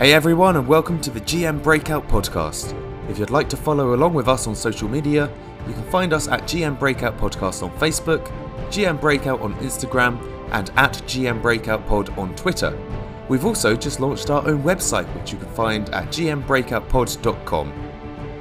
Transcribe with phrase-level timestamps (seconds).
[0.00, 2.74] Hey everyone, and welcome to the GM Breakout podcast.
[3.10, 5.30] If you'd like to follow along with us on social media,
[5.68, 8.24] you can find us at GM Breakout Podcast on Facebook,
[8.70, 10.18] GM Breakout on Instagram,
[10.52, 12.74] and at GM Breakout Pod on Twitter.
[13.28, 17.90] We've also just launched our own website, which you can find at gmbreakoutpod.com.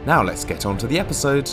[0.05, 1.51] Now let's get on to the episode.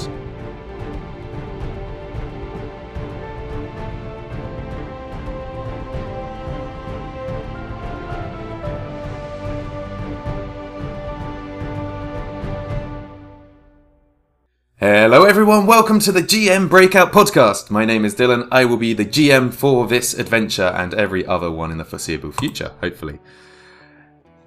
[15.57, 15.75] Everyone.
[15.75, 17.71] Welcome to the GM Breakout Podcast.
[17.71, 18.47] My name is Dylan.
[18.53, 22.31] I will be the GM for this adventure and every other one in the foreseeable
[22.33, 23.19] future, hopefully.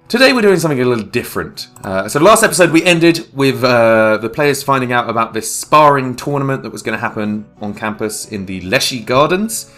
[0.06, 1.66] Today, we're doing something a little different.
[1.82, 6.14] Uh, so, last episode, we ended with uh, the players finding out about this sparring
[6.14, 9.72] tournament that was going to happen on campus in the Leshy Gardens.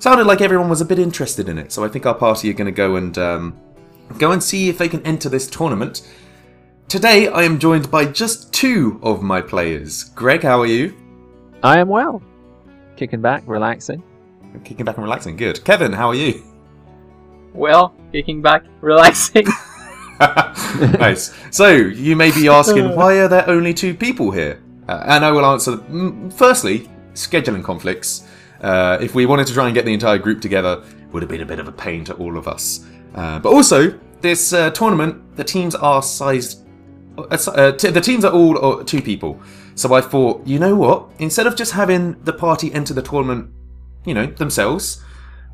[0.00, 2.54] Sounded like everyone was a bit interested in it, so I think our party are
[2.54, 3.58] going to go and um,
[4.18, 6.02] go and see if they can enter this tournament.
[6.88, 10.04] Today, I am joined by just two of my players.
[10.14, 10.94] Greg, how are you?
[11.62, 12.22] I am well.
[12.96, 14.02] Kicking back, relaxing.
[14.64, 15.36] Kicking back and relaxing.
[15.36, 15.64] Good.
[15.64, 16.42] Kevin, how are you?
[17.52, 19.46] Well, kicking back, relaxing.
[20.20, 21.34] nice.
[21.50, 24.62] So, you may be asking, why are there only two people here?
[24.88, 25.78] Uh, and I will answer.
[25.78, 28.28] mm, Firstly, scheduling conflicts.
[28.60, 31.30] Uh, if we wanted to try and get the entire group together, it would have
[31.30, 32.86] been a bit of a pain to all of us.
[33.14, 36.60] Uh, but also, this uh, tournament, the teams are sized.
[37.16, 39.40] Uh, uh, t- the teams are all uh, two people.
[39.74, 41.08] So I thought, you know what?
[41.18, 43.50] Instead of just having the party enter the tournament,
[44.04, 45.02] you know, themselves,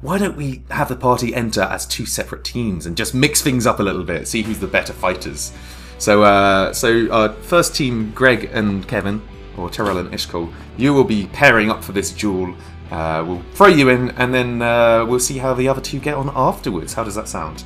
[0.00, 3.66] why don't we have the party enter as two separate teams and just mix things
[3.66, 5.52] up a little bit, see who's the better fighters?
[5.98, 9.20] So, uh, so our first team, Greg and Kevin,
[9.58, 12.54] or Teh'rull and Yshkol, you will be pairing up for this duel.
[12.90, 16.14] Uh, we'll throw you in, and then uh, we'll see how the other two get
[16.14, 16.94] on afterwards.
[16.94, 17.64] How does that sound?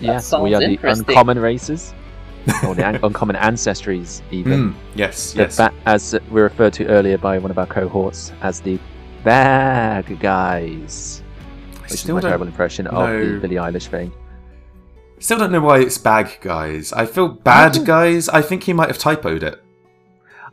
[0.00, 1.06] Yes, sounds we are the interesting.
[1.08, 1.92] uncommon races,
[2.66, 4.70] or the an- uncommon ancestries, even.
[4.72, 5.56] Mm, yes, The yes.
[5.56, 8.78] ba- as we referred to earlier by one of our cohorts as the
[9.24, 11.22] bad guys,
[11.76, 14.12] I which is still my terrible impression of the Billie Eilish thing.
[15.18, 16.92] still don't know why it's bag guys.
[16.92, 18.28] I feel bad guys.
[18.28, 19.62] I think he might have typoed it.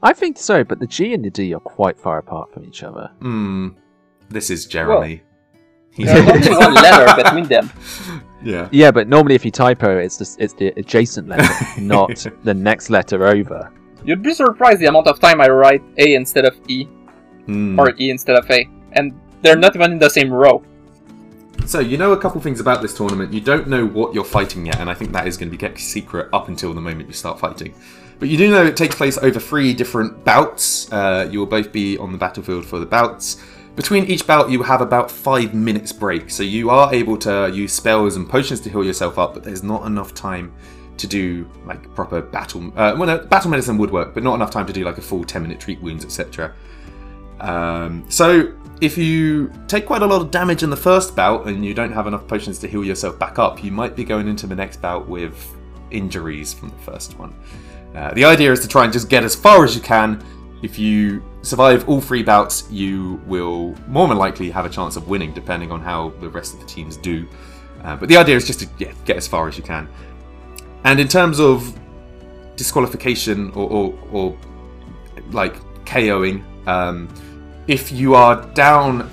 [0.04, 2.84] I think so, but the G and the D are quite far apart from each
[2.84, 3.10] other.
[3.22, 3.70] Hmm.
[4.30, 5.22] This is Jeremy.
[5.92, 7.72] He's There's only one letter between them.
[8.46, 8.70] yeah.
[8.72, 12.90] Yeah, but normally if you typo, it's just it's the adjacent letter, not the next
[12.90, 13.70] letter over.
[14.06, 16.86] You'd be surprised the amount of time I write A instead of E,
[17.48, 17.78] Hmm.
[17.80, 20.64] or E instead of A, and they're not even in the same row.
[21.66, 23.34] So you know a couple things about this tournament.
[23.34, 25.58] You don't know what you're fighting yet, and I think that is going to be
[25.58, 27.74] kept secret up until the moment you start fighting.
[28.20, 30.92] But you do know it takes place over three different bouts.
[30.92, 33.38] Uh, you will both be on the battlefield for the bouts.
[33.76, 37.74] Between each bout, you have about five minutes break, so you are able to use
[37.74, 39.34] spells and potions to heal yourself up.
[39.34, 40.54] But there's not enough time
[40.98, 42.68] to do like proper battle.
[42.70, 45.02] Uh, well, no, battle medicine would work, but not enough time to do like a
[45.02, 46.54] full ten minute treat wounds, etc.
[47.42, 51.66] Um, so if you take quite a lot of damage in the first bout and
[51.66, 54.48] you don't have enough potions to heal yourself back up, you might be going into
[54.48, 55.54] the next bout with
[55.92, 57.34] injuries from the first one.
[57.94, 60.22] Uh, the idea is to try and just get as far as you can.
[60.66, 65.08] If you survive all three bouts, you will more than likely have a chance of
[65.08, 67.28] winning, depending on how the rest of the teams do.
[67.84, 69.88] Uh, but the idea is just to yeah, get as far as you can.
[70.84, 71.80] And in terms of
[72.56, 74.38] disqualification or, or, or
[75.30, 75.56] like
[75.86, 77.14] KOing, um,
[77.68, 79.12] if you are down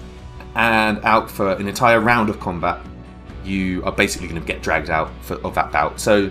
[0.55, 2.81] and out for an entire round of combat,
[3.45, 6.01] you are basically going to get dragged out for, of that bout.
[6.01, 6.31] So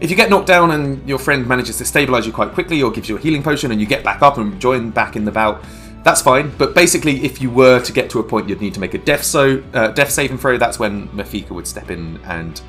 [0.00, 2.90] if you get knocked down and your friend manages to stabilize you quite quickly or
[2.90, 5.32] gives you a healing potion and you get back up and join back in the
[5.32, 5.62] bout,
[6.04, 6.52] that's fine.
[6.56, 8.98] But basically, if you were to get to a point you'd need to make a
[8.98, 12.60] death so uh, death saving throw, that's when Mafika would step in and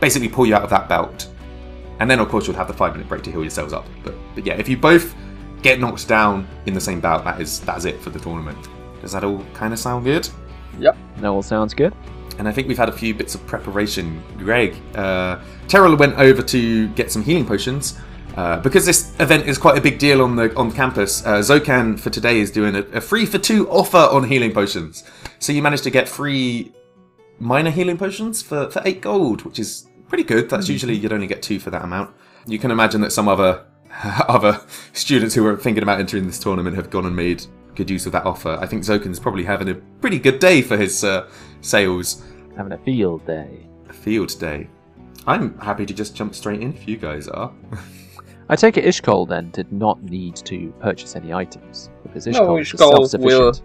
[0.00, 1.26] basically pull you out of that bout.
[1.98, 3.86] And then, of course, you'll have the five minute break to heal yourselves up.
[4.04, 5.14] But, but yeah, if you both
[5.62, 8.68] get knocked down in the same bout, that is that is it for the tournament.
[9.00, 10.28] Does that all kind of sound good?
[10.78, 11.94] Yep, that all sounds good.
[12.38, 14.22] And I think we've had a few bits of preparation.
[14.38, 17.98] Greg, uh, Teh'rull went over to get some healing potions.
[18.36, 21.98] Uh, because this event is quite a big deal on the on campus, uh, Zokan
[21.98, 25.04] for today is doing a, a free for two offer on healing potions.
[25.38, 26.74] So you managed to get free
[27.38, 30.50] minor healing potions for, for eight gold, which is pretty good.
[30.50, 32.14] That's usually you'd only get two for that amount.
[32.46, 33.64] You can imagine that some other
[34.28, 34.60] other
[34.92, 38.12] students who were thinking about entering this tournament have gone and made good use of
[38.12, 38.58] that offer.
[38.60, 41.28] I think Zokan's probably having a pretty good day for his uh,
[41.60, 42.24] sales.
[42.56, 43.66] Having a field day.
[43.88, 44.68] A field day.
[45.26, 47.52] I'm happy to just jump straight in if you guys are.
[48.48, 52.60] I take it Yshkol then did not need to purchase any items because No, Yshkol
[52.60, 53.62] is Yshkol self-sufficient.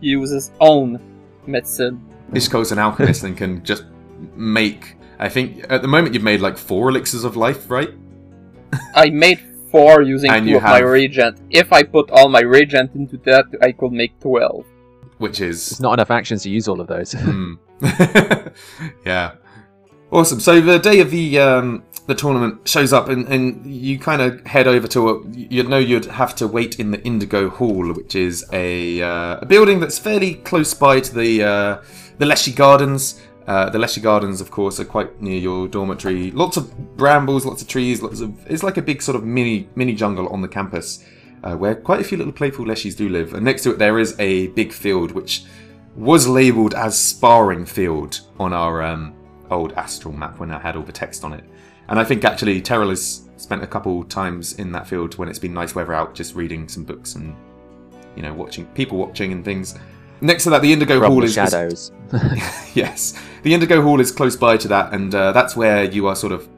[0.00, 1.00] Use his own
[1.46, 2.04] medicine.
[2.32, 3.84] Yshkol's an alchemist and can just
[4.34, 4.96] make.
[5.18, 7.90] I think at the moment you've made like four elixirs of life, right?
[8.94, 9.40] I made
[9.76, 11.40] four using And two you of my reagent.
[11.50, 14.64] If I put all my reagent into that, I could make 12.
[15.18, 17.12] Which There's is not enough actions to use all of those.
[17.12, 17.54] Hmm.
[19.04, 19.32] yeah.
[20.10, 20.40] Awesome.
[20.40, 24.46] So the day of the um, the tournament shows up, and, and you kind of
[24.46, 25.28] head over to a.
[25.30, 29.46] You know you'd have to wait in the Indigo Hall, which is a, uh, a
[29.46, 31.82] building that's fairly close by to the uh,
[32.18, 33.20] the Leshy Gardens.
[33.46, 36.32] Uh, the Leshy Gardens, of course, are quite near your dormitory.
[36.32, 38.34] Lots of brambles, lots of trees, lots of.
[38.50, 41.04] It's like a big sort of mini mini jungle on the campus,
[41.44, 43.34] uh, where quite a few little playful Leshies do live.
[43.34, 45.44] And next to it, there is a big field which
[45.94, 49.14] was labelled as sparring field on our um,
[49.50, 51.44] old astral map when I had all the text on it.
[51.88, 55.38] And I think actually Teh'rull has spent a couple times in that field when it's
[55.38, 57.34] been nice weather out, just reading some books and
[58.16, 59.78] you know watching people watching and things.
[60.20, 61.92] Next to that, the Indigo From Hall the is shadows.
[62.74, 66.16] yes, the Indigo Hall is close by to that, and uh, that's where you are
[66.16, 66.48] sort of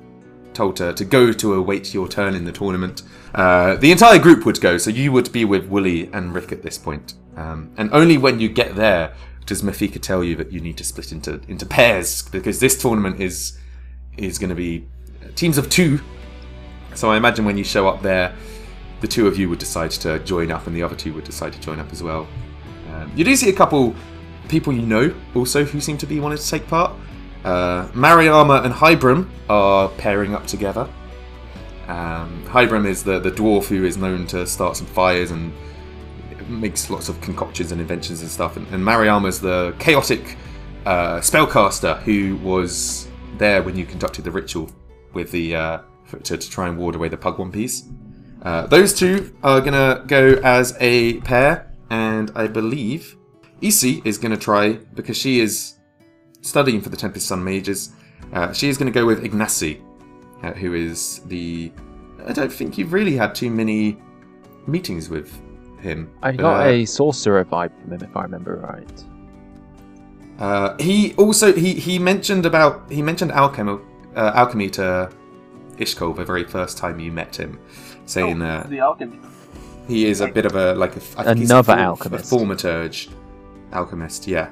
[0.55, 3.02] told to, to go to await your turn in the tournament.
[3.34, 6.62] Uh, the entire group would go, so you would be with Wooly and Rick at
[6.62, 7.14] this point.
[7.37, 9.14] Um, and only when you get there
[9.46, 13.20] does Mafika tell you that you need to split into into pairs because this tournament
[13.20, 13.58] is
[14.16, 14.87] is going to be
[15.37, 16.00] teams of two.
[16.94, 18.34] So I imagine when you show up there,
[19.00, 21.52] the two of you would decide to join up, and the other two would decide
[21.52, 22.26] to join up as well.
[22.93, 23.94] Um, you do see a couple
[24.49, 26.93] people you know also who seem to be wanting to take part.
[27.44, 30.88] Uh, Mariama and Hybrim are pairing up together.
[31.87, 35.52] Um, Hybrim is the, the dwarf who is known to start some fires and
[36.49, 38.56] makes lots of concoctions and inventions and stuff.
[38.56, 40.37] And, and Mariama is the chaotic
[40.87, 44.70] uh, spellcaster who was there when you conducted the ritual
[45.12, 45.79] with the uh,
[46.25, 47.90] to, to try and ward away the pugwampis.
[48.43, 53.17] Uh, those two are gonna go as a pair, and I believe
[53.61, 55.75] Isi is gonna try because she is
[56.43, 57.90] studying for the Tempest Sun Mages.
[58.32, 59.81] Uh, she is gonna go with Ignacy,
[60.43, 61.73] uh, who is the.
[62.26, 63.96] I don't think you've really had too many
[64.67, 65.32] meetings with
[65.81, 66.11] him.
[66.23, 69.05] I got Uh, a sorcerer vibe from him, if I remember right.
[70.38, 73.79] Uh, he also he he mentioned about he mentioned alchemy
[74.14, 75.11] uh, alchemy to
[75.79, 77.58] Yshkol the very first time you met him,
[78.06, 79.19] saying uh, the alchemy.
[79.88, 82.31] He is a bit of a like a I think he's Another a, alchemist.
[82.31, 83.08] a thaumaturge,
[83.73, 84.26] alchemist.
[84.29, 84.50] Yeah.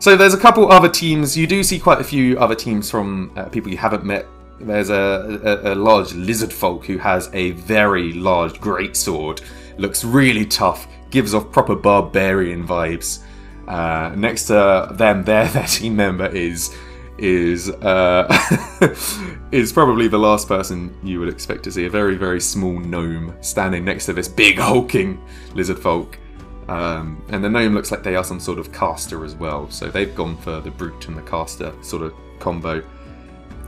[0.00, 1.36] So there's a couple other teams.
[1.36, 4.26] You do see quite a few other teams from uh, people you haven't met.
[4.58, 9.42] There's a, a, a large lizard folk who has a very large great sword.
[9.76, 10.88] Looks really tough.
[11.10, 13.22] Gives off proper barbarian vibes.
[13.68, 16.74] Uh, next to them, there, their team member is
[17.22, 18.26] is uh,
[19.52, 21.86] is probably the last person you would expect to see.
[21.86, 25.22] A very very small gnome standing next to this big hulking
[25.54, 26.18] lizard folk.
[26.68, 29.70] Um, and the gnome looks like they are some sort of caster as well.
[29.70, 32.82] So they've gone for the brute and the caster sort of combo.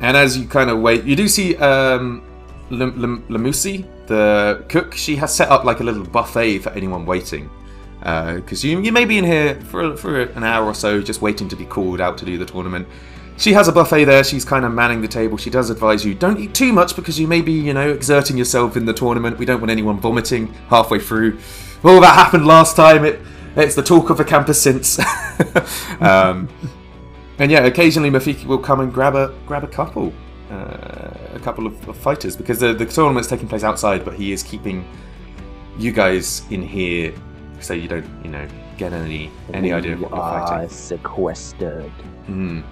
[0.00, 2.22] And as you kind of wait, you do see um,
[2.70, 4.94] Lam- Lam- Lamusi, the cook.
[4.94, 7.50] She has set up like a little buffet for anyone waiting.
[8.00, 11.48] Because you, you may be in here for, for an hour or so just waiting
[11.48, 12.86] to be called out to do the tournament.
[13.36, 14.22] She has a buffet there.
[14.22, 15.36] She's kind of manning the table.
[15.36, 18.38] She does advise you don't eat too much because you may be, you know, exerting
[18.38, 19.38] yourself in the tournament.
[19.38, 21.38] We don't want anyone vomiting halfway through.
[21.82, 23.04] Well, that happened last time.
[23.04, 23.20] It
[23.56, 24.98] it's the talk of the campus since.
[26.00, 26.48] um,
[27.38, 30.12] and yeah, occasionally Mafika will come and grab a grab a couple,
[30.50, 34.32] uh, a couple of, of fighters because the the tournament's taking place outside, but he
[34.32, 34.86] is keeping
[35.78, 37.12] you guys in here
[37.60, 40.68] so you don't, you know, get any any idea of what you're are fighting.
[40.68, 41.92] sequestered.
[42.28, 42.62] Mm.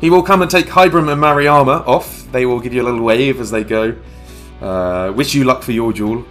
[0.00, 2.30] He will come and take Hybrim and Mariama off.
[2.32, 3.94] They will give you a little wave as they go.
[4.60, 6.24] Uh, wish you luck for your duel.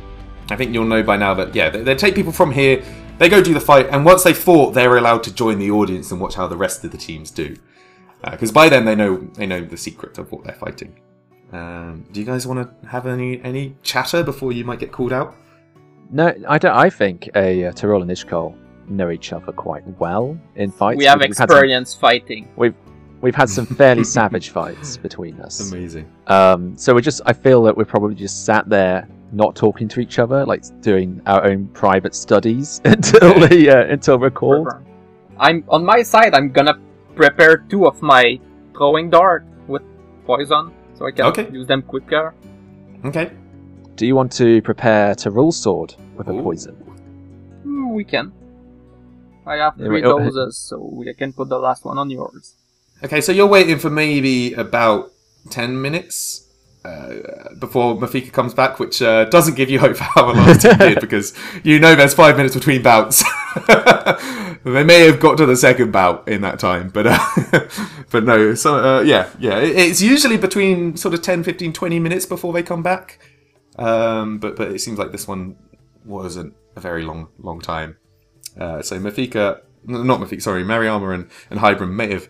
[0.49, 2.83] I think you'll know by now that, yeah, they, they take people from here,
[3.19, 6.11] they go do the fight, and once they fought, they're allowed to join the audience
[6.11, 7.55] and watch how the rest of the teams do.
[8.23, 10.99] Because by then they know they know the secret of what they're fighting.
[11.53, 15.13] Um, do you guys want to have any any chatter before you might get called
[15.13, 15.35] out?
[16.11, 16.75] No, I don't.
[16.75, 18.57] I think a uh, Teh'rull and Yshkol
[18.89, 20.97] know each other quite well in fights.
[20.97, 22.49] We have We've had some- experience fighting.
[22.57, 22.75] We've
[23.35, 25.71] had some fairly savage fights between us.
[25.71, 26.09] Amazing.
[26.27, 27.21] Um, so we're just.
[27.25, 31.21] I feel that we're probably just sat there, not talking to each other, like doing
[31.25, 34.67] our own private studies until the uh, until we're called.
[35.37, 36.33] I'm on my side.
[36.33, 36.79] I'm gonna
[37.15, 38.39] prepare two of my
[38.73, 39.81] throwing dart with
[40.25, 41.49] poison, so I can Okay.
[41.51, 42.33] use them quicker.
[43.05, 43.31] Okay.
[43.95, 46.75] Do you want to prepare Teh'rull's sword with a poison?
[47.93, 48.31] We can.
[49.45, 52.55] I have three wait, doses, so I can put the last one on yours.
[53.03, 55.13] Okay, so you're waiting for maybe about
[55.51, 56.49] 10 minutes
[56.83, 60.61] uh, before Mafika comes back, which uh, doesn't give you hope for how the last
[60.61, 63.23] team did because you know there's five minutes between bouts.
[64.63, 67.67] they may have got to the second bout in that time, but uh,
[68.11, 68.53] but no.
[68.53, 69.59] So uh, yeah, yeah.
[69.59, 73.19] It's usually between sort of 10, 15, 20 minutes before they come back.
[73.77, 75.57] Um, but but it seems like this one
[76.05, 77.97] wasn't a very long long time.
[78.57, 82.29] Uh, so Mafika, not Mafika, sorry, Mariama and and Hybrim may have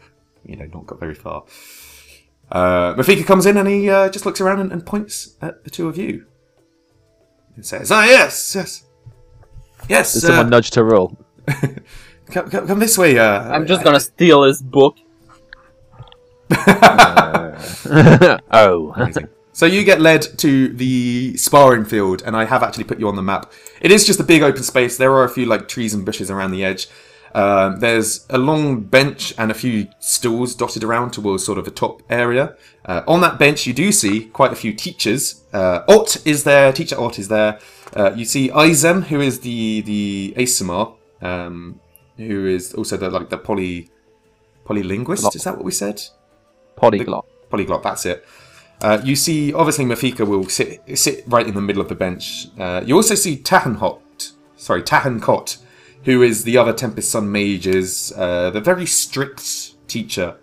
[0.49, 1.45] you know not got very far.
[2.51, 5.69] Uh, Mafika comes in and he uh, just looks around and, and points at the
[5.69, 6.25] two of you.
[7.55, 8.85] And says, "Ah, yes, yes,
[9.87, 10.13] yes.
[10.13, 11.17] Does uh, someone nudge to roll?
[12.31, 13.17] come, come, come this way.
[13.17, 14.97] Uh, I'm just gonna steal his book.
[18.51, 18.93] oh.
[18.95, 19.29] Amazing.
[19.51, 23.17] So you get led to the sparring field, and I have actually put you on
[23.17, 23.51] the map.
[23.81, 24.97] It is just a big open space.
[24.97, 26.87] There are a few like trees and bushes around the edge.
[27.35, 31.71] Um, there's a long bench and a few stools dotted around towards sort of the
[31.71, 32.55] top area.
[32.85, 35.43] Uh, on that bench, you do see quite a few teachers.
[35.53, 36.73] Uh, Ott is there.
[36.73, 37.59] Teacher Ott is there.
[37.95, 41.79] Uh, you see Aizen, who is the the Aasimar, um,
[42.17, 43.89] who is also the like the poly
[44.65, 45.35] polylinguist.
[45.35, 46.01] Is that what we said?
[46.75, 47.25] Polyglot.
[47.49, 47.83] polyglot.
[47.83, 48.25] That's it.
[48.81, 52.47] Uh, you see, obviously, Mafika will sit sit right in the middle of the bench.
[52.57, 55.57] Uh, you also see Tahanhot, sorry, Tahankot,
[56.03, 60.37] who is the other Tempest Sun mages, uh, the very strict teacher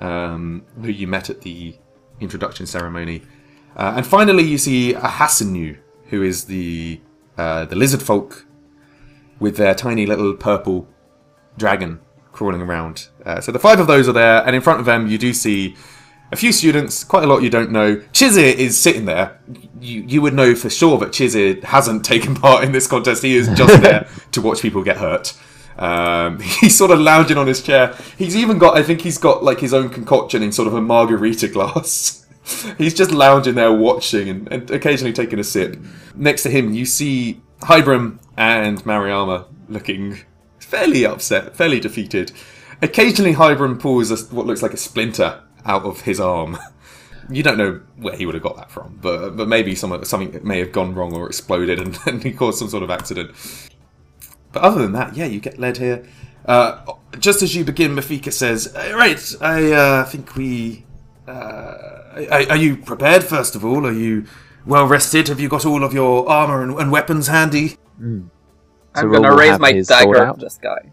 [0.00, 1.76] um, who you met at the
[2.20, 3.22] introduction ceremony.
[3.76, 7.00] Uh, and finally, you see a Hasanu, who is the
[7.36, 8.46] uh, the lizard folk
[9.40, 10.86] with their tiny little purple
[11.58, 12.00] dragon
[12.32, 13.08] crawling around.
[13.24, 15.32] Uh, so the five of those are there, and in front of them, you do
[15.32, 15.76] see
[16.34, 17.96] a few students, quite a lot you don't know.
[18.12, 19.38] Chizir is sitting there.
[19.80, 23.22] You you would know for sure that Chizir hasn't taken part in this contest.
[23.22, 25.32] He is just there to watch people get hurt.
[25.78, 27.96] Um, he's sort of lounging on his chair.
[28.18, 30.80] He's even got, I think he's got like his own concoction in sort of a
[30.80, 32.26] margarita glass.
[32.76, 35.78] he's just lounging there watching and, and occasionally taking a sip.
[36.14, 40.18] Next to him, you see Hybrim and Mariama looking
[40.58, 42.32] fairly upset, fairly defeated.
[42.82, 46.58] Occasionally, Hybrim pulls a, what looks like a splinter out of his arm.
[47.30, 50.46] You don't know where he would have got that from, but but maybe some, something
[50.46, 53.30] may have gone wrong or exploded and, and he caused some sort of accident.
[54.52, 56.06] But other than that, yeah, you get led here.
[56.44, 56.84] Uh,
[57.18, 60.84] just as you begin, Mafika says, "Uh, "Right, I uh, think we.
[61.26, 63.24] Uh, are, are you prepared?
[63.24, 64.26] First of all, are you
[64.66, 65.28] well rested?
[65.28, 67.78] Have you got all of your armor and, and weapons handy?"
[68.94, 70.36] I'm Roll gonna raise my dagger out.
[70.36, 70.92] at this guy.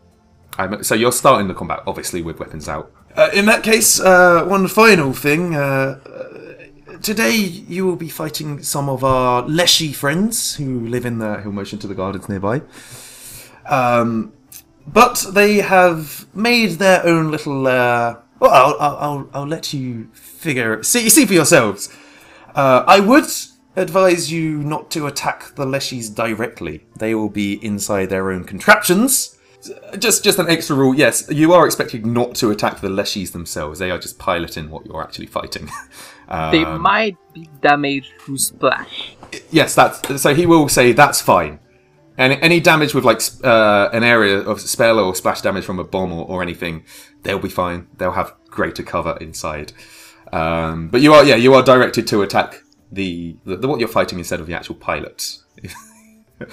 [0.57, 2.91] I'm, so you're starting the combat, obviously, with weapons out.
[3.15, 5.55] Uh, in that case, uh, one final thing.
[5.55, 11.19] Uh, uh, today, you will be fighting some of our Leshy friends who live in
[11.19, 11.41] the.
[11.41, 12.61] He'll motion to the gardens nearby.
[13.65, 14.33] Um,
[14.87, 17.67] but they have made their own little.
[17.67, 20.81] Uh, well, I'll, I'll, I'll, I'll let you figure.
[20.83, 21.89] See, see for yourselves.
[22.55, 23.27] Uh, I would
[23.75, 26.85] advise you not to attack the Leshies directly.
[26.97, 29.37] They will be inside their own contraptions.
[29.99, 30.95] Just, just an extra rule.
[30.95, 33.79] Yes, you are expected not to attack the Leshies themselves.
[33.79, 35.69] They are just piloting what you're actually fighting.
[36.51, 39.17] They Um, might be damaged through splash.
[39.49, 40.33] yes, that's so.
[40.33, 41.59] He will say that's fine.
[42.17, 45.83] And any damage with like uh, an area of spell or splash damage from a
[45.83, 46.85] bomb or, or anything,
[47.23, 47.87] they'll be fine.
[47.97, 49.73] They'll have greater cover inside.
[50.31, 52.61] Um, but you are, yeah, you are directed to attack
[52.93, 55.43] the, the, the what you're fighting instead of the actual pilots.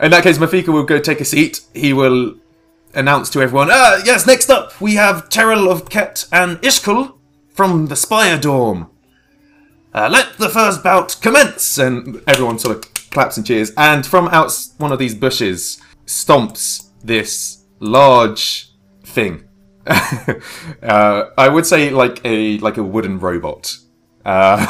[0.00, 1.60] In that case, Mafika will go take a seat.
[1.74, 2.34] He will
[2.94, 7.14] announce to everyone, ah, yes, next up, we have Teh'rull of Ket and Yshkol
[7.48, 8.90] from the Spire Dorm.
[9.94, 11.78] Uh, let the first bout commence!
[11.78, 13.72] And everyone sort of claps and cheers.
[13.76, 18.72] And from out one of these bushes stomps this large
[19.04, 19.44] thing.
[19.86, 23.76] uh, I would say like a like a wooden robot.
[24.24, 24.66] Uh,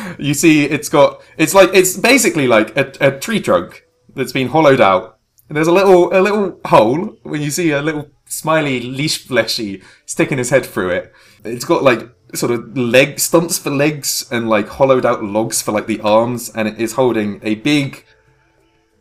[0.18, 4.48] you see, it's got it's like it's basically like a, a tree trunk that's been
[4.48, 5.18] hollowed out.
[5.48, 9.82] And there's a little a little hole when you see a little smiley leash fleshy
[10.06, 11.12] sticking his head through it.
[11.44, 15.72] It's got like sort of leg stumps for legs and like hollowed out logs for
[15.72, 18.04] like the arms, and it is holding a big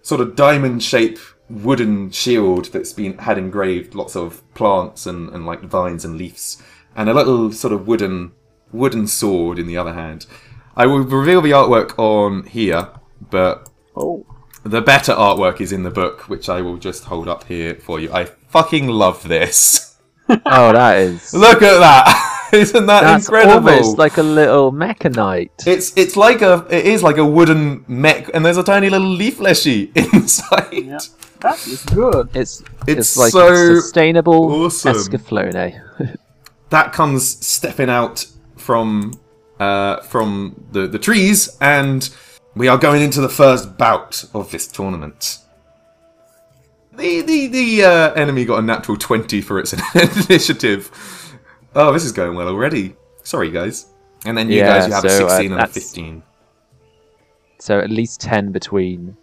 [0.01, 5.45] sort of diamond shape wooden shield that's been had engraved lots of plants and, and
[5.45, 6.61] like vines and leaves
[6.95, 8.31] and a little sort of wooden
[8.71, 10.27] wooden sword in the other hand
[10.75, 12.87] i will reveal the artwork on here
[13.31, 13.67] but
[13.99, 14.25] Oh.
[14.63, 17.99] The better artwork is in the book which i will just hold up here for
[17.99, 19.97] you i fucking love this
[20.45, 21.33] Oh, that is.
[21.45, 25.49] look at that isn't that That's incredible almost like a little mechanite.
[25.65, 29.07] it's it's like a it is like a wooden mech and there's a tiny little
[29.09, 30.99] leaf leshy inside Yeah.
[31.41, 32.29] That is good.
[32.35, 34.93] It's It's it's like so a sustainable awesome.
[34.93, 36.17] Escaflowne.
[36.69, 38.25] that comes stepping out
[38.57, 39.13] from
[39.59, 42.09] uh, from the, the trees, and
[42.59, 45.37] we are going into the first bout of this tournament.
[46.91, 49.73] The the the uh, enemy got a natural twenty for its
[50.27, 50.91] initiative.
[51.73, 52.97] Oh, this is going well already.
[53.23, 53.87] Sorry, guys.
[54.25, 56.23] And then you Yeah, guys, you have a so, uh, sixteen and a fifteen.
[57.59, 59.17] So at least 10 between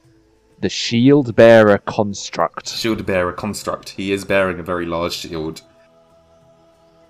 [0.61, 2.69] the shield bearer construct.
[2.69, 3.89] Shield bearer construct.
[3.89, 5.63] He is bearing a very large shield.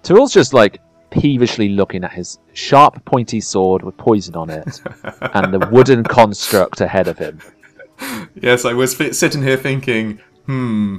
[0.04, 0.80] Tool's just like
[1.16, 4.80] peevishly looking at his sharp, pointy sword with poison on it
[5.35, 7.40] and the wooden construct ahead of him.
[8.35, 10.99] Yes, I was fi- sitting here thinking, hmm,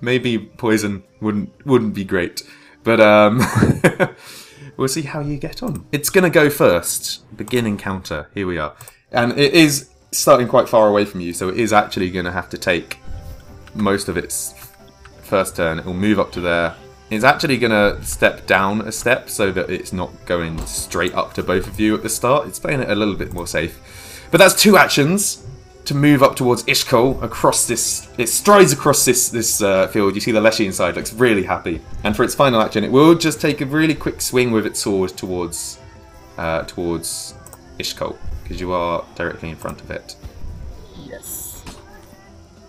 [0.00, 2.42] maybe poison wouldn't wouldn't be great,
[2.84, 3.42] but um,
[4.76, 5.86] we'll see how you get on.
[5.92, 7.24] It's gonna go first.
[7.36, 8.30] Begin encounter.
[8.34, 8.74] Here we are,
[9.10, 12.48] and it is starting quite far away from you, so it is actually gonna have
[12.50, 12.98] to take
[13.74, 14.54] most of its
[15.22, 15.80] first turn.
[15.80, 16.76] It will move up to there.
[17.10, 21.42] It's actually gonna step down a step so that it's not going straight up to
[21.42, 22.46] both of you at the start.
[22.46, 24.28] It's playing it a little bit more safe.
[24.30, 25.44] But that's two actions
[25.86, 28.08] to move up towards Yshkol across this.
[28.16, 30.14] It strides across this this uh, field.
[30.14, 33.16] You see the Leshy inside looks really happy, and for its final action, it will
[33.16, 35.80] just take a really quick swing with its sword towards
[36.38, 37.34] uh, towards
[37.78, 40.14] Yshkol because you are directly in front of it.
[41.04, 41.62] Yes.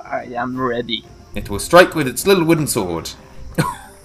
[0.03, 1.05] I am ready.
[1.36, 3.12] It will strike with its little wooden sword.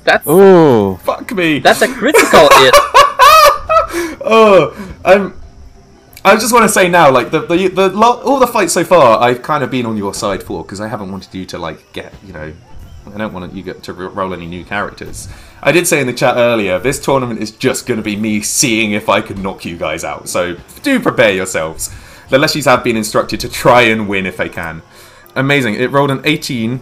[0.07, 1.59] That's Oh, Fuck me!
[1.59, 2.75] that's a critical hit.
[4.25, 4.73] oh,
[5.05, 5.35] I'm.
[6.25, 8.83] I just want to say now, like the the, the lo- all the fights so
[8.85, 11.59] far, I've kind of been on your side for because I haven't wanted you to
[11.59, 12.53] like get you know,
[13.13, 15.29] I don't want you get to roll any new characters.
[15.63, 18.41] I did say in the chat earlier, this tournament is just going to be me
[18.43, 20.29] seeing if I can knock you guys out.
[20.29, 21.91] So do prepare yourselves.
[22.31, 24.83] The Leshies have been instructed to try and win if they can.
[25.37, 25.75] Amazing!
[25.75, 26.81] It rolled an 18,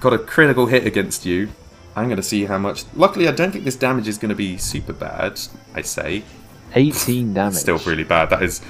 [0.00, 1.48] got a critical hit against you.
[1.96, 2.84] I'm going to see how much.
[2.94, 5.40] Luckily, I don't think this damage is going to be super bad.
[5.74, 6.22] I say.
[6.74, 7.54] 18 damage.
[7.54, 8.30] Still really bad.
[8.30, 8.60] That is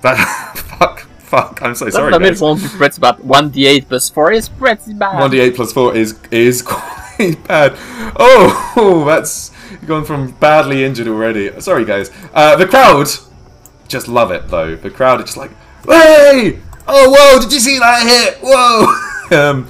[0.00, 0.16] that.
[0.78, 1.60] fuck, fuck.
[1.62, 2.10] I'm so sorry.
[2.10, 2.40] That damage guys.
[2.40, 3.18] won't be pretty bad.
[3.18, 5.20] 1d8 plus 4 is pretty bad.
[5.20, 7.74] One d eight plus four is is quite bad.
[8.16, 9.50] Oh, oh, that's
[9.86, 11.60] gone from badly injured already.
[11.60, 12.10] Sorry, guys.
[12.32, 13.08] Uh, the crowd
[13.92, 14.74] just love it though.
[14.74, 15.50] The crowd are just like,
[15.86, 16.58] hey,
[16.88, 18.38] oh, whoa, did you see that hit?
[18.42, 19.50] Whoa.
[19.50, 19.68] um,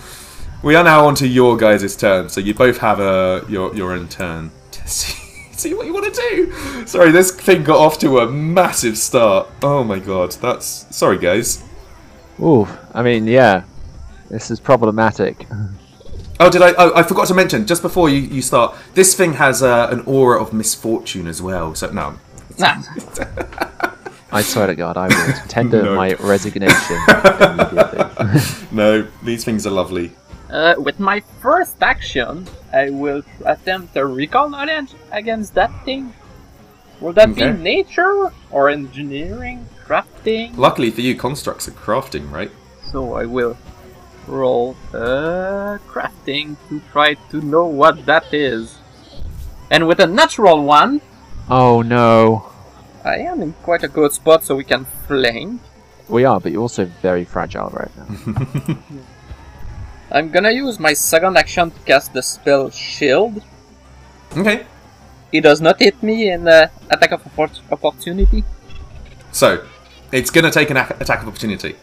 [0.62, 3.92] we are now on to your guys' turn, so you both have a your your
[3.92, 5.18] own turn to see
[5.53, 6.87] see what you want to do.
[6.87, 9.48] Sorry, this thing got off to a massive start.
[9.62, 11.62] Oh my god, that's sorry, guys.
[12.40, 13.64] Ooh, I mean, yeah.
[14.31, 15.46] This is problematic.
[16.40, 16.72] Oh, did I?
[16.79, 18.75] Oh, I forgot to mention just before you, you start.
[18.94, 21.75] This thing has uh, an aura of misfortune as well.
[21.75, 22.14] So no,
[22.59, 22.83] Nah.
[24.35, 25.94] I swear to God, I will tender No.
[25.94, 26.96] my resignation
[28.72, 30.12] no, these things are lovely.
[30.53, 36.12] Uh, with my first action, I will attempt a recall knowledge against that thing.
[37.01, 37.51] Will that Okay.
[37.51, 40.55] be nature or engineering, crafting?
[40.57, 42.51] Luckily for you, constructs are crafting, right?
[42.93, 43.57] So I will
[44.29, 48.77] roll uh, crafting to try to know what that is.
[49.71, 51.01] And with a natural one,
[51.49, 52.45] oh no.
[53.05, 55.61] I am in quite a good spot so we can flank.
[56.09, 58.77] We are, but you're also very fragile right now.
[60.12, 63.42] I'm gonna use my second action to cast the spell Shield.
[64.37, 64.66] Okay.
[65.33, 67.22] It does not hit me in uh, attack of
[67.72, 68.44] opportunity.
[69.33, 69.64] So,
[70.12, 71.77] it's gonna take an attack of opportunity.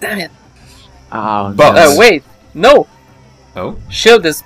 [0.00, 0.30] Damn it!
[1.12, 1.92] Oh, But- no.
[1.92, 2.88] Uh, wait, no.
[3.54, 4.42] Oh, Shield is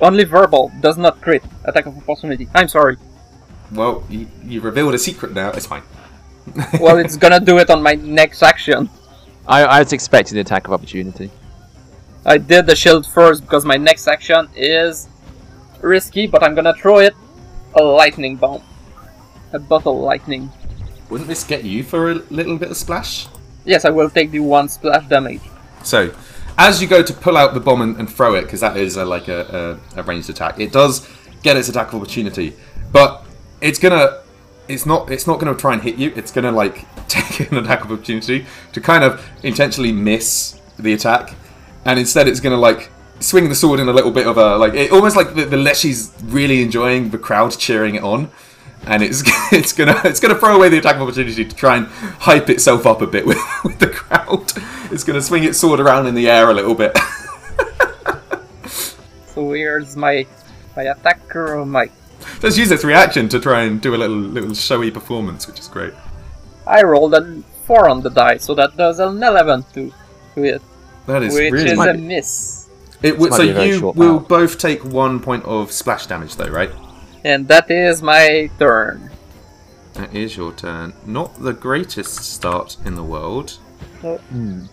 [0.00, 1.44] only verbal, does not crit.
[1.64, 2.48] Attack of opportunity.
[2.54, 2.96] I'm sorry.
[3.72, 5.50] well, you, you revealed a secret now.
[5.50, 5.82] It's fine.
[6.80, 8.90] Well, it's gonna do it on my next action.
[9.46, 11.30] I, I was expecting the attack of opportunity.
[12.26, 15.08] I did the shield first because my next action is
[15.80, 17.14] risky, but I'm gonna throw it
[17.74, 18.62] a lightning bomb.
[19.52, 20.50] A bottle lightning.
[21.10, 23.28] Wouldn't this get you for a little bit of splash?
[23.64, 25.40] Yes, I will take the one splash damage.
[25.82, 26.14] So,
[26.56, 28.96] as you go to pull out the bomb and, and throw it, because that is
[28.96, 31.08] a, like a, a, a ranged attack, it does
[31.42, 32.54] get its attack opportunity,
[32.90, 33.24] but
[33.60, 34.22] it's gonna,
[34.66, 36.12] it's not, it's not gonna try and hit you.
[36.16, 41.34] It's gonna like take an attack of opportunity to kind of intentionally miss the attack,
[41.84, 44.74] and instead it's gonna like swing the sword in a little bit of a like,
[44.74, 48.30] it, almost like the, the Leshy's really enjoying the crowd cheering it on.
[48.86, 51.86] And it's it's gonna it's gonna throw away the attack of opportunity to try and
[51.86, 54.52] hype itself up a bit with, with the crowd.
[54.92, 56.96] It's gonna swing its sword around in the air a little bit.
[59.34, 60.26] So here's my
[60.76, 61.90] my attacker, or my
[62.40, 65.66] Let's use its reaction to try and do a little little showy performance, which is
[65.66, 65.92] great.
[66.66, 69.92] I rolled a four on the die, so that does an eleven to
[70.34, 70.62] to hit,
[71.06, 71.70] That is which really.
[71.72, 72.68] is might a miss.
[73.02, 74.28] it, w- might so be a very you will bout.
[74.28, 76.70] both take one point of splash damage, though, right?
[77.24, 79.10] And that is my turn.
[79.94, 80.92] That is your turn.
[81.06, 83.58] Not the greatest start in the world.
[84.02, 84.64] Hmm.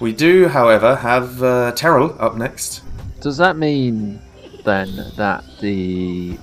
[0.00, 2.82] We do, however, have uh, Teh'rull up next.
[3.20, 4.20] Does that mean
[4.64, 6.38] then that the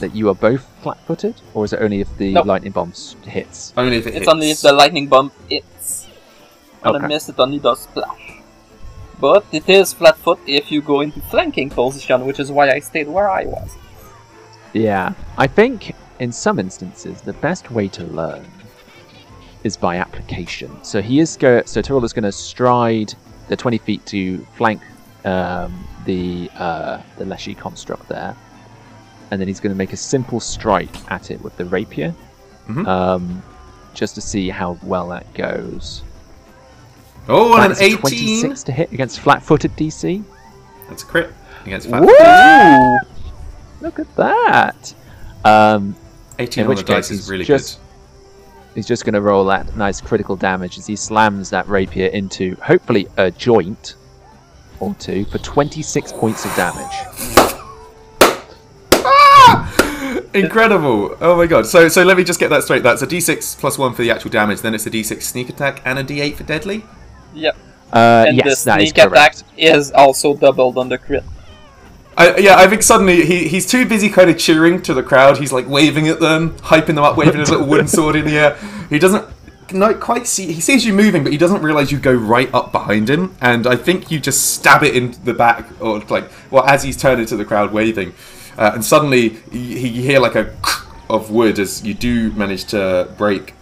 [0.00, 2.46] that you are both flat-footed, or is it only if the Nope.
[2.46, 2.92] lightning bomb
[3.24, 3.72] hits?
[3.76, 4.28] Only if it It's hits.
[4.28, 5.66] only if the lightning bomb hits.
[6.88, 7.06] On a Okay.
[7.08, 8.24] miss, it only does splash.
[9.20, 12.78] But it is flat foot if you go into flanking position, which is why I
[12.78, 13.76] stayed where I was.
[14.72, 18.46] Yeah, I think in some instances the best way to learn
[19.64, 20.70] is by application.
[20.84, 21.62] So he is go.
[21.66, 23.12] So Teh'rull is going to stride
[23.48, 24.80] the 20 feet to flank
[25.24, 25.72] um,
[26.06, 28.36] the uh, the Leshy construct there,
[29.30, 32.14] and then he's going to make a simple strike at it with the rapier,
[32.68, 32.86] Mhm.
[32.86, 33.42] um,
[33.94, 36.02] just to see how well that goes.
[37.28, 37.98] Oh, and an a 18.
[37.98, 40.22] 26 to hit against flat-footed DC.
[40.88, 41.32] That's a crit
[41.64, 42.02] against flat.
[42.02, 43.08] Woo!
[43.80, 44.94] Look at that.
[45.44, 45.94] Um,
[46.38, 47.80] 18 on which the dice case is really just-
[48.74, 52.54] He's just going to roll that nice critical damage as he slams that rapier into
[52.62, 53.94] hopefully a joint
[54.78, 56.86] or two for 26 points of damage.
[58.90, 60.44] good.
[60.44, 61.16] Incredible!
[61.20, 61.66] Oh my god.
[61.66, 62.82] So so let me just get that straight.
[62.82, 65.82] That's a d6 plus 1 for the actual damage, then it's a d6 sneak attack
[65.84, 66.84] and a d8 for deadly?
[67.34, 67.56] Yep.
[67.92, 71.24] Uh, and yes, the that is sneak attack is also doubled on the crit.
[72.16, 75.38] I, yeah, I think suddenly he, he's too busy kind of cheering to the crowd.
[75.38, 78.36] He's like waving at them, hyping them up, waving his little wooden sword in the
[78.36, 78.58] air.
[78.90, 79.24] He doesn't
[79.72, 80.52] not quite see.
[80.52, 83.36] He sees you moving, but he doesn't realize you go right up behind him.
[83.40, 86.96] And I think you just stab it into the back, or like well, as he's
[86.96, 88.14] turning to the crowd, waving.
[88.56, 90.54] Uh, and suddenly you, you hear like a
[91.10, 93.54] of wood as you do manage to break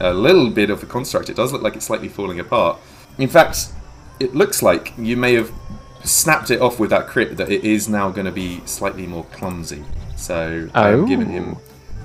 [0.00, 1.30] a little bit of the construct.
[1.30, 2.78] It does look like it's slightly falling apart.
[3.18, 3.68] In fact,
[4.20, 5.50] it looks like you may have
[6.04, 9.24] snapped it off with that crit that it is now going to be slightly more
[9.32, 9.82] clumsy.
[10.16, 11.06] So I'm Oh.
[11.06, 11.56] giving him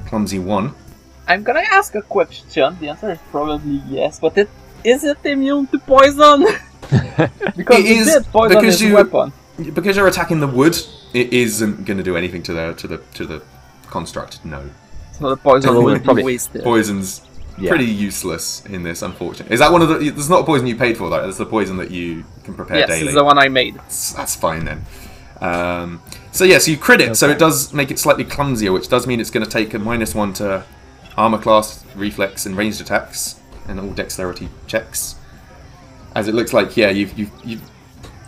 [0.07, 0.73] clumsy one.
[1.27, 2.75] I'm gonna ask a question.
[2.81, 4.49] The answer is probably yes, but it
[4.83, 6.41] is it immune to poison?
[7.55, 9.31] because It it is, did poison because his you- weapon.
[9.73, 10.75] Because you're attacking the wood,
[11.13, 13.41] it isn't going to do anything to the to the to the
[13.87, 14.43] construct.
[14.43, 14.61] No,
[15.17, 16.63] So the poison Probably- will be wasted.
[16.63, 17.21] poison's
[17.57, 17.69] Yeah.
[17.69, 19.01] pretty useless in this.
[19.01, 20.09] Unfortunately, is that one of the?
[20.09, 21.27] There's not a poison you paid for, though.
[21.27, 23.07] It's the poison that you can prepare yes, daily.
[23.07, 23.75] it's the one I made.
[23.75, 24.85] that's, that's fine then.
[25.41, 28.87] Um, so yeah, so you crit it, so it does make it slightly clumsier, which
[28.87, 30.63] does mean it's going to take a minus one to
[31.17, 35.15] armor class, reflex, and ranged attacks, and all dexterity checks.
[36.15, 37.61] As it looks like, yeah, you've you've, you've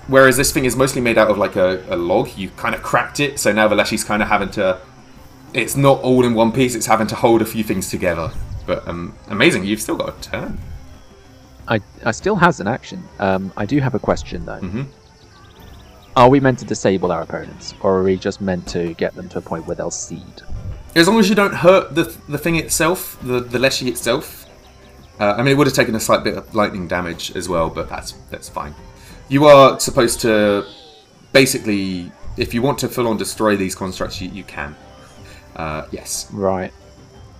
[0.07, 2.81] whereas this thing is mostly made out of like a, a log, you kind of
[2.81, 4.79] cracked it, so now Valeshi's kind of having to.
[5.53, 8.31] It's not all in one piece; it's having to hold a few things together.
[8.65, 10.59] But um, amazing, you've still got a turn.
[11.67, 13.03] I, I still has an action.
[13.19, 14.59] Um, I do have a question though.
[14.59, 14.87] Mhm.
[16.15, 19.27] Are we meant to disable our opponents, or are we just meant to get them
[19.29, 20.41] to a point where they'll cede?
[20.95, 24.45] As long as you don't hurt the the thing itself, the the Leshy itself.
[25.19, 27.69] Uh, I mean, it would have taken a slight bit of lightning damage as well,
[27.69, 28.75] but that's that's fine.
[29.29, 30.65] You are supposed to
[31.31, 34.75] basically, if you want to full on destroy these constructs, you, you can.
[35.55, 36.27] Uh, yes.
[36.31, 36.73] Right.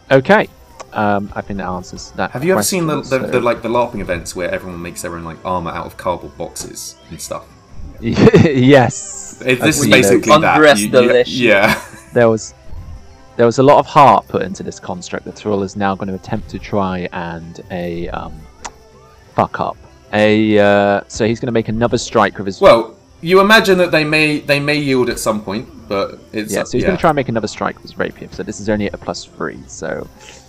[0.10, 0.48] Okay.
[0.96, 2.32] Um, I think that answers that.
[2.32, 5.02] Have you ever seen the, the, question, the like the LARPing events where everyone makes
[5.02, 7.46] their own like armor out of cardboard boxes and stuff?
[8.02, 9.42] yes.
[9.46, 10.42] It, this is basically those.
[10.42, 10.56] that.
[10.56, 11.84] Undress You- you- yeah.
[12.14, 12.54] There was
[13.36, 16.10] there was a lot of heart put into this construct that Thrall is now going
[16.10, 18.40] to attempt to try and a um,
[19.34, 19.78] fuck up.
[20.14, 23.92] A uh, so he's going to make another strike with his Well, you imagine that
[23.92, 26.64] they may they may yield at some point, but it's yeah.
[26.64, 28.28] So he's going to try and make another strike with his rapier.
[28.32, 30.43] So this is only at a plus three, so it's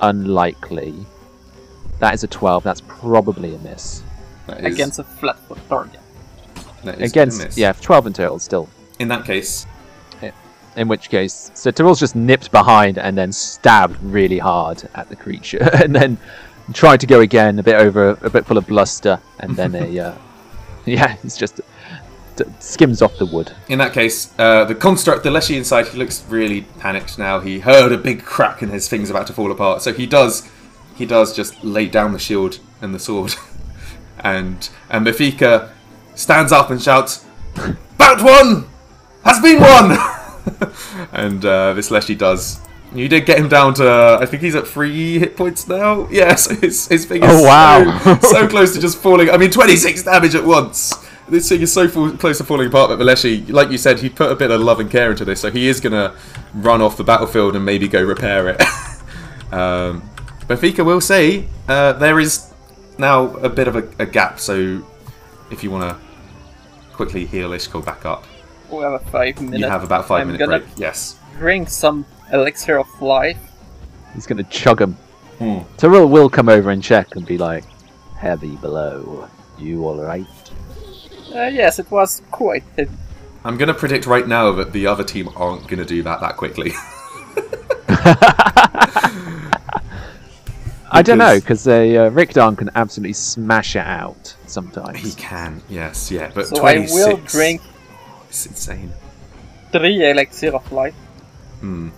[0.00, 0.94] unlikely.
[1.98, 2.62] That is a twelve.
[2.64, 4.02] That's probably a miss.
[4.46, 6.00] that is- against a flat foot target.
[6.84, 7.38] that is a miss.
[7.40, 8.68] Against yeah, twelve in total still.
[8.98, 9.66] In that case,
[10.76, 15.16] In which case, so Teh'rull's just nipped behind and then stabbed really hard at the
[15.16, 16.18] creature, and then
[16.74, 19.98] tried to go again, a bit over, a bit full of bluster, and then a
[20.08, 20.14] uh,
[20.84, 21.62] yeah, it's just d-
[22.60, 23.52] skims off the wood.
[23.68, 27.40] In that case, uh, the construct, the Leshy inside, he looks really panicked now.
[27.40, 29.82] He heard a big crack and his thing's about to fall apart.
[29.82, 30.48] So he does,
[30.96, 33.34] he does just lay down the shield and the sword,
[34.20, 35.70] and and Mafika
[36.14, 37.24] stands up and shouts,
[37.98, 38.66] "Bout one
[39.24, 39.98] has been won!"
[41.12, 42.60] and uh, this Leshy does.
[42.94, 46.08] You did get him down to, I think he's at three hit points now.
[46.10, 47.98] Yes, his, his thing is Oh, wow.
[48.22, 49.28] so, so close to just falling.
[49.28, 50.94] I mean, 26 damage at once.
[51.28, 54.08] This thing is so full, close to falling apart, but Valeshi, like you said, he
[54.08, 56.14] put a bit of love and care into this, so he is going to
[56.54, 58.60] run off the battlefield and maybe go repair it.
[59.52, 60.02] um,
[60.48, 62.52] Mafika will say uh, there is
[62.98, 64.80] now a bit of a, a gap, so
[65.50, 68.24] if you want to quickly heal Yshkol back up,
[68.70, 69.58] We have a five minute.
[69.60, 70.78] you have about 5 I'm minute gonna break.
[70.78, 71.18] Yes.
[71.38, 73.38] drink some elixir of life.
[74.14, 74.92] He's going to chug him.
[75.38, 75.58] Hmm.
[75.76, 77.64] Teh'rull will come over and check and be like,
[78.16, 79.28] heavy blow.
[79.58, 80.26] You alright?
[81.36, 82.90] Uh, yes, it was quite heavy.
[83.44, 86.20] I'm going to predict right now that the other team aren't going to do that
[86.20, 86.72] that quickly.
[90.90, 94.98] I don't know, Because- because a uh, Rikdahn can absolutely smash it out sometimes.
[95.00, 96.94] he can, yes, yeah, but So I 26.
[96.94, 97.60] will drink
[98.28, 98.92] It's insane.
[99.72, 100.94] three elixir of life
[101.60, 101.88] Hmm.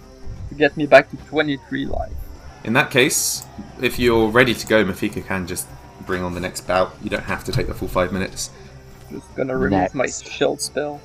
[0.49, 2.13] to get me back to 23 life.
[2.65, 3.45] In that case,
[3.81, 5.69] if you're ready to go, Mafika can just
[6.07, 6.95] bring on the next bout.
[7.03, 8.51] You don't have to take the full five minutes.
[9.11, 10.29] Just gonna remove my Next.
[10.31, 11.01] shield spell.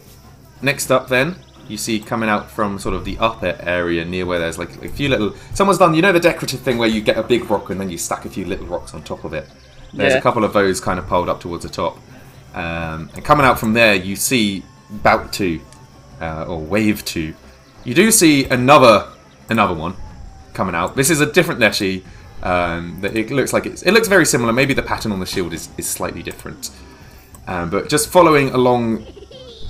[0.62, 1.36] Next up, then,
[1.68, 4.90] you see coming out from sort of the upper area near where there's like a
[4.90, 5.34] few little.
[5.54, 7.90] Someone's done, you know, the decorative thing where you get a big rock and then
[7.90, 9.48] you stack a few little rocks on top of it.
[9.94, 10.20] There's Yeah.
[10.20, 11.98] a couple of those kind of piled up towards the top.
[12.56, 15.62] Um, and coming out from there, you see bout two,
[16.22, 17.34] uh, or wave two.
[17.84, 19.08] You do see another
[19.50, 19.96] another one
[20.54, 20.96] coming out.
[20.96, 22.04] This is a different Leshy.
[22.42, 24.52] Um, that it looks like it's, it looks very similar.
[24.52, 26.72] Maybe the pattern on the shield is, is slightly different.
[27.48, 29.06] Um, but just following along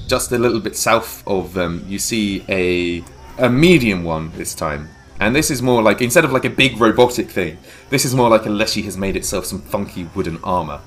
[0.08, 3.04] just a little bit south of them, you see a
[3.38, 4.90] a medium one this time.
[5.20, 7.58] And this is more like instead of like a big robotic thing,
[7.90, 10.82] this is more like a Leshy has made itself some funky wooden armor.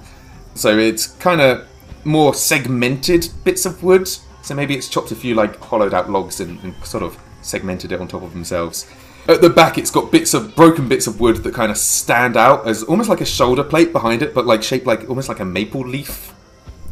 [0.55, 1.67] So it's kind of
[2.05, 4.09] more segmented bits of wood.
[4.43, 7.93] So maybe it's chopped a few like hollowed out logs and, and sort of segmented
[7.93, 8.89] it on top of themselves.
[9.29, 12.37] At the back, it's got bits of broken bits of wood that kind of stand
[12.37, 15.41] out as almost like a shoulder plate behind it, but like shaped like almost like
[15.41, 16.33] a maple leaf.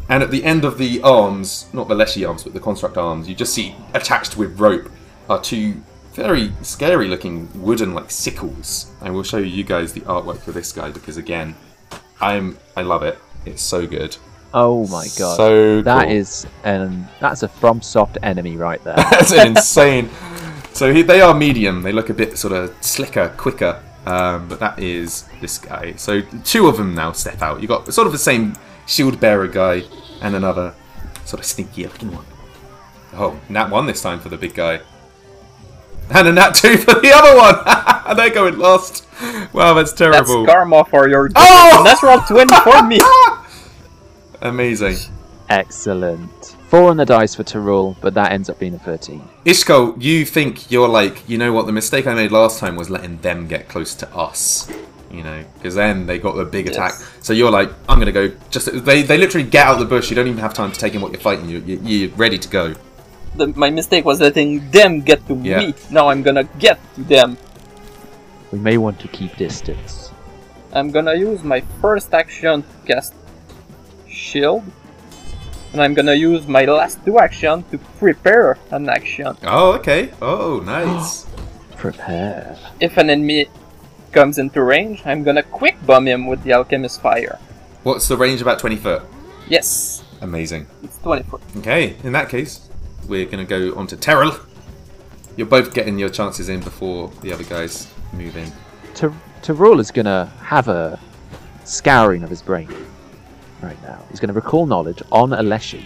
[0.09, 3.29] And at the end of the arms, not the Leshy arms, but the construct arms,
[3.29, 4.91] you just see attached with rope
[5.29, 8.93] are two very scary looking wooden like sickles.
[9.01, 11.55] I will show you guys the artwork for this guy because again,
[12.21, 13.19] I'm I love it.
[13.47, 14.17] It's so good.
[14.53, 15.37] Oh my god.
[15.37, 16.13] So That cool.
[16.17, 18.95] is an that's a FromSoft enemy right there.
[19.11, 20.09] That's an insane.
[20.73, 21.83] So he, they are medium.
[21.83, 23.83] They look a bit sort of slicker, quicker.
[24.07, 25.95] Um, but that is this guy.
[25.97, 27.61] So two of them now step out.
[27.63, 28.55] You got sort of the same
[28.87, 29.83] shield bearer guy
[30.21, 30.75] and another
[31.25, 32.25] sort of sneaky looking one.
[33.15, 34.81] Oh, nat one this time for the big guy.
[36.11, 37.55] And a nat two for the other one.
[38.07, 39.07] and they're going last.
[39.53, 40.45] Wow, that's That's terrible.
[40.47, 41.83] karma for your Oh!
[41.85, 43.01] natural 20 for me.
[44.43, 44.97] Amazing.
[45.49, 46.57] Excellent.
[46.69, 49.23] Four on the dice for Teh'rull, but that ends up being a 13.
[49.45, 52.91] Ishko, you think you're like, you know what, the mistake I made last time was
[52.91, 54.71] letting them get close to us.
[55.17, 56.75] You know, because then they got the big Yes.
[56.75, 56.95] attack.
[57.21, 58.35] So you're like, I'm going to go.
[58.51, 60.11] Just They, they literally get out of the bush.
[60.11, 61.49] You don't even have time to take in what you're fighting.
[61.49, 62.75] You, you, you're ready to go.
[63.37, 65.59] The, my mistake was letting them get to Yeah.
[65.59, 65.75] me.
[65.91, 67.37] Now I'm gonna get to them.
[68.53, 70.13] We may want to keep distance.
[70.73, 73.13] I'm gonna use my first action to cast
[74.09, 74.63] shield.
[75.73, 79.37] And I'm gonna use my last two action to prepare an action.
[79.43, 80.11] Oh, okay.
[80.23, 81.27] Oh, nice.
[81.77, 82.57] Prepare.
[82.81, 83.49] If an enemy
[84.15, 87.39] comes into range, I'm gonna quick bomb him with the alchemist fire.
[87.83, 88.41] What's the range?
[88.41, 89.03] About 20 foot.
[89.49, 90.67] Yes, Amazing.
[90.83, 91.43] it's 20 foot.
[91.59, 92.71] Okay, in that case,
[93.07, 94.41] we're going to go on to Teh'rull.
[95.37, 98.51] You're both getting your chances in before the other guys move in.
[98.95, 100.99] Ty- Teh'rull is going to have a
[101.67, 102.69] scouring of his brain
[103.61, 104.03] right now.
[104.11, 105.83] He's going to recall knowledge on Aleshi.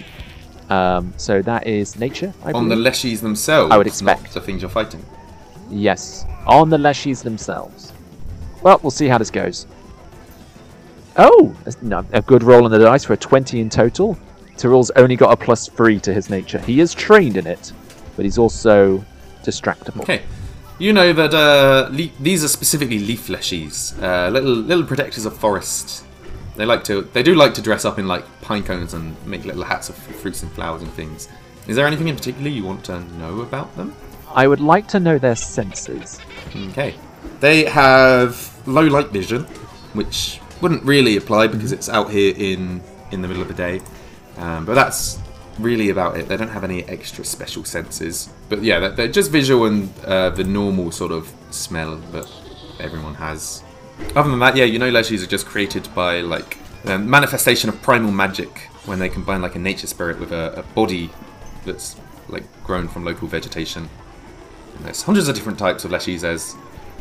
[0.71, 2.93] Um, so that is nature, I On the believe.
[2.93, 4.35] Leshies themselves, I would not expect.
[4.35, 5.05] the things you're fighting.
[5.69, 7.93] yes, on the Leshis themselves.
[8.63, 9.67] Well, we'll see how this goes.
[11.17, 11.57] Oh,
[12.13, 14.17] a good roll on the dice for a 20 in total.
[14.57, 16.59] Teh'rull's only got a plus 3 to his nature.
[16.59, 17.73] He is trained in it,
[18.17, 19.05] but he's also
[19.45, 20.03] distractible.
[20.03, 20.23] Okay.
[20.79, 25.37] You know that uh, le- these are specifically leaf leshies, uh, little little protectors of
[25.37, 26.05] forest.
[26.55, 29.45] They like to, they do like to dress up in like pine cones and make
[29.45, 31.29] little hats of fruits and flowers and things.
[31.67, 33.95] Is there anything in particular you want to know about them?
[34.35, 36.21] I would like to know their senses.
[36.71, 36.95] Okay.
[37.41, 39.45] They have low light vision,
[39.95, 43.81] which wouldn't really apply because it's out here in in the middle of the day.
[44.37, 45.19] Um, but that's
[45.59, 46.29] really about it.
[46.29, 48.29] They don't have any extra special senses.
[48.49, 52.31] But yeah, they're, just visual and uh, the normal sort of smell that
[52.81, 53.63] everyone has.
[54.15, 58.13] Other than that, yeah, you know, Leshies are just created by like manifestation of primal
[58.13, 61.11] magic when they combine like a nature spirit with a, a body
[61.65, 61.97] that's
[62.29, 63.89] like grown from local vegetation.
[64.77, 66.21] And there's hundreds of different types of leshies.
[66.21, 66.55] There's,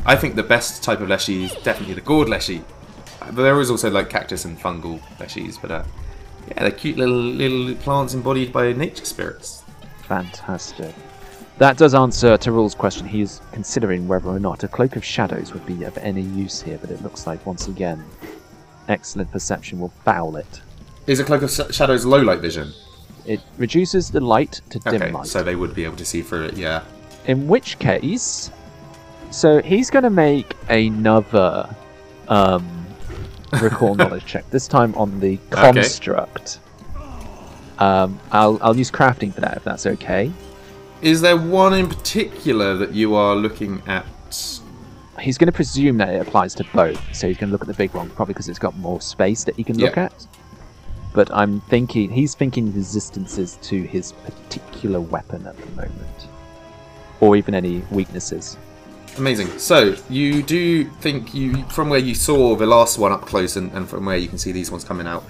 [0.05, 2.63] I think the best type of leshy is definitely the gourd leshy.
[3.19, 5.59] But there is also like cactus and fungal leshies.
[5.61, 5.83] But uh,
[6.49, 9.63] yeah, they're cute little little plants embodied by nature spirits.
[10.03, 10.95] Fantastic.
[11.57, 13.07] That does answer Teh'rull's question.
[13.07, 16.77] He's considering whether or not a cloak of shadows would be of any use here,
[16.79, 18.03] but it looks like once again,
[18.87, 20.61] excellent perception will foul it.
[21.07, 22.71] Is a cloak of Sh- shadows low light vision?
[23.25, 25.25] It reduces the light to dim Okay, light.
[25.27, 26.57] so they would be able to see through it.
[26.57, 26.83] Yeah.
[27.25, 28.51] In which case,
[29.31, 31.69] so he's going to make another
[32.27, 32.85] um,
[33.61, 34.49] recall knowledge check.
[34.49, 36.59] This time on the construct.
[37.79, 40.31] Um, I'll I'll use crafting for that if that's okay.
[41.01, 44.05] Is there one in particular that you are looking at?
[45.19, 47.67] He's going to presume that it applies to both, so he's going to look at
[47.67, 50.05] the big one probably because it's got more space that he can look Yeah.
[50.05, 50.27] at.
[51.13, 56.27] But I'm thinking he's thinking resistances to his particular weapon at the moment,
[57.19, 58.57] or even any weaknesses.
[59.17, 59.57] Amazing.
[59.59, 63.71] So you do think you, from where you saw the last one up close, and,
[63.73, 65.23] and from where you can see these ones coming out,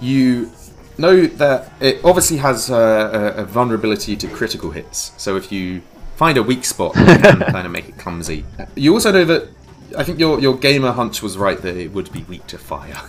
[0.00, 0.50] you
[0.98, 5.12] know that it obviously has a, a, a vulnerability to critical hits.
[5.16, 5.82] So if you
[6.16, 8.44] find a weak spot, you can kind of make it clumsy.
[8.74, 9.48] You also know that
[9.96, 13.00] I think your your gamer hunch was right that it would be weak to fire.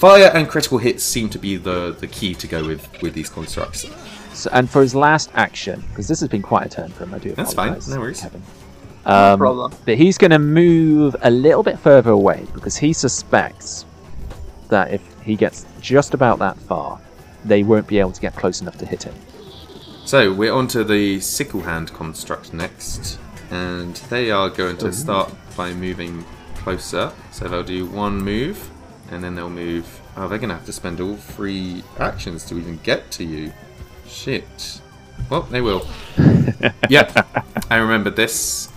[0.00, 3.28] Fire and critical hits seem to be the, the key to go with, with these
[3.28, 3.84] constructs.
[4.32, 7.12] So, and for his last action, because this has been quite a turn for him,
[7.12, 8.22] I do That's fine, no worries.
[8.22, 8.42] Keven.
[9.06, 9.72] No Um, problem.
[9.84, 13.84] But he's going to move a little bit further away because he suspects
[14.68, 17.00] that if he gets just about that far,
[17.44, 19.14] they won't be able to get close enough to hit him.
[20.04, 23.18] So we're on to the sickle hand construct next,
[23.50, 26.24] and they are going to start by moving
[26.56, 27.12] closer.
[27.30, 28.70] So they'll do one move,
[29.10, 30.00] and then they'll move.
[30.16, 33.52] Oh, they're going to have to spend all three actions to even get to you.
[34.06, 34.80] Shit.
[35.28, 35.86] Well, they will.
[36.88, 37.26] yep,
[37.70, 38.68] I remembered this.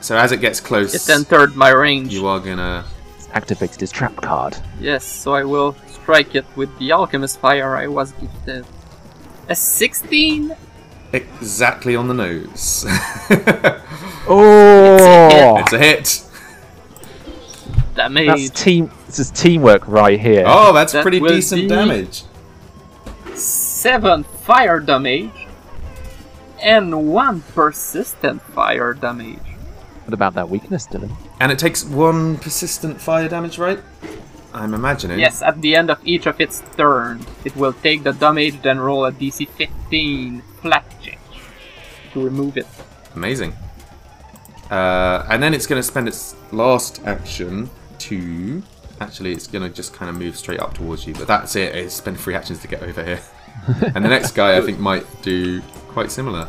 [0.00, 2.12] So as it gets close, It entered my range.
[2.12, 2.84] you are gonna.
[3.16, 4.56] He's activated his trap card.
[4.80, 8.64] Yes, so I will strike it with the Alchemist Fire I was gifted.
[9.48, 10.54] A 16?
[11.12, 12.84] Exactly on the nose.
[14.30, 16.22] Oh, it's a hit.
[17.94, 18.50] that's Damage.
[18.50, 18.90] team.
[19.06, 20.44] This is teamwork right here.
[20.46, 22.24] Oh, that's That pretty decent damage.
[23.34, 25.30] 7 fire damage.
[26.62, 29.38] And 1 persistent fire damage.
[30.08, 31.14] What about that weakness, Dylan?
[31.38, 33.78] And it takes one persistent fire damage, right?
[34.54, 35.18] I'm imagining.
[35.18, 38.80] Yes, at the end of each of its turn, it will take the damage, then
[38.80, 41.18] roll a DC 15 flat check
[42.14, 42.66] to remove it.
[43.16, 43.52] Amazing.
[44.70, 47.68] Uh, and then it's going to spend its last action
[47.98, 48.62] to.
[49.02, 51.12] Actually, it's going to just kind of move straight up towards you.
[51.12, 51.74] But that's it.
[51.74, 53.20] It's spent three actions to get over here.
[53.94, 56.48] and the next guy, I think, might do quite similar.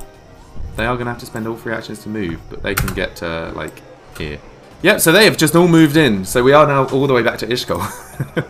[0.79, 2.93] They are going to have to spend all three actions to move, but they can
[2.95, 3.81] get to, like,
[4.17, 4.39] here.
[4.81, 6.23] Yep, so they have just all moved in.
[6.23, 7.81] So we are now all the way back to Yshkol.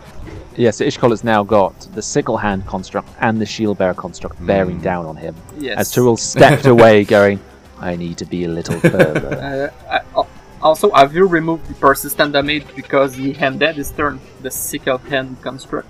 [0.56, 4.44] Yeah, so Yshkol has now got the sickle hand construct and the shield bearer construct
[4.46, 4.82] bearing Hmm.
[4.82, 5.34] down on him.
[5.58, 5.78] Yes.
[5.78, 7.40] As Teh'rull stepped away, going,
[7.80, 9.72] I need to be a little further.
[9.88, 10.28] Uh, I, al-
[10.60, 15.40] also, have you removed the persistent damage because he ended his turn, the sickle hand
[15.40, 15.88] construct?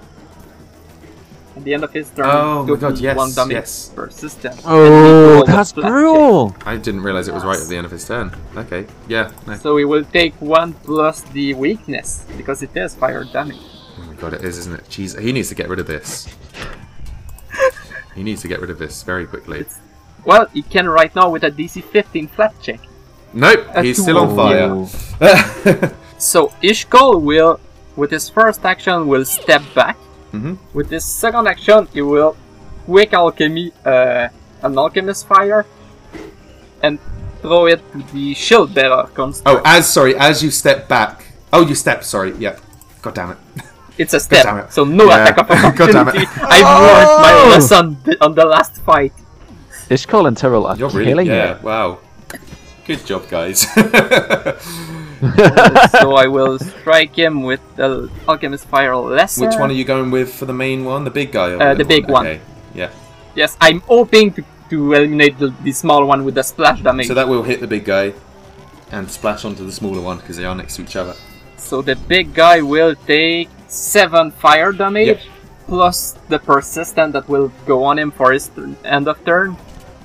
[1.61, 3.93] At the end of his turn, Oh it my took God, yes, one damage yes.
[3.95, 4.63] persistent.
[4.65, 6.57] Oh, and oh, that's brutal!
[6.65, 8.35] I didn't realize it was right at the end of his turn.
[8.57, 9.57] Okay, yeah, no.
[9.57, 13.61] So he will take one plus the weakness because it is fire damage.
[13.99, 14.85] Oh my god, it is, isn't it?
[14.85, 16.35] Jeez, he needs to get rid of this.
[18.15, 19.67] he needs to get rid of this very quickly.
[20.25, 22.81] Well, he can right now with a DC 15 flat check.
[23.35, 25.93] Nope, A he's still on fire.
[26.21, 27.61] So Yshkol will,
[27.97, 29.97] with his first action, will step back.
[30.33, 30.57] Mhm.
[30.75, 32.37] With this second action, he will
[32.87, 34.29] quick alchemy uh,
[34.63, 35.65] an alchemist fire
[36.83, 36.99] and
[37.43, 39.59] throw it to the shield bearer construct.
[39.59, 41.25] oh, as sorry, as you step back.
[41.53, 42.05] Oh, you step.
[42.05, 42.57] Sorry, yeah.
[43.03, 43.39] God damn it.
[43.99, 44.73] it's a damn step, it.
[44.73, 45.25] so no Yeah.
[45.25, 46.17] attack of God damn it.
[46.17, 46.27] opportunity.
[46.43, 47.49] I've learned my Oh!
[47.51, 49.13] lesson on the last fight.
[49.91, 51.57] Yshkol and Teh'rull are You're really killing yeah.
[51.57, 51.63] it.
[51.63, 51.99] Wow.
[52.87, 53.67] Good job, guys.
[56.01, 59.47] so I will strike him with the alchemist fire lesser.
[59.47, 61.05] Which one are you going with for the main one?
[61.05, 61.51] The big guy?
[61.53, 62.27] Or Uh, little the big one.
[62.27, 62.41] Okay.
[62.75, 62.91] Yeah.
[63.35, 67.07] Yes, I'm hoping to, to eliminate the, the small one with the splash damage.
[67.07, 68.13] So that will hit the big guy
[68.91, 71.15] and splash onto the smaller one because they are next to each other.
[71.57, 75.21] So the big guy will take 7 fire damage, Yep.
[75.67, 78.51] plus the persistent that will go on him for his
[78.85, 79.57] end of turn.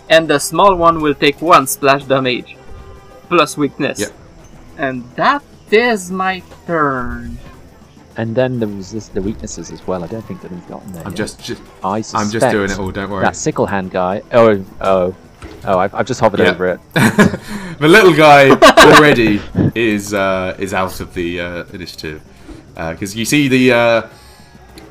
[0.10, 2.58] And the small one will take 1 splash damage,
[3.30, 4.00] plus weakness.
[4.00, 4.12] Yep.
[4.78, 7.38] And that is my turn.
[8.18, 10.04] And then there was this, the weaknesses as well.
[10.04, 11.04] I don't think that he's gotten there.
[11.04, 11.18] I'm yet.
[11.18, 12.92] just, just I I'm just doing it all.
[12.92, 13.24] Don't worry.
[13.24, 14.22] That sickle hand guy.
[14.32, 15.16] Oh, oh,
[15.66, 15.78] oh!
[15.80, 16.52] I've, I've just hovered Yeah.
[16.52, 16.80] over it.
[16.94, 18.52] the little guy
[18.96, 19.42] already
[19.76, 22.22] is uh, is out of the uh, initiative
[22.74, 24.02] because you see the, uh,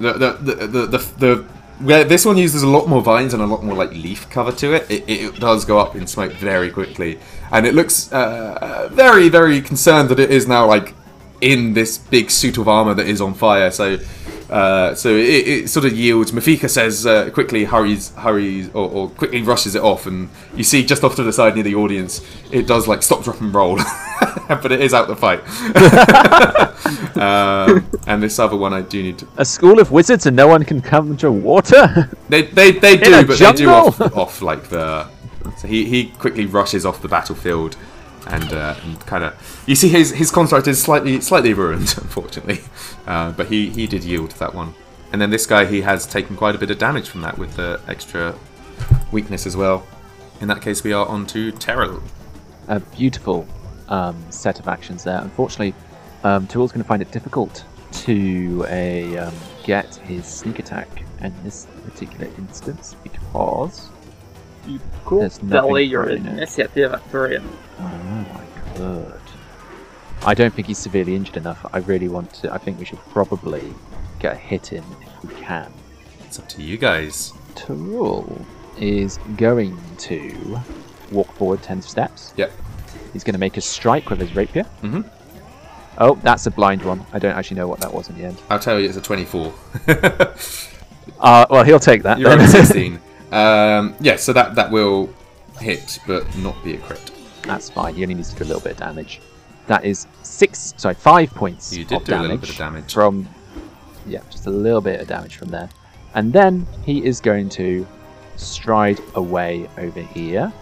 [0.00, 1.44] the, the, the the the the
[1.80, 4.52] where this one uses a lot more vines and a lot more like leaf cover
[4.52, 4.90] to it.
[4.90, 7.18] It, it does go up in smoke very quickly,
[7.54, 10.94] and it looks uh, very very concerned that it is now like
[11.40, 13.70] in this big suit of armor that is on fire.
[13.70, 13.98] So.
[14.50, 16.30] Uh, so it, it sort of yields.
[16.30, 20.84] Mafika says uh, quickly, hurries, hurries, or, or quickly rushes it off, and you see
[20.84, 22.20] just off to the side near the audience,
[22.52, 23.76] it does like stop, drop, and roll,
[24.48, 25.40] but it is out the fight.
[27.16, 29.28] um, and this other one, I do need to.
[29.38, 32.10] A school of wizards and no one can come to water?
[32.28, 35.08] They they, they do, but they do off, off like the.
[35.64, 37.78] So he, he quickly rushes off the battlefield,
[38.26, 42.60] and uh, and kind of you see his his construct is slightly slightly ruined, unfortunately,
[43.06, 44.74] uh, but he he did yield that one.
[45.10, 47.56] And then this guy he has taken quite a bit of damage from that with
[47.56, 48.34] the extra
[49.10, 49.86] weakness as well.
[50.42, 52.02] In that case, we are on to Teh'rull.
[52.68, 53.48] a beautiful
[53.88, 55.18] um, set of actions there.
[55.22, 55.72] Unfortunately,
[56.24, 60.88] um, Teh'rull's going to find it difficult to a, um, get his sneak attack
[61.22, 63.88] in this particular instance because
[64.66, 66.30] You could There's nothing delay your for it, no.
[66.32, 67.48] initiative after him.
[67.78, 69.20] oh my god,
[70.24, 71.64] I don't think he's severely injured enough.
[71.72, 72.52] I really want to.
[72.52, 73.62] I think we should probably
[74.20, 75.70] get a hit in if we can.
[76.24, 77.32] It's up to you guys.
[77.54, 78.44] Teh'rull
[78.78, 80.58] is going to
[81.12, 82.32] walk forward ten steps.
[82.36, 82.50] Yep.
[83.12, 84.64] He's going to make a strike with his rapier.
[84.82, 85.08] Mhm.
[85.98, 87.06] Oh, that's a blind one.
[87.12, 88.36] I don't actually know what that was in the end.
[88.50, 89.52] I'll tell you, it's a 24.
[91.20, 92.18] Uh, well, he'll take that.
[92.18, 92.40] You're then.
[92.40, 92.98] on 16.
[93.32, 95.12] Um, yeah, so that that will
[95.60, 97.10] hit, but not be a crit.
[97.42, 97.94] That's fine.
[97.94, 99.20] He only needs to do a little bit of damage.
[99.66, 102.92] That is six, sorry, five points You did do a little bit of damage.
[102.92, 103.28] from,
[104.06, 105.68] yeah, just a little bit of damage from there,
[106.14, 107.86] and then he is going to
[108.36, 110.52] stride away over here,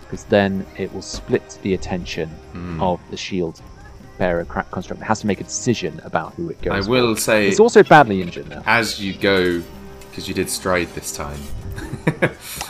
[0.00, 2.80] because then it will split the attention Hmm.
[2.82, 3.60] of the shield
[4.18, 5.02] bearer crack construct.
[5.02, 6.86] It has to make a decision about who it goes.
[6.86, 7.20] I will for.
[7.20, 8.62] say, It's also badly injured now.
[8.66, 9.60] as you go,
[10.10, 11.38] because you did stride this time.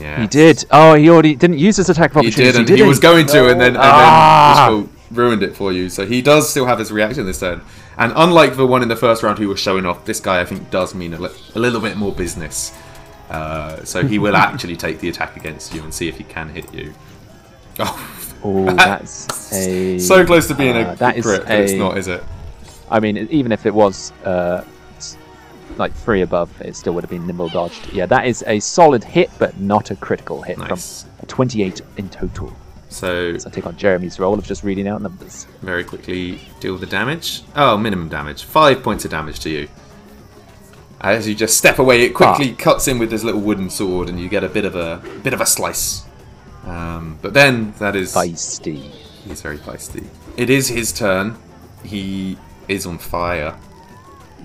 [0.00, 0.64] yeah, He did.
[0.70, 2.52] Oh, he already didn't use his attack of He opportunity.
[2.52, 4.68] did, and did he was going to, and then and Ah!
[4.70, 5.88] then ruined it for you.
[5.88, 7.60] So he does still have his reaction this turn.
[7.98, 10.44] And unlike the one in the first round who was showing off, this guy I
[10.44, 12.72] think does mean a, li- a little bit more business.
[13.30, 16.48] Uh, so he will actually take the attack against you and see if he can
[16.48, 16.92] hit you.
[17.78, 18.12] Oh,
[18.44, 21.96] Oh, that's a so close to being uh, a that is crit, but it's not,
[21.98, 22.22] is it?
[22.90, 24.62] I mean, even if it was uh,
[25.76, 27.92] like three above, it still would have been nimble dodged.
[27.92, 31.02] Yeah, that is a solid hit, but not a critical hit Nice.
[31.18, 32.52] from 28 in total.
[32.88, 35.46] So So I take on Jeremy's role of just reading out numbers.
[35.60, 37.42] very quickly deal the damage.
[37.54, 38.44] Oh, minimum damage.
[38.44, 39.68] Five points of damage to you.
[41.00, 42.62] As you just step away, it quickly Ah.
[42.62, 45.34] cuts in with this little wooden sword, and you get a bit of a bit
[45.34, 46.04] of a slice.
[46.66, 48.90] Um, but then that is Feisty.
[49.28, 50.04] he's very feisty.
[50.36, 51.36] It is his turn.
[51.84, 53.54] He is on fire.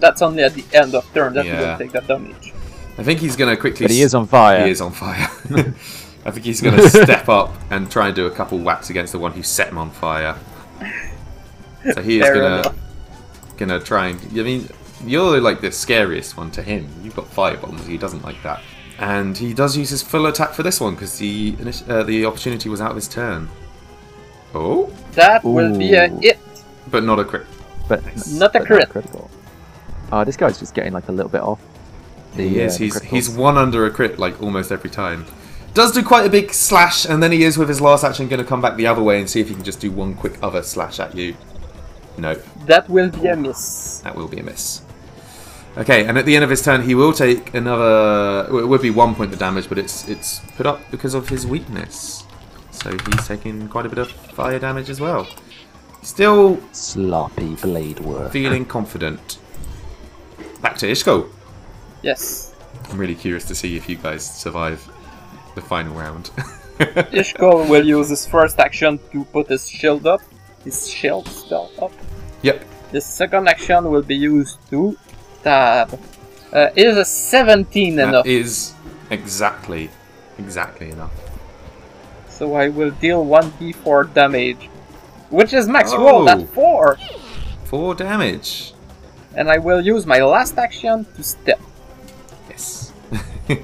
[0.01, 1.71] That's only at the end of turn that you Yeah.
[1.71, 2.53] will take that damage.
[2.97, 3.85] I think he's gonna quickly.
[3.85, 4.65] But he is on fire.
[4.65, 5.29] He is on fire.
[6.25, 9.19] I think he's gonna step up and try and do a couple whacks against the
[9.19, 10.35] one who set him on fire.
[11.93, 12.75] So he is gonna enough.
[13.57, 14.19] gonna try and.
[14.39, 14.67] I mean,
[15.05, 16.87] you're like the scariest one to him.
[17.03, 17.85] You've got fire bombs.
[17.87, 18.61] He doesn't like that,
[18.99, 21.55] and he does use his full attack for this one because the
[21.89, 23.49] uh, the opportunity was out of his turn.
[24.53, 26.37] Oh, That will be a hit.
[26.91, 27.47] but not a crit.
[27.87, 28.89] But Not a but crit.
[28.89, 29.31] critical.
[30.11, 31.59] Oh, this guy's just getting like a little bit off.
[32.35, 32.77] The, He uh, is.
[32.77, 35.25] the He's he's one under a crit like almost every time.
[35.73, 38.41] Does do quite a big slash, and then he is with his last action going
[38.41, 40.37] to come back the other way and see if he can just do one quick
[40.43, 41.35] other slash at you.
[42.17, 42.35] No,
[42.65, 43.99] That will be a miss.
[44.03, 44.81] that will be a miss.
[45.77, 48.45] Okay, and at the end of his turn, he will take another.
[48.49, 51.47] It would be one point of damage, but it's it's put up because of his
[51.47, 52.25] weakness.
[52.71, 55.25] So he's taking quite a bit of fire damage as well.
[56.01, 58.31] Still sloppy blade work.
[58.33, 59.37] feeling confident.
[60.61, 61.29] Back to Ishko.
[62.01, 62.53] Yes.
[62.89, 64.87] I'm really curious to see if you guys survive
[65.55, 66.25] the final round.
[66.79, 70.21] Yshkol will use his first action to put his shield up.
[70.63, 71.91] His shield spell up.
[72.41, 74.97] yep, The second action will be used to
[75.39, 75.99] stab.
[76.53, 78.25] Uh, is a 17 that enough?
[78.25, 78.73] is
[79.09, 79.89] exactly,
[80.37, 81.11] exactly enough.
[82.27, 84.69] So I will deal 1d4 damage.
[85.29, 86.03] Which is max Oh.
[86.03, 86.97] roll at 4!
[87.65, 88.73] Four damage.
[89.35, 91.59] And I will use my last action to step.
[92.49, 92.91] Yes.
[93.49, 93.55] uh,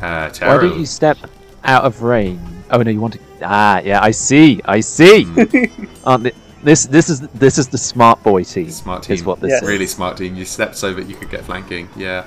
[0.00, 0.68] Why Taro.
[0.68, 1.18] don't you step
[1.64, 2.40] out of range?
[2.70, 3.20] Oh no, you want to.
[3.42, 5.24] Ah, yeah, I see, I see.
[5.24, 5.84] Hmm.
[6.04, 6.32] Aren't thi-
[6.62, 8.70] this this is this is the smart boy team.
[8.70, 9.14] Smart team.
[9.14, 9.62] Is what this Yes.
[9.62, 9.68] is.
[9.68, 10.34] Really smart team.
[10.36, 11.88] You stepped so that you could get flanking.
[11.96, 12.24] Yeah,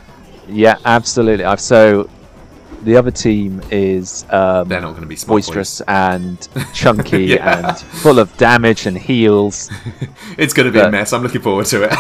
[0.48, 1.46] Yeah, absolutely.
[1.46, 2.10] I've so
[2.84, 7.70] the other team is um, they're not going to be smart boisterous and chunky Yeah.
[7.70, 9.70] and full of damage and heals.
[10.38, 11.12] It's going to be a mess.
[11.12, 11.92] I'm looking forward to it.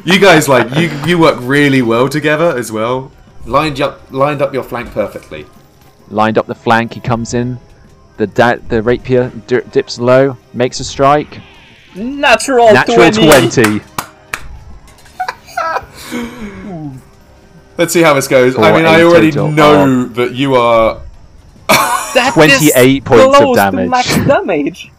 [0.06, 3.10] you guys like you you work really well together as well.
[3.46, 5.46] Lined up lined up your flank perfectly.
[6.10, 7.58] Lined up the flank, he comes in.
[8.16, 11.40] The da- the rapier di- dips low, makes a strike.
[11.96, 13.50] Natural, Natural 20!
[13.50, 13.80] 20.
[17.78, 18.56] Let's see how this goes.
[18.58, 21.00] I mean, I already total know that you are.
[22.14, 23.90] That 28 is points of close to damage.
[23.90, 24.90] max damage.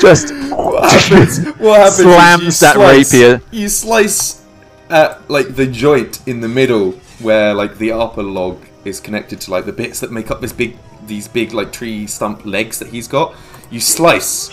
[0.00, 1.38] Just What happens?
[1.58, 1.96] What happens?
[2.02, 3.40] Slams you that slice- rapier.
[3.50, 4.44] You slice
[4.90, 9.50] at like the joint in the middle where like the upper log is connected to
[9.50, 10.76] like the bits that make up this big,
[11.06, 13.34] these big like tree stump legs that he's got.
[13.70, 14.52] You slice,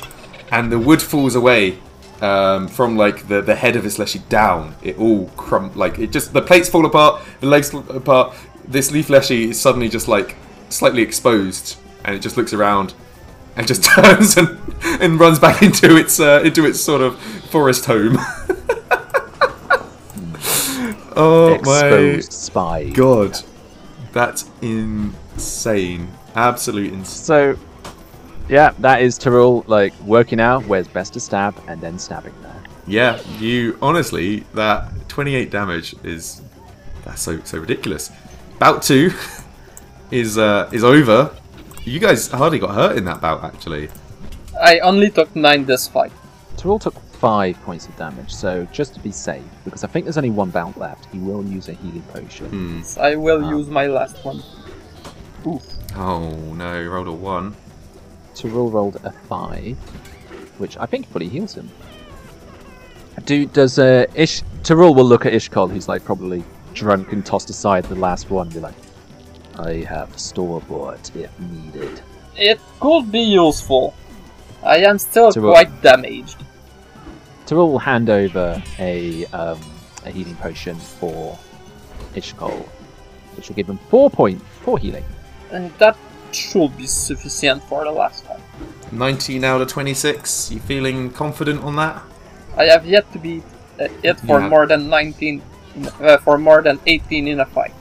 [0.51, 1.79] and the wood falls away
[2.21, 4.75] um, from like the, the head of his leshy down.
[4.81, 8.35] It all crump like it just the plates fall apart, the legs fall apart.
[8.67, 10.35] This leaf leshy is suddenly just like
[10.69, 12.93] slightly exposed, and it just looks around
[13.55, 14.57] and just turns and,
[15.01, 17.19] and runs back into its uh, into its sort of
[17.49, 18.17] forest home.
[21.15, 22.83] oh exposed spy.
[22.85, 23.37] my god,
[24.11, 26.09] that's insane!
[26.35, 27.05] Absolute insane.
[27.05, 27.57] So,
[28.49, 32.55] yeah, that is Teh'rull, like, working out where's best to stab and then stabbing there.
[32.87, 36.41] Yeah, you honestly that 28 damage is
[37.05, 38.11] that's so so ridiculous.
[38.57, 39.11] Bout two
[40.11, 41.31] is uh, is over.
[41.85, 43.89] You guys hardly got hurt in that bout actually.
[44.61, 46.11] I only took 9 this fight.
[46.57, 50.17] Teh'rull took five points of damage, so just to be safe, because I think there's
[50.17, 52.47] only one bout left, he will use a healing potion.
[52.49, 52.81] Hmm.
[52.99, 53.49] I will Ah.
[53.49, 54.41] use my last one.
[55.45, 55.63] Oof.
[55.95, 57.55] Oh no, you rolled a one.
[58.39, 59.77] Teh'rull rolled a five,
[60.59, 61.69] which I think fully heals him.
[63.25, 67.49] Do does uh, Ish Teh'rull will look at Yshkol, who's like probably drunk and tossed
[67.49, 68.75] aside the last one, be like,
[69.57, 72.01] "I have store bought if needed."
[72.37, 73.93] It could be useful.
[74.63, 76.37] I am still To quite damaged.
[77.45, 79.59] Teh'rull will hand over a um,
[80.05, 81.37] a healing potion for
[82.15, 82.65] Yshkol,
[83.35, 85.03] which will give him four point four healing.
[85.51, 85.97] And that
[86.35, 88.41] should be sufficient for the last time.
[88.91, 90.51] 19 out of 26.
[90.51, 92.01] You feeling confident on that?
[92.57, 93.43] I have yet to beat
[93.79, 94.49] uh, it for Yeah.
[94.49, 95.41] more than 19,
[96.01, 97.73] uh, for more than 18 in a fight.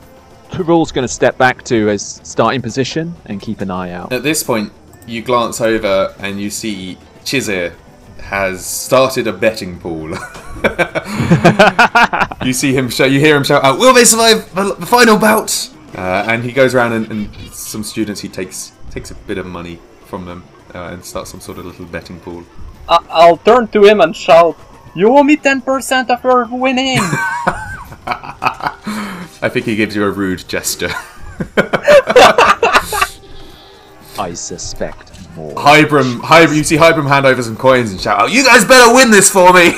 [0.51, 4.11] Teh'rull's going to step back to his starting position and keep an eye out.
[4.11, 4.71] At this point,
[5.07, 7.73] you glance over and you see Chizir
[8.21, 10.09] has started a betting pool.
[12.45, 15.17] you see him, show, you hear him shout out, "Will they survive the the final
[15.17, 19.37] bout?" Uh, and he goes around and, and some students he takes takes a bit
[19.37, 22.43] of money from them uh, and starts some sort of little betting pool.
[22.87, 24.57] I- I'll turn to him and shout,
[24.95, 26.97] You owe me 10% of your winning!
[29.41, 30.89] I think he gives you a rude gesture.
[34.17, 35.53] I suspect more.
[35.55, 38.93] Hybrim, Hybrim, you see Hybrim hand over some coins and shout out, "You guys better
[38.93, 39.73] win this for me!"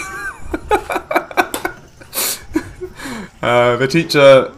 [3.41, 4.51] uh, the teacher,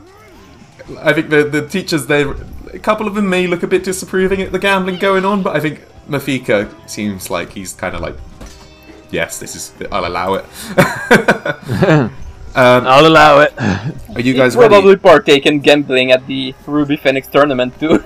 [0.99, 2.31] I think the the teachers, there,
[2.73, 5.55] a couple of them may look a bit disapproving at the gambling going on, but
[5.55, 8.15] I think Mafika seems like he's kind of like,
[9.11, 10.45] "Yes, this is, I'll allow it."
[11.87, 12.11] um,
[12.55, 13.53] I'll allow it.
[14.15, 14.99] are you guys Probably ready?
[15.01, 18.03] partake in gambling at the Ruby Phoenix tournament too.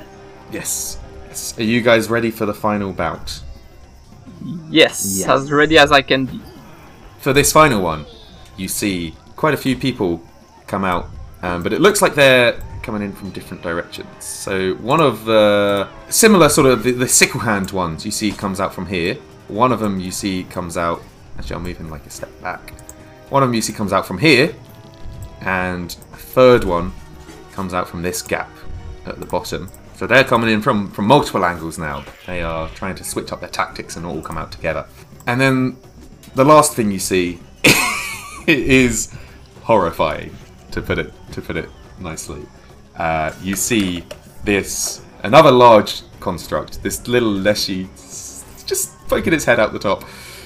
[0.52, 0.98] Yes.
[1.28, 1.58] yes.
[1.60, 3.42] Are you guys ready for the final bout?
[4.70, 5.28] yes, Yes.
[5.28, 6.40] as ready as I can be.
[7.20, 8.06] For this final one,
[8.56, 10.22] you see quite a few people
[10.68, 11.10] come out,
[11.42, 14.24] um, but it looks like they're coming in from different directions.
[14.24, 18.60] So one of the similar sort of the, the sickle hand ones you see comes
[18.60, 19.16] out from here.
[19.48, 21.02] One of them you see comes out.
[21.38, 22.74] Actually, I'll move him like a step back.
[23.30, 24.56] One of them you see comes out from here,
[25.42, 26.94] and a third one
[27.52, 28.50] comes out from this gap
[29.06, 29.70] at the bottom.
[29.96, 32.06] So they're coming in from, from multiple angles now.
[32.26, 34.86] They are trying to switch up their tactics and all come out together.
[35.26, 35.78] And then
[36.36, 37.40] the last thing you see
[38.48, 39.12] is
[39.64, 40.36] horrifying,
[40.78, 41.70] to put it to put it
[42.00, 42.46] nicely.
[42.96, 44.04] Uh, you see
[44.44, 47.90] this another large construct, this little leshy,
[48.66, 50.04] just poking its head out the top.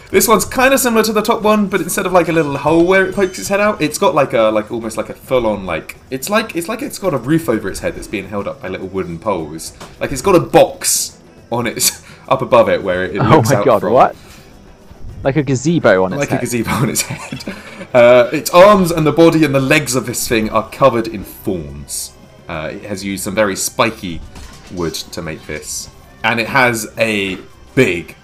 [0.10, 2.58] This one's kind of similar to the top one, but instead of like a little
[2.58, 5.14] hole where it pokes its head out, it's got like a like almost like a
[5.14, 8.08] full on like it's like it's like it's got a roof over its head that's
[8.08, 9.78] being held up by little wooden poles.
[10.00, 11.22] Like it's got a box
[11.52, 14.16] on its up above it where it, it oh looks my out god, from what?
[15.24, 16.40] Like a gazebo on its like head.
[16.40, 17.56] a gazebo on its head.
[17.94, 21.26] Uh, its arms and the body and the legs of this thing are covered in
[21.26, 22.14] thorns.
[22.48, 24.22] Uh, it has used some very spiky
[24.72, 25.90] wood to make this,
[26.24, 27.38] and it has a
[27.76, 28.16] big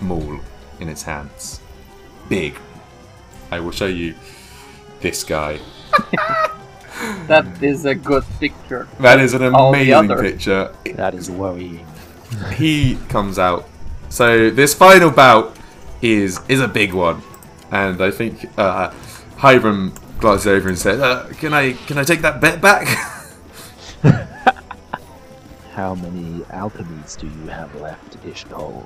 [0.00, 0.40] maul
[0.80, 1.60] in its hands.
[2.28, 2.58] Big.
[3.52, 4.16] I will show you
[5.00, 5.60] this guy.
[7.28, 8.88] That is a good picture.
[8.98, 10.74] That is an amazing picture.
[10.96, 11.86] That is worrying.
[12.54, 13.68] he comes out.
[14.08, 15.57] So this final bout
[16.02, 17.22] is is a big one,
[17.70, 18.92] and I think uh,
[19.36, 22.86] Hiram glances over and says, uh, "Can I can I take that bet back?"
[25.72, 28.84] How many alchemies do you have left, Yshkol?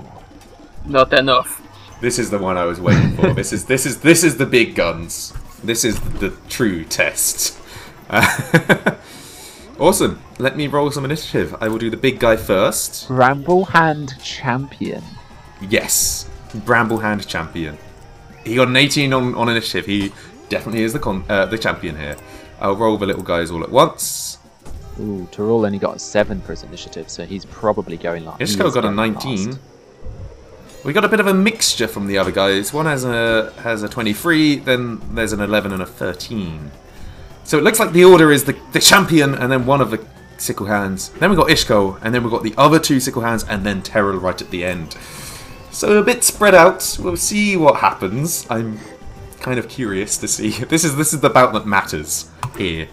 [0.85, 1.63] Not enough.
[2.03, 3.33] This is the one I was waiting for.
[3.33, 5.33] this is this is this is the big guns.
[5.63, 7.57] This is the true test.
[9.79, 10.21] awesome.
[10.39, 11.55] Let me roll some initiative.
[11.61, 13.09] I will do the big guy first.
[13.09, 15.03] Bramblehand champion.
[15.61, 17.79] Yes, Bramblehand champion.
[18.45, 19.87] He got an 18 on, on initiative.
[19.87, 20.13] He
[20.49, 22.17] definitely is the con- uh, the champion here.
[22.61, 24.39] I'll roll the little guys all at once.
[25.01, 28.67] Ooh, Teh'rull only got a 7 for his initiative, so he's probably going he Ishko
[28.67, 29.53] is got a 19.
[29.53, 29.59] fast.
[30.85, 32.73] We got a bit of a mixture from the other guys.
[32.73, 36.71] One has a has a 23, then there's an 11 and a 13.
[37.45, 40.05] So it looks like the order is the, the champion and then one of the
[40.39, 41.11] sickle hands.
[41.11, 43.83] Then we got Ishko, and then we got the other two sickle hands, and then
[43.83, 44.97] Teh'rull right at the end.
[45.73, 46.99] So a bit spread out.
[47.01, 48.47] We'll see what happens.
[48.51, 48.79] I'm
[49.41, 50.51] kind of curious to see.
[50.69, 52.89] This is this is the bout that matters here.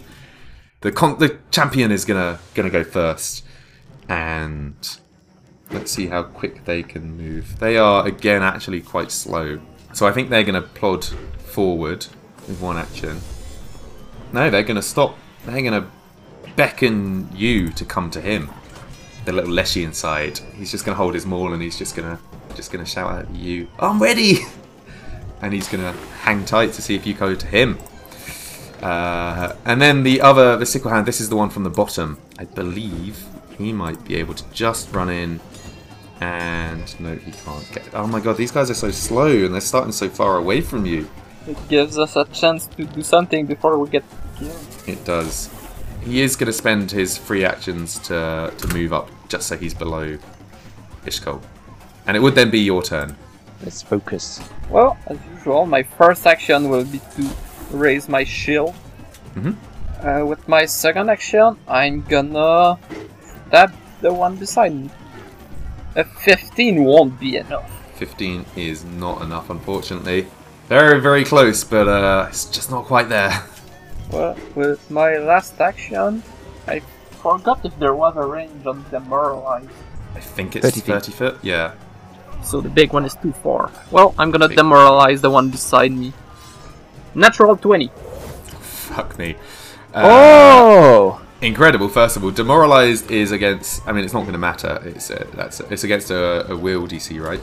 [0.79, 3.43] The the champion is gonna gonna go first,
[4.07, 4.75] and
[5.71, 7.59] let's see how quick they can move.
[7.59, 9.59] They are again actually quite slow,
[9.93, 12.07] so I think they're gonna plod forward
[12.47, 13.19] with one action.
[14.31, 15.17] No, they're gonna stop.
[15.45, 15.91] They're gonna
[16.55, 18.49] beckon you to come to him.
[19.25, 20.39] The little leshy inside.
[20.55, 22.17] He's just gonna hold his maul and he's just gonna
[22.59, 23.67] just gonna shout out at you.
[23.79, 24.39] I'm ready.
[25.41, 25.93] And he's gonna
[26.23, 27.79] hang tight to see if you go to him.
[28.81, 31.05] Uh, and then the other, the sickle hand.
[31.05, 32.17] This is the one from the bottom.
[32.37, 33.23] I believe
[33.57, 35.39] he might be able to just run in.
[36.19, 37.87] And no, he can't get.
[37.93, 40.85] Oh my god, these guys are so slow and they're starting so far away from
[40.85, 41.09] you.
[41.47, 44.03] It gives us a chance to do something before we get
[44.37, 44.59] killed.
[44.87, 45.49] It does.
[46.01, 49.73] He is going to spend his free actions to to move up just so he's
[49.73, 50.17] below
[51.05, 51.41] Yshkol.
[52.09, 53.15] And it would then be your turn.
[53.63, 54.41] Let's focus.
[54.67, 57.29] Well, as usual, my first action will be to
[57.69, 58.73] raise my shield.
[59.35, 59.53] Mhm.
[60.01, 62.79] Uh, with my second action, I'm gonna
[63.47, 64.89] stab the one beside me.
[65.95, 67.69] A 15 won't be enough.
[67.97, 70.25] 15 is not enough, unfortunately.
[70.67, 73.33] Very, very close, but uh, it's just not quite there.
[74.11, 76.23] Well, with my last action,
[76.67, 76.81] I
[77.21, 79.69] forgot if there was a range on the Demoralize.
[80.15, 81.15] I think it's 30 30, feet.
[81.15, 81.35] foot.
[81.43, 81.73] Yeah.
[82.43, 83.71] So the big one is too far.
[83.91, 84.57] Well, I'm gonna Big.
[84.57, 86.13] demoralize the one beside me.
[87.15, 87.89] Natural 20.
[88.59, 89.35] Fuck me.
[89.93, 91.21] Uh, oh!
[91.41, 91.87] Incredible.
[91.89, 93.87] First of all, demoralized is against.
[93.87, 94.81] I mean, it's not going to matter.
[94.83, 97.39] It's uh, that's it's against a, a will DC, right?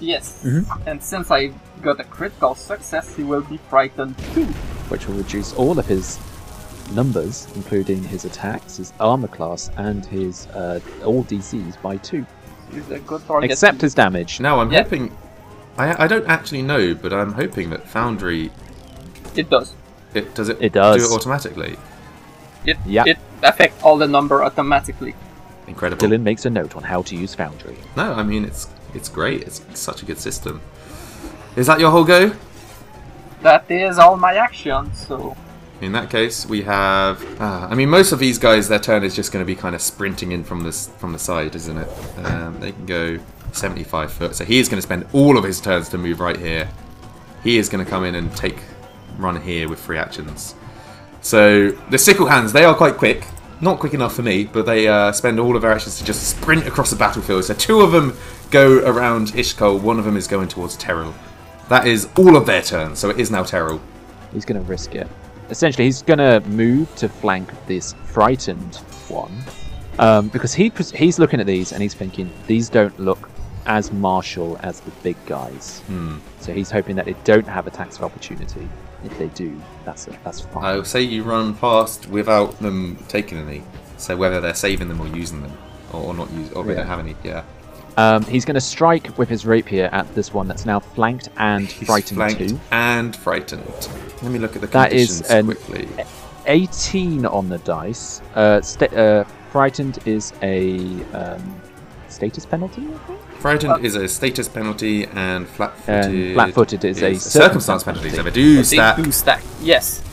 [0.00, 0.42] Yes.
[0.44, 0.64] Mhm.
[0.86, 1.52] And since I
[1.82, 4.46] got a critical success, he will be frightened too.
[4.88, 6.18] Which will reduce all of his
[6.92, 12.24] numbers, including his attacks, his armor class, and his uh, all DCs by two.
[12.72, 13.50] He's a good target.
[13.50, 14.40] Except his damage.
[14.40, 14.82] Now I'm Yeah.
[14.82, 15.16] hoping.
[15.76, 18.50] I I don't actually know, but I'm hoping that Foundry
[19.34, 19.72] It does.
[20.14, 20.96] it does it It does.
[21.06, 21.76] do it automatically.
[22.66, 23.04] It Yeah.
[23.06, 25.14] it affects all the number automatically.
[25.66, 26.06] Incredible.
[26.06, 27.76] Dylan makes a note on how to use Foundry.
[27.96, 29.42] No, I mean it's it's great.
[29.42, 30.60] It's such a good system.
[31.56, 32.32] Is that your whole go?
[33.42, 35.36] That is all my actions, so
[35.80, 37.22] In that case, we have.
[37.40, 39.74] Uh, I mean, most of these guys, their turn is just going to be kind
[39.74, 41.88] of sprinting in from this from the side, isn't it?
[42.24, 43.18] Um, they can go
[43.52, 46.36] 75 foot, so he is going to spend all of his turns to move right
[46.36, 46.68] here.
[47.44, 48.60] He is going to come in and take
[49.18, 50.54] run here with free actions.
[51.20, 53.24] So the sickle hands, they are quite quick.
[53.60, 56.28] Not quick enough for me, but they uh, spend all of their actions to just
[56.28, 57.44] sprint across the battlefield.
[57.44, 58.16] So two of them
[58.50, 61.14] go around Yshkol, one of them is going towards Teh'rull.
[61.68, 63.80] That is all of their turns, so it is now Teh'rull.
[64.32, 65.08] He's going to risk it.
[65.50, 68.76] Essentially, he's going to move to flank this frightened
[69.08, 69.32] one
[69.98, 73.30] um, because he he's looking at these and he's thinking these don't look
[73.66, 75.80] as martial as the big guys.
[75.86, 76.16] Hmm.
[76.40, 78.68] So he's hoping that they don't have attacks of opportunity.
[79.04, 80.64] If they do, that's that's fine.
[80.64, 83.62] I'll say you run past without them taking any.
[83.96, 85.56] So whether they're saving them or using them,
[85.92, 87.14] or, or not use, or they don't have any.
[87.22, 87.44] Yeah.
[87.98, 91.66] Um, he's going to strike with his rapier at this one that's now flanked and
[91.66, 92.60] He's frightened flanked too.
[92.70, 93.88] and frightened.
[94.22, 96.04] Let me look at the That is conditions an- quickly.
[96.46, 98.22] 18 on the dice.
[98.36, 100.78] Uh, sta- uh, frightened is a
[101.12, 101.60] um,
[102.08, 103.20] status penalty, I think?
[103.40, 108.10] Frightened is a status penalty, and flat-footed, And flat-footed is a circumstance circumstance penalty.
[108.10, 108.30] So penalty.
[108.30, 108.96] they do they stack.
[108.96, 109.42] do stack.
[109.60, 110.04] Yes.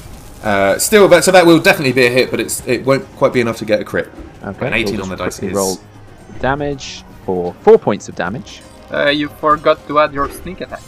[0.43, 3.31] Uh, still, but so that will definitely be a hit, but it's it won't quite
[3.33, 4.09] be enough to get a crit.
[4.43, 5.79] Okay, An 18 we'll on the dice quickly is- roll
[6.39, 8.61] damage for four points of damage.
[8.91, 10.81] Uh, you forgot to add your sneak attack,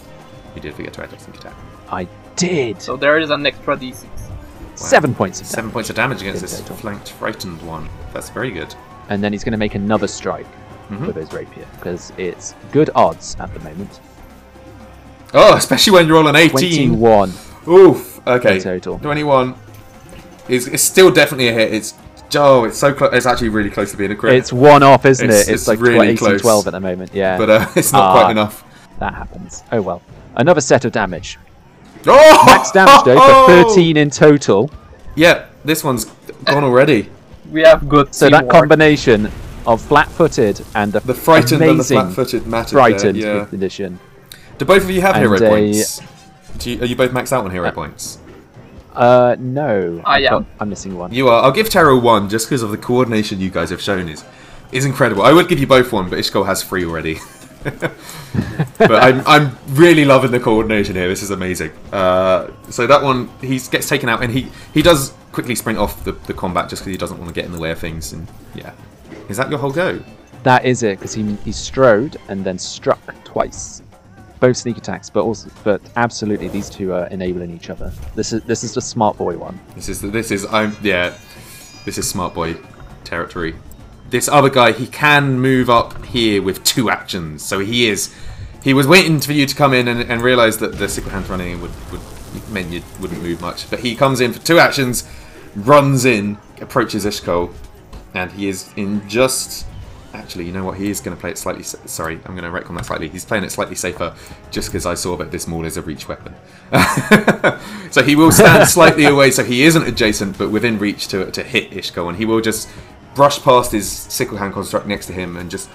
[0.55, 1.55] You did forget to add your sneak attack.
[1.89, 4.05] I did so there is an extra d6.
[4.75, 5.51] seven points of damage.
[5.51, 6.75] Seven damage, points of damage against this total.
[6.75, 7.89] flanked, frightened one.
[8.13, 8.73] That's very good.
[9.09, 10.45] and then he's going to make another strike
[10.91, 11.07] Mhm.
[11.07, 13.99] with his rapier because it's good odds at the moment.
[15.33, 16.51] Oh, especially when you roll an 18.
[16.51, 17.33] Twenty-one
[17.67, 18.25] Oof.
[18.27, 18.57] Okay.
[18.57, 18.99] in total.
[18.99, 19.55] 21
[20.49, 21.73] is it's still definitely a hit.
[21.73, 21.93] It's
[22.35, 23.13] oh, it's so close.
[23.13, 24.35] It's actually really close to being a crit.
[24.35, 25.53] It's one off, isn't It's- it?
[25.53, 26.41] It's, it's like really 18 close.
[26.41, 27.11] 12 at the moment.
[27.13, 27.37] Yeah.
[27.37, 28.21] but uh, it's not Ah.
[28.21, 28.63] quite enough.
[28.99, 29.63] that happens.
[29.71, 30.01] Oh well.
[30.35, 31.37] Another set of damage.
[32.05, 32.43] Oh!
[32.45, 34.69] Max damage though for 13 in total.
[35.15, 36.05] Yeah, this one's
[36.45, 37.09] gone already.
[37.51, 38.51] We have good So that teamwork.
[38.53, 39.31] combination
[39.65, 43.39] of flat-footed and the, The frightened and the flat-footed mattered there, frightened yeah.
[43.43, 43.99] fifth edition.
[44.57, 46.01] Do both of you have And hero a- points?
[46.59, 48.19] Do you, are you both maxed out on hero points?
[48.97, 50.01] Uh, no.
[50.05, 50.45] I I've got- am.
[50.59, 51.13] I'm missing one.
[51.13, 51.43] You are.
[51.43, 54.23] I'll give Taro one just because of the coordination you guys have shown is
[54.71, 55.21] is incredible.
[55.23, 57.17] I would give you both one, but Ishko has three already.
[57.63, 61.07] but I'm I'm really loving the coordination here.
[61.07, 61.71] This is amazing.
[61.91, 66.03] Uh, so that one he gets taken out, and he he does quickly sprint off
[66.03, 68.13] the, the combat just because he doesn't want to get in the way of things.
[68.13, 68.71] And yeah,
[69.29, 69.99] is that your whole go?
[70.43, 73.81] That is it, because he, he strode and then struck twice.
[74.39, 77.91] Both sneak attacks, but also, but absolutely, these two are enabling each other.
[78.15, 79.59] This is this is the smart boy one.
[79.75, 81.17] This is this is I'm yeah,
[81.85, 82.55] this is smart boy
[83.03, 83.55] territory.
[84.09, 88.13] This other guy, he can move up here with two actions, so he is.
[88.63, 91.29] He was waiting for you to come in and, and realize that the sickle hand
[91.29, 92.01] running would would
[92.49, 95.09] meant you wouldn't move much, but he comes in for two actions,
[95.55, 97.53] runs in, approaches Yshkol,
[98.13, 99.66] and he is in just.
[100.17, 100.77] Actually, you know what?
[100.77, 101.63] He is going to play it slightly.
[101.63, 103.07] Sorry, I'm going to wreck on that slightly.
[103.07, 104.15] He's playing it slightly safer,
[104.51, 106.35] just because I saw that this maul is a reach weapon.
[107.91, 111.43] so he will stand slightly away, so he isn't adjacent, but within reach to to
[111.43, 112.67] hit Ishko, and he will just
[113.15, 115.69] brush past his sickle hand construct next to him and just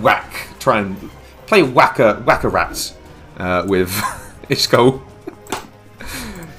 [0.00, 1.10] whack, try and
[1.46, 2.92] play whacker whacker rat
[3.38, 3.90] uh, with
[4.48, 5.02] Ishko.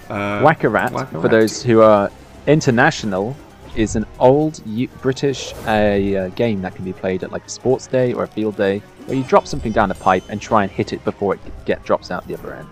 [0.10, 1.22] Uh, Whack-a-Rat, Whack-a-Rat.
[1.22, 2.12] for those who are
[2.46, 3.34] international,
[3.76, 7.49] is an old U- British uh, uh, game that can be played at like a
[7.49, 10.63] sports day or a field day, where you drop something down a pipe and try
[10.63, 12.67] and hit it before it get drops out the other end.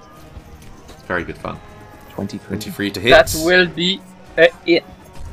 [0.90, 1.60] It's very good fun.
[2.12, 2.48] 23.
[2.48, 3.10] 23 to hit.
[3.12, 4.02] That will be
[4.38, 4.84] a hit.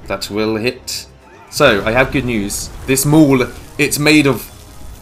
[0.06, 1.06] That will hit.
[1.50, 2.70] So I have good news.
[2.86, 3.46] This maul,
[3.78, 4.52] it's made of.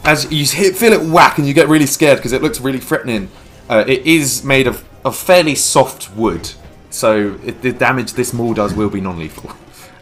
[0.03, 2.79] As you hit, feel it whack, and you get really scared because it looks really
[2.79, 3.29] threatening.
[3.69, 6.51] Uh, it is made of, of fairly soft wood,
[6.91, 9.51] so it, the damage this maul does will be non-lethal.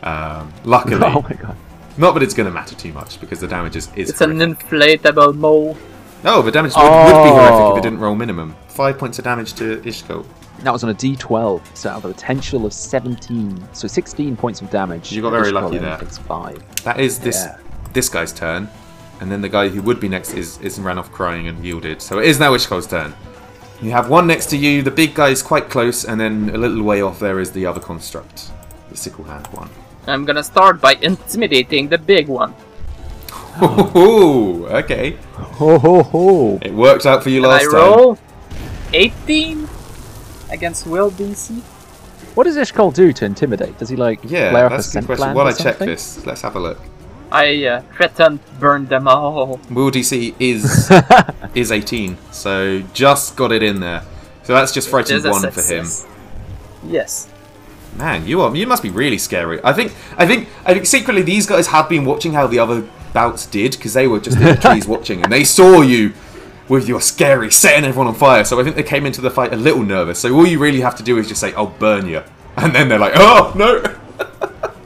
[0.04, 1.56] Um, luckily, Oh my god.
[1.98, 3.90] not that it's going to matter too much because the damage is.
[3.96, 5.78] is It's an inflatable mole.
[6.26, 7.78] oh, the damage would, would be horrific if Oh.
[7.78, 8.56] it didn't roll minimum.
[8.68, 10.26] Five points of damage to Ishko.
[10.60, 14.62] That was on a D12, so out of a potential of 17, so 16 points
[14.62, 15.12] of damage.
[15.12, 15.98] You got very Yshkol lucky there.
[15.98, 16.64] takes five.
[16.84, 17.58] That is this Yeah.
[17.92, 18.70] this guy's turn,
[19.20, 22.02] and then the guy who would be next is, is ran off crying and yielded.
[22.02, 23.14] So it is now Yshkol's turn.
[23.82, 24.82] You have one next to you.
[24.84, 27.66] The big guy is quite close, and then a little way off there is the
[27.66, 28.52] other construct,
[28.90, 29.70] the sickle hand one.
[30.08, 32.54] I'm gonna start by intimidating the big one.
[33.62, 35.12] Ooh, okay.
[35.34, 36.60] Ho ho ho!
[36.62, 37.74] It worked out for you And I last time.
[37.74, 38.18] roll
[38.94, 39.68] 18
[40.52, 41.62] against Will DC.
[42.36, 43.78] What does Yshkol do to intimidate?
[43.78, 45.34] Does he like Yeah, flare up a that's a scent good question.
[45.34, 45.88] gland While or I check something?
[45.88, 46.80] this, let's have a look.
[47.32, 49.60] I uh, threaten burn them all.
[49.70, 50.92] Will DC is
[51.56, 54.04] is 18, so just got it in there.
[54.44, 55.86] So that's just frightened There's a one for him.
[56.88, 57.30] Yes.
[57.98, 59.60] Man, you are you must be really scary.
[59.64, 62.88] I think I think I think secretly these guys have been watching how the other
[63.14, 66.14] bouts did because they were just in the trees watching and they saw you
[66.70, 68.44] with your scary setting everyone on fire.
[68.46, 70.20] So I think they came into the fight a little nervous.
[70.20, 72.24] So all you really have to do is just say, "I'll burn you,"
[72.58, 73.84] and then they're like, "Oh no!"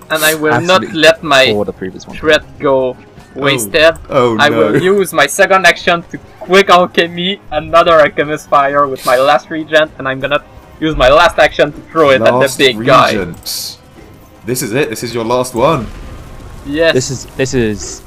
[0.09, 0.87] And I will Absolutely.
[0.87, 2.15] not let my Or the previous one.
[2.15, 2.97] threat go oh.
[3.35, 3.93] wasted.
[4.09, 4.57] Oh I no!
[4.57, 9.91] will use my second action to quick alchemy another alchemist fire with my last reagent,
[9.97, 10.41] and I'm gonna
[10.79, 13.13] use my last action to throw it Last at the big guy.
[14.45, 14.89] This is it.
[14.89, 15.87] This is your last one.
[16.65, 16.93] Yes.
[16.93, 18.01] This is this is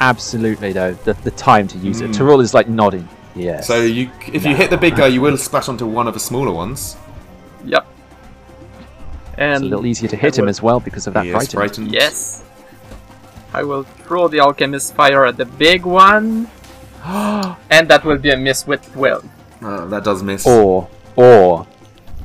[0.00, 2.06] absolutely though the, the time to use Mm.
[2.10, 2.16] it.
[2.16, 3.08] Teh'rull is like nodding.
[3.34, 3.60] Yeah.
[3.60, 6.20] So you, if you hit the big guy, you will splash onto one of the
[6.20, 6.96] smaller ones.
[7.64, 7.86] Yep.
[9.28, 11.52] it's And a little easier to hit him as well because of that He frightened.
[11.52, 11.92] frightened.
[11.92, 12.44] yes,
[13.54, 16.48] I will throw the alchemist fire at the big one,
[17.04, 19.24] and that will be a miss with twelve.
[19.62, 20.46] Uh, that does miss.
[20.46, 21.66] Or or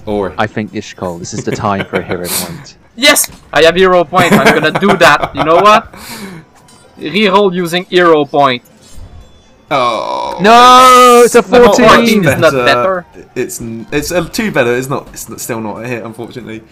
[0.07, 2.77] Or I think Yshkol, this is the time for a hero point.
[2.99, 4.33] Yes, I have hero point.
[4.33, 5.35] I'm gonna do that.
[5.35, 5.93] You know what?
[6.97, 8.63] Reroll using hero point.
[9.69, 13.05] oh No, it's a Not much 14 is not better.
[13.35, 14.73] It's it's a two better.
[14.75, 15.09] It's not.
[15.09, 16.63] It's not, still not a hit, unfortunately.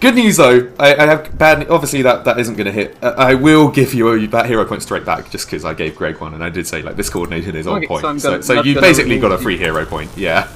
[0.00, 0.72] Good news though.
[0.76, 1.60] I, I have bad.
[1.60, 2.96] ne- Obviously, that that isn't going to hit.
[3.00, 6.20] Uh, I will give you that hero point straight back, just because I gave Greg
[6.20, 8.02] one, and I did say like this coordination is on Okay, point.
[8.02, 10.10] so So, gonna- so not you basically got a free hero point.
[10.16, 10.48] Yeah.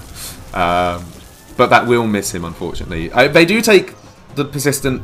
[0.54, 1.04] Um,
[1.60, 3.12] but that will miss him, unfortunately.
[3.12, 3.92] I, they do take
[4.34, 5.02] the persistent.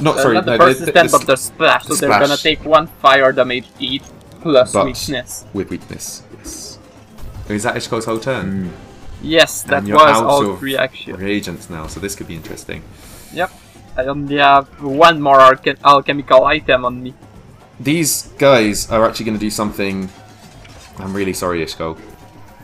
[0.00, 0.34] Not Uh, sorry.
[0.40, 1.84] not the no, persistent, but the splash.
[1.84, 4.04] So the they're gonna take one fire damage each
[4.40, 5.44] plus But- weakness.
[5.52, 6.22] with weakness.
[6.38, 6.78] Yes.
[7.50, 8.72] Is that Yshkol's whole turn?
[9.20, 11.18] Yes, that And you're was out all of three actions.
[11.20, 12.80] reagents now, so this could be interesting.
[13.34, 13.50] Yep.
[13.98, 17.12] I only have one more alche- alchemical item on me.
[17.80, 20.08] These guys are actually going to do something.
[21.02, 21.98] I'm really sorry, Yshkol.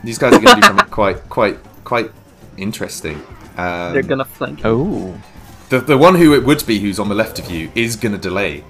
[0.03, 2.09] These guys are going to do something quite, quite, quite
[2.57, 3.15] interesting.
[3.57, 4.61] Um, They're gonna flank.
[4.63, 5.19] Oh.
[5.69, 8.11] the the one who it would be who's on the left of you is going
[8.11, 8.63] to delay,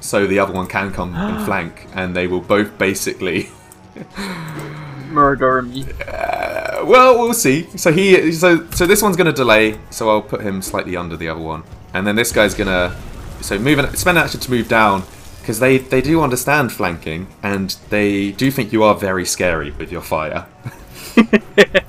[0.00, 3.48] so the other one can come and flank, and they will both basically.
[5.08, 5.84] Murder me.
[6.08, 7.68] Uh, well, we'll see.
[7.76, 11.16] So he, so so this one's going to delay, so I'll put him slightly under
[11.16, 11.62] the other one,
[11.92, 12.96] and then this guy's going to,
[13.40, 15.04] so move an, spend an action to move down
[15.40, 19.92] because they they do understand flanking and they do think you are very scary with
[19.92, 20.46] your fire.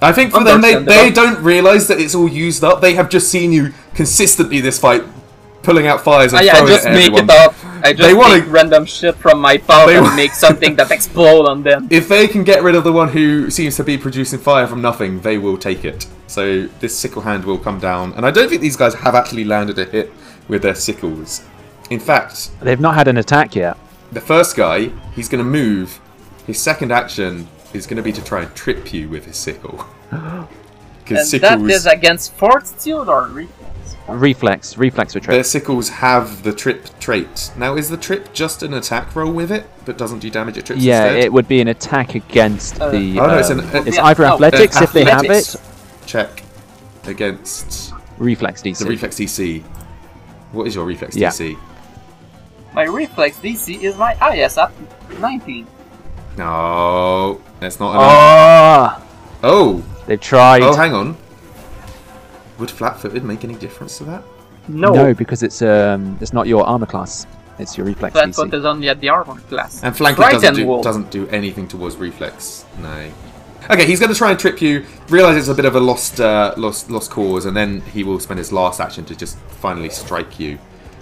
[0.02, 2.82] I think for them they, they don't realise that it's all used up.
[2.82, 5.04] They have just seen you consistently this fight,
[5.64, 7.24] pulling out fires and yeah, I throwing just it at make everyone.
[7.24, 7.56] it up.
[7.84, 10.92] I just They wanna- take random shit from my pouch They and make something that
[10.92, 11.88] explode on them.
[11.92, 14.82] If they can get rid of the one who seems to be producing fire from
[14.82, 16.08] nothing, they will take it.
[16.28, 19.44] So this sickle hand will come down, and I don't think these guys have actually
[19.44, 20.12] landed a hit
[20.48, 21.44] with their sickles.
[21.90, 23.78] In fact, They've not had an attack yet.
[24.12, 26.00] the first guy, he's going to move.
[26.48, 29.86] His second action is going to be to try and trip you with his sickle.
[31.04, 33.96] Because that sickles, is against fortitude or reflex.
[34.08, 35.46] Reflex, reflex their retreat.
[35.46, 37.52] sickles have the trip trait.
[37.56, 40.66] Now, is the trip just an attack roll with it, but doesn't do damage at
[40.66, 41.24] trips Yeah, instead?
[41.26, 43.20] it would be an attack against Uh, the.
[43.20, 45.56] Oh, no, it's an- it's Yeah, either no, athletics uh, if they have it,
[46.08, 46.42] Check
[47.06, 48.80] against reflex DC.
[48.80, 49.62] the reflex DC.
[50.54, 51.30] What is your reflex Yeah.
[51.30, 51.56] DC?
[52.74, 54.72] My reflex DC is my IS at
[55.20, 55.68] 19.
[56.38, 58.04] No, that's not enough.
[58.06, 59.02] Ah,
[59.44, 60.62] Oh, they've tried.
[60.64, 61.18] oh, hang on.
[62.58, 64.24] Would flat-footed make any difference to that?
[64.68, 67.28] No, no, because it's um, it's not your armor class.
[67.60, 68.36] It's your reflex that DC.
[68.36, 69.84] foot is only at the armor class.
[69.84, 72.66] And flanking Frightened doesn't do, doesn't do anything towards reflex.
[72.82, 73.12] No.
[73.70, 74.86] Okay, he's going to try and trip you.
[75.10, 78.20] Realize it's a bit of a lost, uh, lost, lost cause, and then he will
[78.20, 80.60] spend his last action to just finally strike you.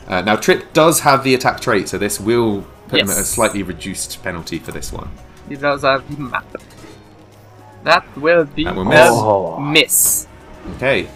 [0.08, 3.26] Uh, now, trip does have the attack trait, so this will put him at a
[3.26, 5.10] slightly reduced penalty for this one.
[5.50, 6.46] He does have the map.
[7.84, 9.10] That will be That will a miss.
[9.12, 9.60] Oh.
[9.60, 10.28] miss.
[10.76, 11.10] Okay,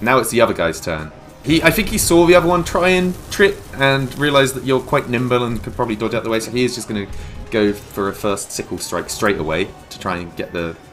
[0.00, 1.12] now it's the other guy's turn.
[1.42, 4.80] He, I think he saw the other one try and trip and realised that you're
[4.80, 7.12] quite nimble and could probably dodge out the way, so he is just going to
[7.50, 10.76] go for a first sickle strike straight away to try and get the.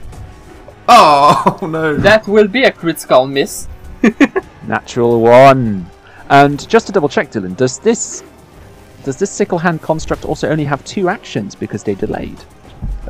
[0.89, 1.95] Oh no!
[1.95, 3.69] That will be a critical miss.
[4.67, 5.89] Natural one.
[6.29, 8.21] And just to double check, Dylan, does this
[9.03, 12.39] does this sickle hand construct also only have two actions because they delayed?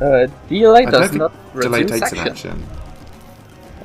[0.00, 2.18] Uh, delay does not delay takes action.
[2.18, 2.66] an action.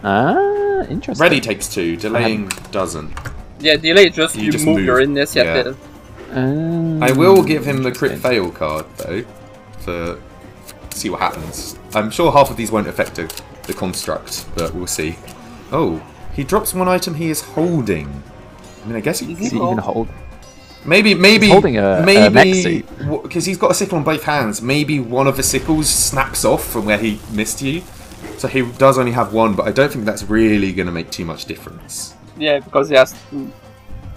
[0.03, 1.24] Ah, interesting.
[1.24, 1.97] Ready takes two.
[1.97, 3.12] Delaying doesn't.
[3.60, 5.78] Yeah, delay just You you, just move, move, your initiative.
[6.32, 9.24] Um, I will give him the crit fail card though,
[9.80, 10.20] for
[10.91, 11.78] see what happens.
[11.93, 15.18] I'm sure half of these won't affect the, the construct, but we'll see.
[15.72, 16.01] Oh,
[16.34, 18.24] he drops one item he is holding.
[18.84, 20.07] I mean, I guess he, Is Is he even hold?
[20.86, 22.84] Maybe maybe He's holding a- a maybe
[23.23, 24.61] because he's got a sickle on both hands.
[24.61, 27.84] Maybe one of the sickles snaps off from where he missed you,
[28.38, 29.53] so he does only have one.
[29.53, 32.15] But I don't think that's really going to make too much difference.
[32.38, 33.51] Yeah, because he has to.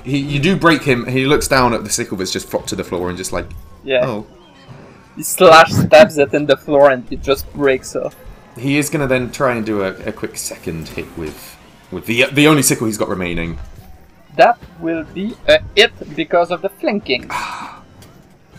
[0.04, 1.06] He, you do break him.
[1.06, 3.46] He looks down at the sickle that's just dropped to the floor and just like,
[3.84, 4.26] Yeah, oh.
[5.16, 8.16] he slash stabs it in the floor and it just breaks off.
[8.58, 11.56] He is going to then try and do a, a quick second hit with
[11.92, 13.58] with the the only sickle he's got remaining.
[14.36, 17.30] That will be uh, a hit because of the flanking.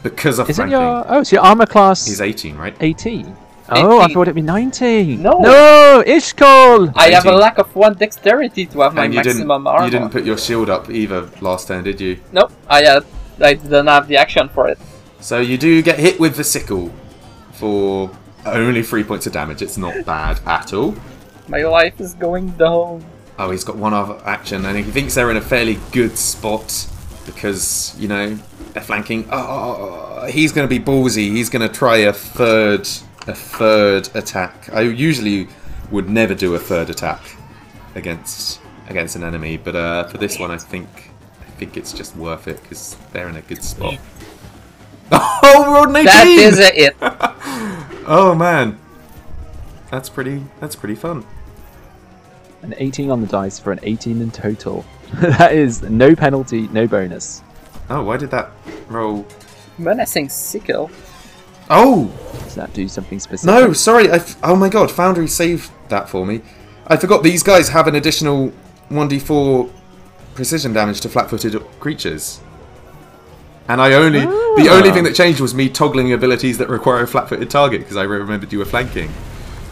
[0.03, 0.79] Because of Isn't flanking.
[0.79, 2.75] your oh, it's your armor class He's 18, right?
[2.79, 3.35] 18?
[3.69, 5.21] Oh, I thought it'd be 19.
[5.21, 5.39] No.
[5.39, 6.91] no, Yshkol.
[6.95, 9.85] I have a lack of one dexterity to have my and you didn't maximum armor.
[9.85, 12.19] you didn't put your shield up either last turn, did you?
[12.31, 13.05] Nope, I had.
[13.39, 14.77] I didn't have the action for it.
[15.21, 16.91] So you do get hit with the sickle
[17.53, 18.11] for
[18.45, 19.61] only three points of damage.
[19.61, 20.95] It's not bad at all.
[21.47, 23.03] My life is going down.
[23.39, 26.87] Oh, he's got one other action, and he thinks they're in a fairly good spot
[27.25, 28.35] because you know
[28.73, 29.27] they're flanking.
[29.31, 31.31] Oh, he's going to be ballsy.
[31.31, 32.81] He's going to try a third,
[33.27, 34.69] a third attack.
[34.71, 35.47] I usually
[35.91, 37.21] would never do a third attack
[37.95, 38.59] against
[38.89, 40.87] against an enemy, but uh, for this one, I think
[41.41, 43.97] I think it's just worth it because they're in a good spot.
[45.45, 46.05] Oh, we're on 18!
[46.05, 46.95] That is a hit.
[48.05, 48.79] Oh man,
[49.89, 50.43] that's pretty.
[50.59, 51.25] That's pretty fun.
[52.63, 54.83] An 18 on the dice for an 18 in total.
[55.15, 57.43] that is no penalty, no bonus.
[57.89, 58.51] Oh, why did that
[58.87, 59.27] roll?
[59.77, 60.89] Menacing sickle.
[61.69, 62.11] Oh,
[62.43, 63.53] Does that do something specific?
[63.53, 64.09] No, sorry.
[64.09, 66.41] I f- oh my god, Foundry saved that for me.
[66.87, 68.51] I forgot these guys have an additional
[68.89, 69.69] 1d4
[70.35, 72.39] precision damage to flat-footed creatures.
[73.69, 74.93] And I only the only Ah.
[74.93, 78.51] thing that changed was me toggling abilities that require a flat-footed target because I remembered
[78.51, 79.11] you were flanking.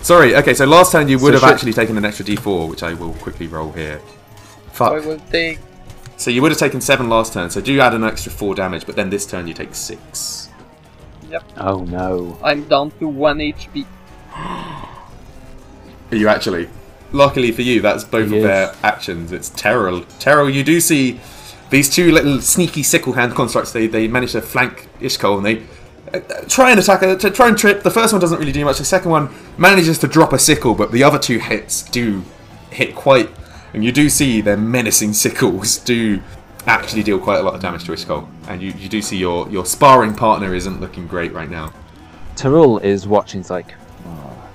[0.02, 0.36] Sorry.
[0.36, 2.84] Okay, so last turn you would So have should- actually taken an extra d4, which
[2.84, 4.02] I will quickly roll here.
[4.04, 5.06] I Fuck.
[5.06, 5.20] will.
[6.18, 7.50] So you would have taken seven last turn.
[7.50, 10.50] So do add an extra four damage, but then this turn you take six.
[11.30, 11.44] Yep.
[11.58, 12.38] Oh no.
[12.44, 13.86] I'm down to one HP.
[16.12, 16.70] Are you actually?
[17.12, 18.44] Luckily for you, that's both He of is.
[18.44, 19.32] their actions.
[19.32, 20.06] It's Teh'rull.
[20.20, 21.20] Teh'rull, you do see
[21.70, 23.72] these two little sneaky sickle hand constructs.
[23.72, 25.64] They they manage to flank Yshkol and they
[26.48, 27.84] try and attack her, to try and trip.
[27.84, 28.78] The first one doesn't really do much.
[28.78, 32.24] The second one manages to drop a sickle, but the other two hits do
[32.70, 33.30] hit quite.
[33.74, 36.22] And you do see their menacing sickles do
[36.68, 38.28] actually deal quite a lot of damage to Yshkol.
[38.48, 41.74] And you, you do see your, your sparring partner isn't looking great right now.
[42.36, 43.42] Teh'rull is watching.
[43.42, 43.74] He's like,
[44.06, 44.50] "Oh,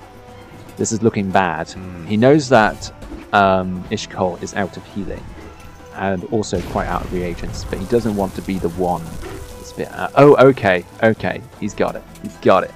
[0.77, 1.73] this is looking bad.
[2.07, 2.91] He knows that
[3.33, 5.23] um, Yshkol is out of healing
[5.95, 9.03] and also quite out of reagents, but he doesn't want to be the one.
[9.77, 11.41] That's uh, oh, okay, okay.
[11.59, 12.03] He's got it.
[12.21, 12.71] He's got it.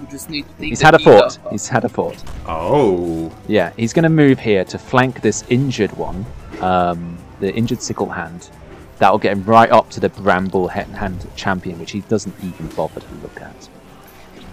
[0.00, 1.38] You just need to take He's had a heat thought.
[1.50, 2.22] He's had a thought.
[2.46, 3.32] Oh.
[3.48, 6.24] Yeah, he's going to move here to flank this injured one,
[6.60, 8.50] um, the injured sickle hand.
[8.98, 12.68] That'll get him right up to the bramble he- hand champion, which he doesn't even
[12.68, 13.68] bother to look at.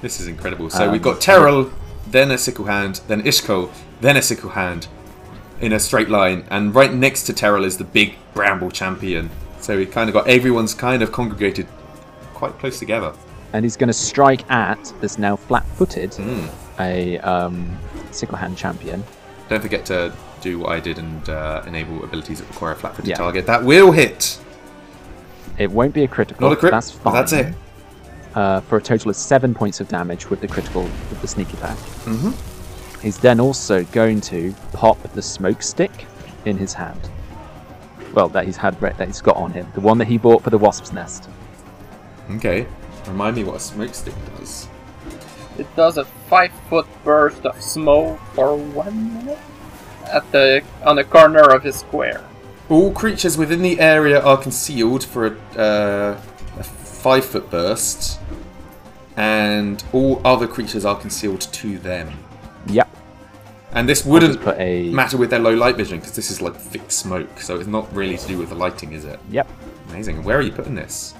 [0.01, 0.69] This is incredible.
[0.69, 1.71] So Um, we've got Teh'rull,
[2.07, 3.71] then a sickle hand, then Yshkol,
[4.01, 4.87] then a sickle hand
[5.61, 9.29] in a straight line, and right next to Teh'rull is the big Bramble champion.
[9.65, 11.65] So we kind of got everyone's kind of congregated
[12.35, 13.13] quite close together.
[13.53, 16.49] and he's going to strike at this now flat-footed Mm.
[16.79, 17.77] a um,
[18.11, 19.01] sickle hand champion.
[19.49, 20.11] Don't forget to
[20.41, 23.15] do what I did and uh, enable abilities that require a flat-footed Yeah.
[23.15, 23.45] target.
[23.47, 24.37] That will hit.
[25.57, 26.47] It won't be a critical.
[26.49, 26.71] Not a crit.
[26.71, 27.13] That's fine.
[27.13, 27.55] That's it.
[28.35, 31.51] Uh, for a total of seven points of damage with the critical with the sneak
[31.53, 31.77] attack.
[32.03, 32.33] Mhm.
[33.01, 36.05] He's then also going to pop the smoke stick
[36.43, 36.99] in his hand.
[38.15, 40.49] Well, that he's had that he's got on him, the one that he bought for
[40.49, 41.29] the wasp's nest.
[42.31, 42.65] Okay.
[43.07, 44.67] Remind me what a smoke stick does.
[45.59, 49.37] It does a five foot burst of smoke for one minute
[50.05, 52.23] at the on the corner of his square.
[52.69, 56.21] All creatures within the area are concealed for a, uh,
[56.57, 58.19] a five foot burst,
[59.15, 62.24] and all other creatures are concealed to them.
[63.75, 66.89] And this wouldn't a matter with their low light vision because this is like thick
[66.89, 69.19] smoke, so it's not really to do with the lighting, is it?
[69.29, 69.49] Yep.
[69.89, 70.23] Amazing.
[70.23, 71.13] Where are you putting this?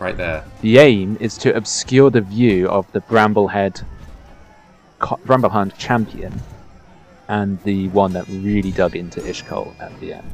[0.00, 0.44] Right there.
[0.60, 3.84] The aim is to obscure the view of the Bramblehead,
[5.00, 6.40] Bramblehand champion,
[7.28, 10.30] and the one that really dug into Yshkol at the end.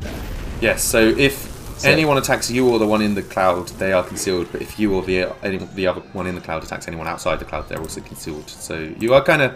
[0.62, 0.82] Yes.
[0.82, 4.48] So if So- anyone attacks you or the one in the cloud, they are concealed.
[4.50, 7.38] But if you or the any, the other one in the cloud attacks anyone outside
[7.38, 8.48] the cloud, they're also concealed.
[8.48, 9.52] So you are kind of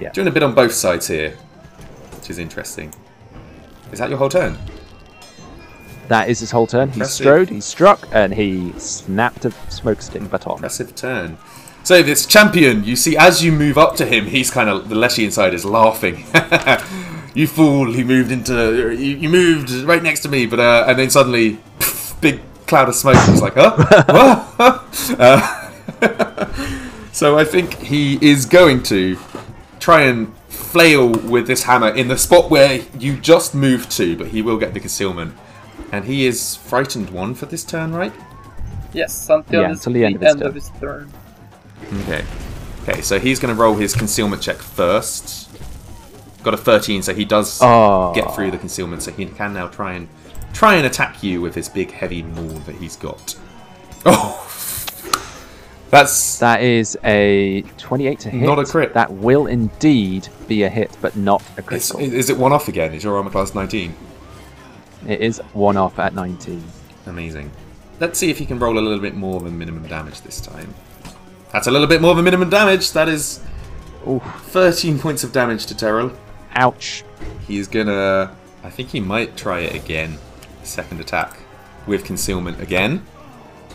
[0.00, 0.12] Yeah.
[0.12, 1.30] doing a bit on both sides here,
[2.16, 2.92] which is interesting.
[3.92, 4.58] Is that your whole turn?
[6.08, 6.90] That is his whole turn.
[6.90, 10.54] He strode, he struck, and he snapped a smoke stick baton.
[10.54, 11.38] Impressive turn.
[11.82, 14.94] So this champion, you see, as you move up to him, he's kind of the
[14.94, 16.24] Leshy inside is laughing.
[17.34, 17.92] you fool!
[17.92, 21.58] He moved into you, you moved right next to me, but uh, and then suddenly,
[21.78, 23.16] pff, big cloud of smoke.
[23.26, 23.76] He's like, huh?
[24.56, 25.20] What?
[25.20, 29.16] uh, so I think he is going to
[29.86, 34.26] try and flail with this hammer in the spot where you just moved to, but
[34.26, 35.32] he will get the concealment.
[35.92, 38.12] And he is frightened one for this turn, right?
[38.92, 40.48] Yes, until, Yeah, this- until the end of his end turn.
[40.48, 41.12] of his turn.
[42.02, 42.24] Okay.
[42.88, 45.48] Okay, so he's going to roll his concealment check first.
[46.42, 48.12] Got a 13, so he does Oh.
[48.12, 50.08] get through the concealment, so he can now try and
[50.52, 53.36] try and attack you with his big heavy maul that he's got.
[54.04, 54.42] Oh,
[55.90, 58.46] that's That is a 28 to hit.
[58.46, 58.94] Not a crit.
[58.94, 62.00] That will indeed be a hit, but not a is, critical.
[62.00, 62.92] is it one off again?
[62.92, 63.94] Is your armor class 19?
[65.06, 66.62] It is one off at 19.
[67.06, 67.50] Amazing.
[68.00, 70.74] Let's see if he can roll a little bit more than minimum damage this time.
[71.52, 72.92] That's a little bit more than minimum damage.
[72.92, 73.40] That is
[74.06, 74.22] Oof.
[74.48, 76.14] 13 points of damage to Teh'rull.
[76.54, 77.04] Ouch.
[77.46, 78.34] He's gonna.
[78.62, 80.18] I think he might try it again.
[80.64, 81.38] Second attack
[81.86, 83.06] with concealment again.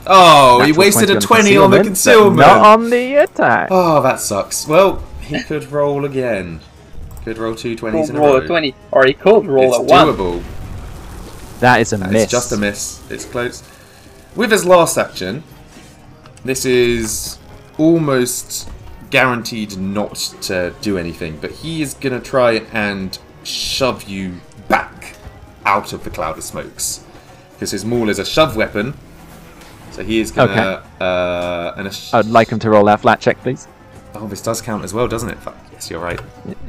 [0.07, 2.37] Oh, he Natural wasted a 20 on the concealment.
[2.37, 3.67] Not on the attack.
[3.71, 4.67] Oh, that sucks.
[4.67, 6.59] Well, he could roll again.
[7.23, 8.43] Could roll two 20s Could in a roll row.
[8.43, 10.07] a 20, or he could roll it's a 1.
[10.07, 10.43] doable.
[11.59, 12.23] That is a miss.
[12.23, 13.01] It's just a miss.
[13.11, 13.61] It's close.
[14.35, 15.43] With his last action,
[16.43, 17.37] this is
[17.77, 18.67] almost
[19.11, 25.15] guaranteed not to do anything, but he is going to try and shove you back
[25.65, 27.03] out of the cloud of smokes.
[27.53, 28.97] Because his maul is a shove weapon,
[29.91, 30.83] so he is going to.
[31.03, 33.67] Uh, and a I'd like him to roll that flat check, please.
[34.15, 35.37] oh, this does count as well, doesn't it?
[35.39, 36.19] Fuck, Yes, you're right.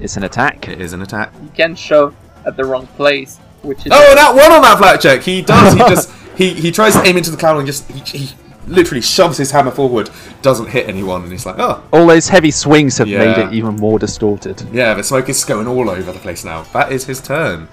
[0.00, 0.68] It's an attack.
[0.68, 1.32] It is an attack.
[1.42, 2.14] You can shove
[2.46, 5.22] at the wrong place, which is Oh, that one on that flat check.
[5.22, 5.74] He does.
[5.74, 8.34] He just he he tries to aim into the cloud and just he, he
[8.66, 10.08] literally shoves his hammer forward.
[10.40, 13.76] Doesn't hit anyone, and he's like, oh All those heavy swings have made it even
[13.76, 14.62] more distorted.
[14.72, 16.62] yeah, the smoke is going all over the place now.
[16.72, 17.68] That is his turn.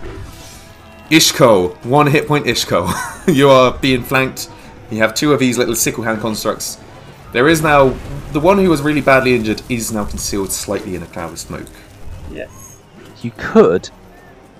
[1.09, 2.45] Yshkol, one hit point.
[2.45, 2.87] Yshkol,
[3.35, 4.49] you are being flanked.
[4.91, 6.79] You have two of these little sickle hand constructs.
[7.31, 7.89] There is now
[8.31, 11.39] the one who was really badly injured is now concealed slightly in a cloud of
[11.39, 11.67] smoke.
[12.31, 12.81] Yes.
[13.21, 13.89] you could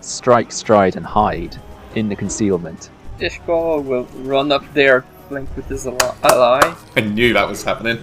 [0.01, 1.57] strike, stride, and hide
[1.95, 2.89] in the concealment.
[3.19, 6.75] Yshkol will run up there, flank with his ally.
[6.95, 7.99] I knew that was happening.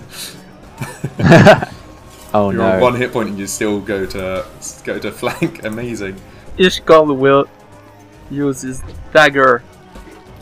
[2.34, 2.66] Oh no.
[2.66, 4.44] You're on one hit point and you still go to
[4.84, 5.64] go to flank.
[5.72, 6.20] Amazing.
[6.58, 7.46] Yshkol will
[8.30, 9.75] use his dagger to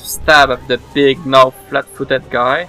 [0.05, 2.64] stab at the big, now flat-footed guy,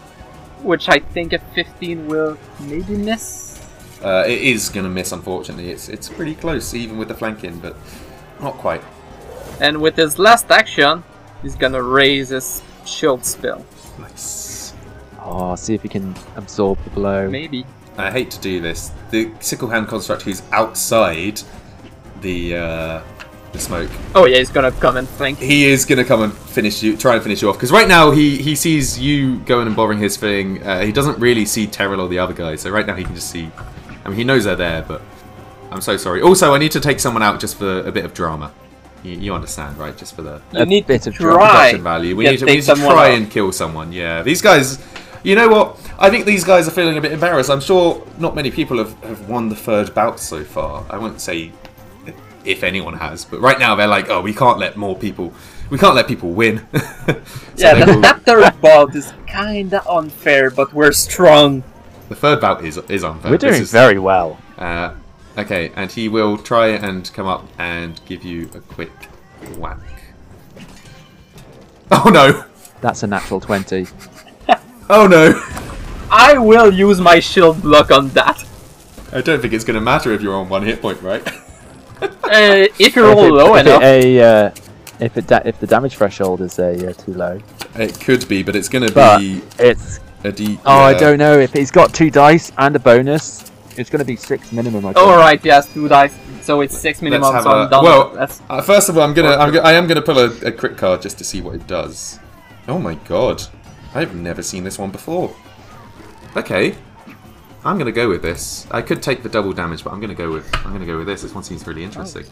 [0.63, 3.61] which I think a 15 will maybe miss.
[4.03, 5.71] Uh, it is gonna miss, unfortunately.
[5.71, 7.75] It's it's pretty close, even with the flanking, but
[8.41, 8.83] not quite.
[9.59, 11.03] And with his last action,
[11.41, 13.65] he's gonna raise his shield spell.
[13.99, 14.73] Nice.
[15.21, 17.29] Oh, see if he can absorb the blow.
[17.29, 17.65] Maybe.
[17.97, 18.91] I hate to do this.
[19.09, 21.41] The sickle hand construct who's outside
[22.21, 23.01] the uh,
[23.55, 23.89] the smoke.
[24.13, 25.39] Oh yeah, he's gonna come and flank.
[25.39, 27.55] He is gonna come and finish you, try and finish you off.
[27.55, 30.61] Because right now he he sees you going and bothering his thing.
[30.63, 32.55] Uh, he doesn't really see Teh'rull or the other guy.
[32.55, 33.49] So right now he can just see.
[34.03, 35.01] I mean, he knows they're there, but
[35.71, 36.21] I'm so sorry.
[36.21, 38.51] Also, I need to take someone out just for a bit of drama.
[39.03, 39.95] You, you understand, right?
[39.97, 41.39] Just for the You A need bit of drama.
[41.39, 41.49] try.
[41.51, 42.15] production value.
[42.15, 43.17] We Yeah, need to, we need to try out.
[43.17, 43.91] and kill someone.
[43.91, 44.77] Yeah, these guys.
[45.23, 45.79] You know what?
[45.97, 47.49] I think these guys are feeling a bit embarrassed.
[47.49, 50.85] I'm sure not many people have, have won the third bout so far.
[50.87, 51.51] I won't say
[52.45, 55.33] if anyone has, but right now they're like, oh, we can't let more people.
[55.69, 56.65] We can't let people win.
[57.57, 61.63] So yeah, the, will- that third bout is kinda unfair, but we're strong.
[62.09, 63.31] the third bout is is unfair.
[63.31, 64.37] We're doing is- very well.
[64.57, 64.93] Uh,
[65.37, 68.91] okay, and he will try and come up and give you a quick
[69.57, 69.77] whack.
[71.91, 72.43] Oh no!
[72.81, 73.87] That's a natural twenty.
[74.89, 75.33] Oh no!
[76.11, 78.43] I will use my shield block on that.
[79.11, 81.27] I don't think it's going to matter if you're on one hit point, right?
[82.01, 82.09] Uh,
[82.79, 84.51] if you If roll it- low if it enough, a, uh,
[84.99, 87.39] if it da- if the damage threshold is a uh, too low,
[87.75, 90.59] it could be, but it's going to be it's a D.
[90.65, 94.05] oh I don't know if he's got two dice and a bonus, it's going to
[94.05, 94.85] be six minimum.
[94.85, 95.05] I think.
[95.05, 97.31] all right, yes, two dice, so it's six minimum.
[97.43, 97.83] So I'm a- done.
[97.83, 98.41] well- with.
[98.49, 100.77] Uh, first of all, I'm gonna, I'm go- I am gonna pull a, a crit
[100.77, 102.19] card just to see what it does.
[102.67, 103.43] Oh my god,
[103.93, 105.35] I've never seen this one before.
[106.35, 106.75] Okay,
[107.65, 108.67] I'm gonna go with this.
[108.69, 111.07] I could take the double damage, but I'm gonna go with, I'm gonna go with
[111.07, 111.23] this.
[111.23, 112.23] This one seems really interesting.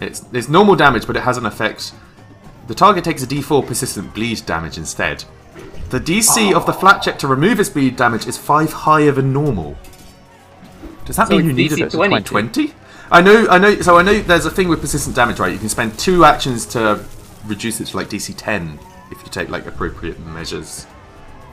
[0.00, 1.92] It's it's normal damage, but it has an effect.
[2.66, 5.24] The target takes a D4 persistent bleed damage instead.
[5.90, 9.32] The DC of the flat check to remove its bleed damage is five higher than
[9.32, 9.76] normal.
[11.06, 12.22] Does that So mean you needed DC it to 20.
[12.22, 12.74] 20?
[13.10, 13.80] I know, I know.
[13.80, 15.52] So I know there's a thing with persistent damage, right?
[15.52, 17.04] You can spend two actions to
[17.46, 18.78] reduce it to like DC 10
[19.10, 20.86] if you take like appropriate measures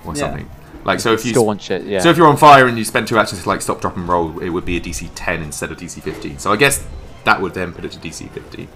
[0.05, 0.20] or Yeah.
[0.22, 0.49] something.
[0.89, 1.99] Like so, if you Staunch it, yeah.
[1.99, 4.07] so if you're on fire and you spend two actions to like stop, drop, and
[4.07, 6.39] roll, it would be a DC 10 instead of DC 15.
[6.39, 6.83] So I guess
[7.25, 8.67] that would then put it to DC 15.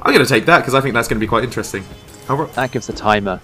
[0.00, 1.84] I'm going to take that because I think that's going to be quite interesting.
[2.30, 2.50] All right.
[2.54, 3.42] that gives a timer.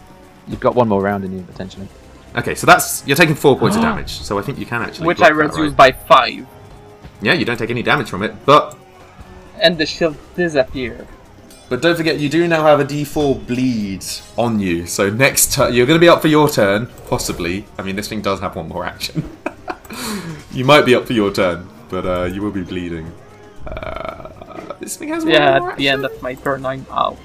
[0.48, 1.88] You've got one more round in you potentially.
[2.34, 4.12] Okay, so that's you're taking four points of damage.
[4.12, 5.08] So I think you can actually.
[5.08, 5.76] which I that, reduced right?
[5.76, 6.46] by five,
[7.20, 8.78] Yeah, you don't take any damage from it, but
[9.60, 11.06] and the shield disappeared.
[11.68, 14.04] But don't forget you do now have a D4 bleed
[14.38, 14.86] on you.
[14.86, 17.64] So next turn you're going to be up for your turn, possibly.
[17.78, 19.28] I mean, this thing does have one more action.
[20.52, 23.12] you might be up for your turn, but uh, you will be bleeding.
[23.66, 27.18] Uh, this thing has one Yeah, more at the end of my turn, I'm out.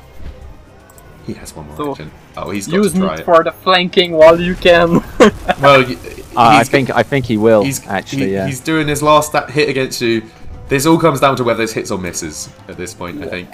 [1.27, 2.11] He has one more So, action.
[2.35, 3.25] Oh, he's got Use to me try it.
[3.25, 5.03] for the flanking while you can.
[5.61, 5.85] Well,
[6.33, 8.27] Uh, I think I think he will he's actually.
[8.27, 8.47] he- yeah.
[8.47, 10.23] he's doing his last hit against you.
[10.69, 13.21] This all comes down to whether this hits or misses at this point.
[13.21, 13.49] I think.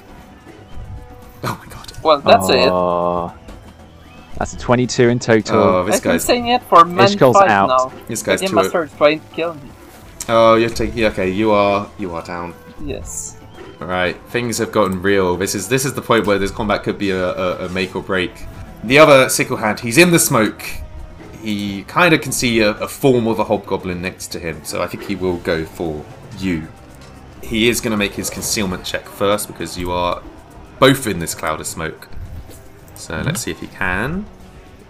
[1.43, 1.91] Oh my god!
[2.03, 2.69] well, that's it.
[2.71, 3.33] oh,
[4.37, 5.57] That's a 22 in total.
[5.57, 7.67] Oh, this I've been guy's saying it for many Yshkol's fights out.
[7.67, 7.93] now.
[8.07, 8.55] this The guy's Game too.
[8.55, 9.69] Master is trying to kill me.
[10.29, 11.05] Oh, you're taking.
[11.05, 12.53] Okay, you are you are down.
[12.83, 13.37] Yes.
[13.79, 15.37] All right, things have gotten real.
[15.37, 17.95] This is this is the point where this combat could be a, a, a make
[17.95, 18.45] or break.
[18.83, 20.63] The other sickle hand, he's in the smoke.
[21.41, 24.81] He kind of can see a, a form of a hobgoblin next to him, so
[24.81, 26.03] I think he will go for
[26.39, 26.67] you.
[27.43, 30.21] He is going to make his concealment check first because you are
[30.79, 32.07] both in this cloud of smoke.
[32.95, 34.25] So let's see if he can.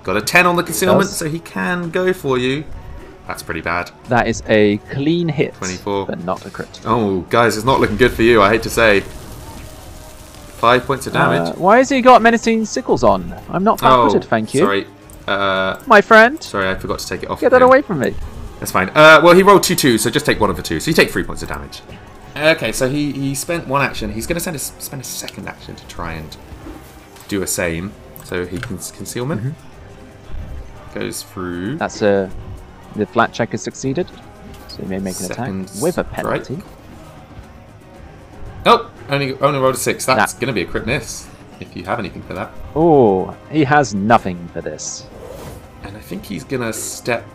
[0.03, 2.63] Got a 10 on the concealment, so he can go for you.
[3.27, 3.91] That's pretty bad.
[4.05, 6.05] That is a clean hit, 24.
[6.05, 6.79] but not a crit.
[6.85, 9.01] Oh, guys, it's not looking good for you, I hate to say.
[9.01, 11.49] Five points of damage.
[11.55, 13.33] Uh, why has he got menacing sickles on?
[13.49, 14.61] I'm not flat-footed, thank you.
[14.61, 14.87] Oh, Sorry.
[15.27, 17.41] Uh, My friend, sorry, I forgot to take it off.
[17.41, 18.15] get that away from me.
[18.59, 18.89] That's fine.
[18.89, 20.79] Uh, well, he rolled two twos, so just take one of the two.
[20.79, 21.81] So you take three points of damage.
[22.37, 24.11] Okay, so he, he spent one action.
[24.13, 26.35] He's going to send a, spend a second action to try and
[27.27, 27.91] do a same.
[28.23, 30.99] So he can concealment Mm-hmm.
[30.99, 31.77] goes through.
[31.77, 32.29] That's a
[32.95, 34.07] the flat check has succeeded,
[34.67, 36.59] so he may make an Second attack with a penalty.
[38.65, 40.05] Oh, only only rolled a six.
[40.05, 40.39] That's Nah.
[40.39, 41.27] going to be a crit miss
[41.61, 42.51] if you have anything for that.
[42.75, 45.07] Oh, he has nothing for this.
[45.83, 47.25] And I think he's going to step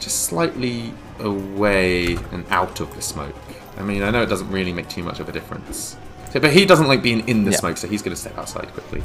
[0.00, 3.34] just slightly away and out of the smoke.
[3.80, 5.96] I mean, I know it doesn't really make too much of a difference.
[6.32, 7.56] So- but he doesn't like being in the Yeah.
[7.58, 9.02] smoke, so he's going to step outside quickly.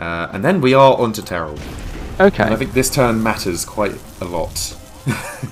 [0.00, 1.58] Uh, and then we are on to Teh'rull.
[2.20, 2.44] Okay.
[2.44, 4.76] And I think this turn matters quite a lot.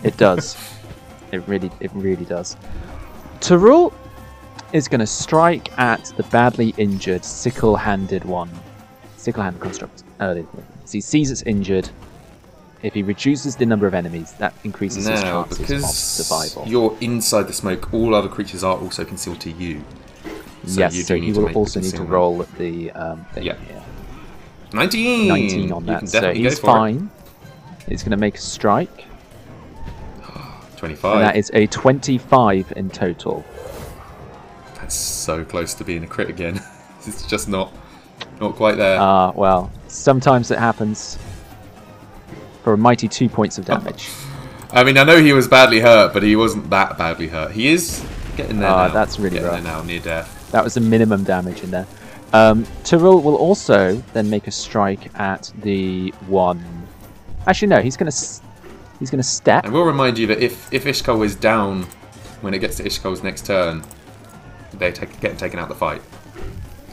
[0.04, 0.56] It does.
[1.32, 2.56] it really, it really does.
[3.40, 3.92] Teh'rull
[4.72, 8.50] is going to strike at the badly injured sickle-handed one,
[9.16, 10.04] sickle-handed construct.
[10.20, 10.46] Early,
[10.84, 11.88] so he sees it's injured.
[12.82, 16.68] If he reduces the number of enemies, that increases his now, chances of survival.
[16.68, 19.82] you're inside the smoke, all other creatures are also concealed to you.
[20.66, 23.24] So yes, you so do he need to will also need to roll the um,
[23.32, 23.56] thing Yeah.
[23.66, 23.82] here.
[24.72, 25.28] 19!
[25.28, 26.72] 19 on You that, so he's go for it.
[26.72, 27.10] fine.
[27.88, 29.04] He's going to make a strike,
[30.76, 31.14] 25.
[31.16, 33.44] and that is a 25 in total.
[34.74, 36.60] That's so close to being a crit again.
[37.06, 37.72] it's just not
[38.40, 38.98] not quite there.
[39.00, 41.18] Ah, well, sometimes it happens.
[42.66, 44.08] For a mighty two points of damage.
[44.72, 47.52] I mean, I know he was badly hurt, but he wasn't that badly hurt.
[47.52, 48.04] He is
[48.36, 48.92] getting there Ah, now.
[48.92, 49.62] that's really getting rough.
[49.62, 50.50] there now, near death.
[50.50, 51.86] That was the minimum damage in there.
[52.32, 56.60] Um, Teh'rull will also then make a strike at the one.
[57.46, 58.10] Actually, no, he's gonna
[58.98, 59.64] he's gonna step.
[59.64, 61.84] I will remind you that if if Yshkol is down
[62.40, 63.84] when it gets to Yshkol's next turn,
[64.74, 66.02] they take, get taken out the fight.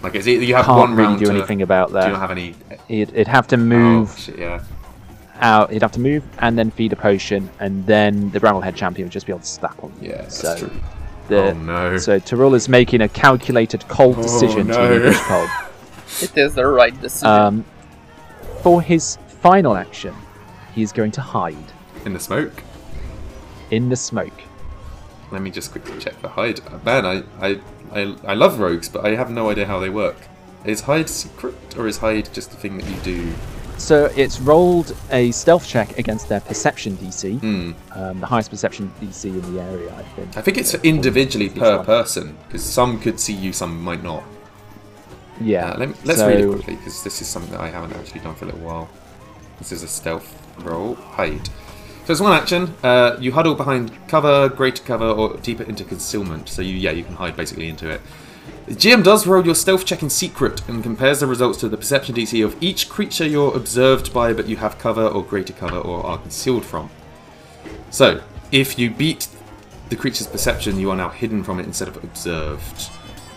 [0.03, 2.01] Like it's you have Can't one really round do to, anything about that.
[2.01, 2.53] Do you not have any?
[2.87, 4.61] He'd, he'd have to move Oh, shit, yeah.
[5.43, 5.71] Out.
[5.71, 9.11] He'd have to move and then feed a potion, and then the Bramblehead champion would
[9.11, 9.91] just be able to stack on.
[10.01, 10.09] you.
[10.09, 10.71] Yeah, that's so true.
[11.27, 11.97] The, oh no.
[11.97, 14.73] So Teh'rull is making a calculated, cold Oh, decision no.
[14.87, 16.23] to leave Yshkol.
[16.23, 17.27] It is the right decision.
[17.27, 17.65] Um,
[18.61, 20.13] for his final action,
[20.73, 21.55] he is going to hide
[22.05, 22.63] In the smoke.
[23.71, 24.41] in the smoke.
[25.31, 26.59] Let me just quickly check for hide.
[26.67, 27.59] Uh, Man, I, I,
[27.91, 30.17] I, I love rogues, but I have no idea how they work.
[30.63, 33.33] Is hide secret, or is hide just a thing that you do?
[33.83, 37.71] So it's rolled a stealth check against their perception DC, Hmm.
[37.91, 40.37] um, the highest perception DC in the area, I think.
[40.37, 44.23] I think it's individually per person, because some could see you, some might not.
[45.41, 45.71] Yeah.
[45.71, 48.21] Uh, let let's so, read it quickly, because this is something that I haven't actually
[48.21, 48.87] done for a little while.
[49.59, 50.95] This is a stealth roll.
[50.95, 51.49] Hide.
[52.05, 52.73] So it's one action.
[52.83, 56.47] Uh, you huddle behind cover, greater cover, or deeper into concealment.
[56.47, 57.99] So you, yeah, you can hide basically into it.
[58.67, 61.77] The GM does roll your stealth check in secret and compares the results to the
[61.77, 65.77] perception DC of each creature you're observed by, but you have cover or greater cover
[65.77, 66.89] or are concealed from.
[67.89, 68.21] So,
[68.51, 69.27] if you beat
[69.89, 72.89] the creature's perception, you are now hidden from it instead of observed.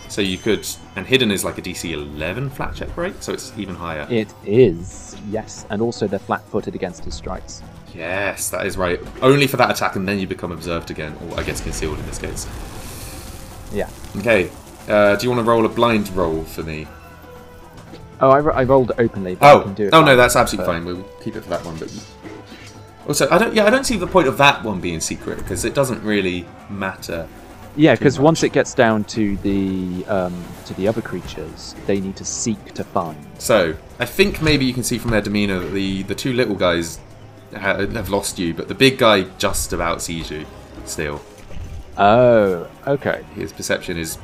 [0.08, 3.20] So you could, and hidden is like a DC 11 flat check, right?
[3.22, 4.06] So it's even higher.
[4.08, 5.66] It is, yes.
[5.68, 7.62] And also they're flat footed against his strikes.
[7.94, 9.00] Yes, that is right.
[9.22, 12.06] Only for that attack, and then you become observed again, or I guess concealed in
[12.06, 12.46] this case.
[13.72, 13.90] Yeah.
[14.16, 14.50] Okay.
[14.88, 16.86] Uh, do you want to roll a blind roll for me?
[18.20, 19.36] Oh, I, ro- I rolled openly.
[19.42, 20.84] Oh, can do it oh no, that's absolutely fine.
[20.84, 21.76] We'll keep it for that one.
[21.76, 21.92] But
[23.06, 23.54] also, I don't.
[23.54, 26.46] Yeah, I don't see the point of that one being secret because it doesn't really
[26.70, 27.28] matter.
[27.76, 32.16] Yeah, because once it gets down to the um, to the other creatures, they need
[32.16, 33.18] to seek to find.
[33.38, 36.54] So I think maybe you can see from their demeanor that the the two little
[36.54, 36.98] guys
[37.54, 40.46] ha- have lost you, but the big guy just about sees you
[40.86, 41.20] still.
[41.98, 43.24] Oh, okay.
[43.34, 44.18] His perception is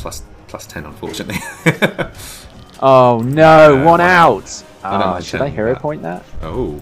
[0.00, 1.36] plus plus ten, unfortunately.
[2.82, 4.64] Oh no, Uh, one out.
[4.82, 5.82] Ah, should I hero that.
[5.82, 6.24] point that?
[6.42, 6.80] oh,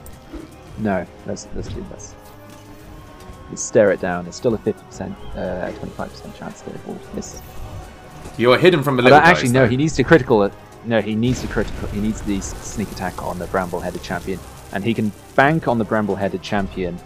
[0.78, 2.14] No, let's let's do this.
[3.50, 4.26] Let's stare it down.
[4.26, 7.42] It's still a fifty percent, uh, twenty-five percent chance that it will miss.
[8.36, 9.66] you are hidden from the Oh, little but actually, guys, no.
[9.66, 10.44] He needs to critical.
[10.44, 10.52] it.
[10.84, 11.88] No, he needs to critical.
[11.88, 14.38] He needs the sneak attack on the bramble-headed champion,
[14.72, 16.96] and he can bank on the bramble-headed champion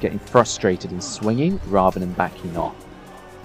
[0.00, 2.76] getting frustrated and swinging rather than backing off.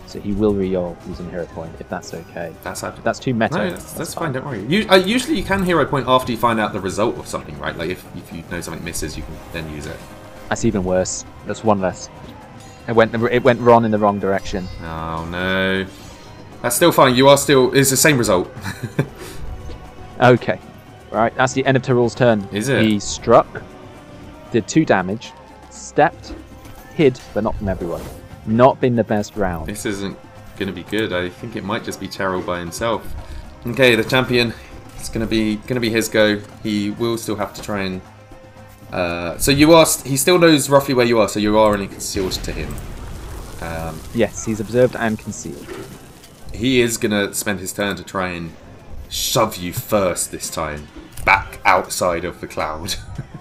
[0.09, 2.51] So he will re-roll using hero point if that's okay.
[2.63, 3.57] That's that's too meta.
[3.57, 4.33] No, that's, that's fine.
[4.33, 4.65] Don't worry.
[4.65, 7.57] You, uh, usually, you can hero point after you find out the result of something,
[7.59, 7.77] right?
[7.77, 9.97] Like if, if you know something misses, you can then use it.
[10.49, 11.25] That's even worse.
[11.45, 12.09] That's one less.
[12.87, 13.13] It went.
[13.13, 14.67] It went wrong in the wrong direction.
[14.81, 15.85] Oh no,
[16.63, 17.13] that's still fine.
[17.15, 17.71] You are still.
[17.75, 18.51] It's the same result.
[20.19, 20.59] Okay.
[21.11, 22.47] Right, that's the end of Teh'rull's turn.
[22.51, 22.83] Is it?
[22.83, 23.63] He struck,
[24.51, 25.31] did two damage,
[25.71, 26.35] stepped,
[26.93, 28.01] hid, but not from everyone.
[28.49, 29.67] Not been the best round.
[29.67, 30.17] this isn't
[30.57, 31.13] gonna be good.
[31.13, 33.05] I think it might just be Teh'rull by himself.
[33.65, 34.53] Okay, the champion.
[34.97, 36.39] It's gonna be gonna be his go.
[36.63, 38.01] He will still have to try and.
[38.91, 39.85] Uh, so you are.
[40.03, 41.29] He still knows roughly where you are.
[41.29, 42.73] So you are only concealed to him.
[43.61, 45.67] Um, Yes, he's observed and concealed.
[46.53, 48.51] he is gonna spend his turn to try and
[49.09, 50.87] shove you first this time
[51.25, 52.95] back outside of the cloud.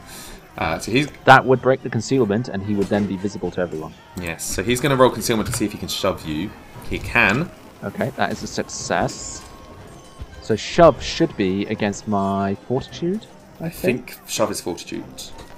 [0.59, 3.60] uh, so he's That would break the concealment, and he would then be visible to
[3.60, 3.94] everyone.
[4.20, 4.44] yes.
[4.44, 6.51] So he's gonna roll concealment to see if he can shove you.
[6.90, 7.51] He can.
[7.85, 9.43] Okay, that is a success.
[10.43, 13.26] So shove should be against my fortitude.
[13.60, 15.05] I think shove is fortitude.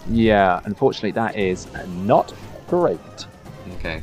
[0.08, 2.32] Yeah, unfortunately, that is not
[2.68, 3.26] great.
[3.78, 4.02] Okay.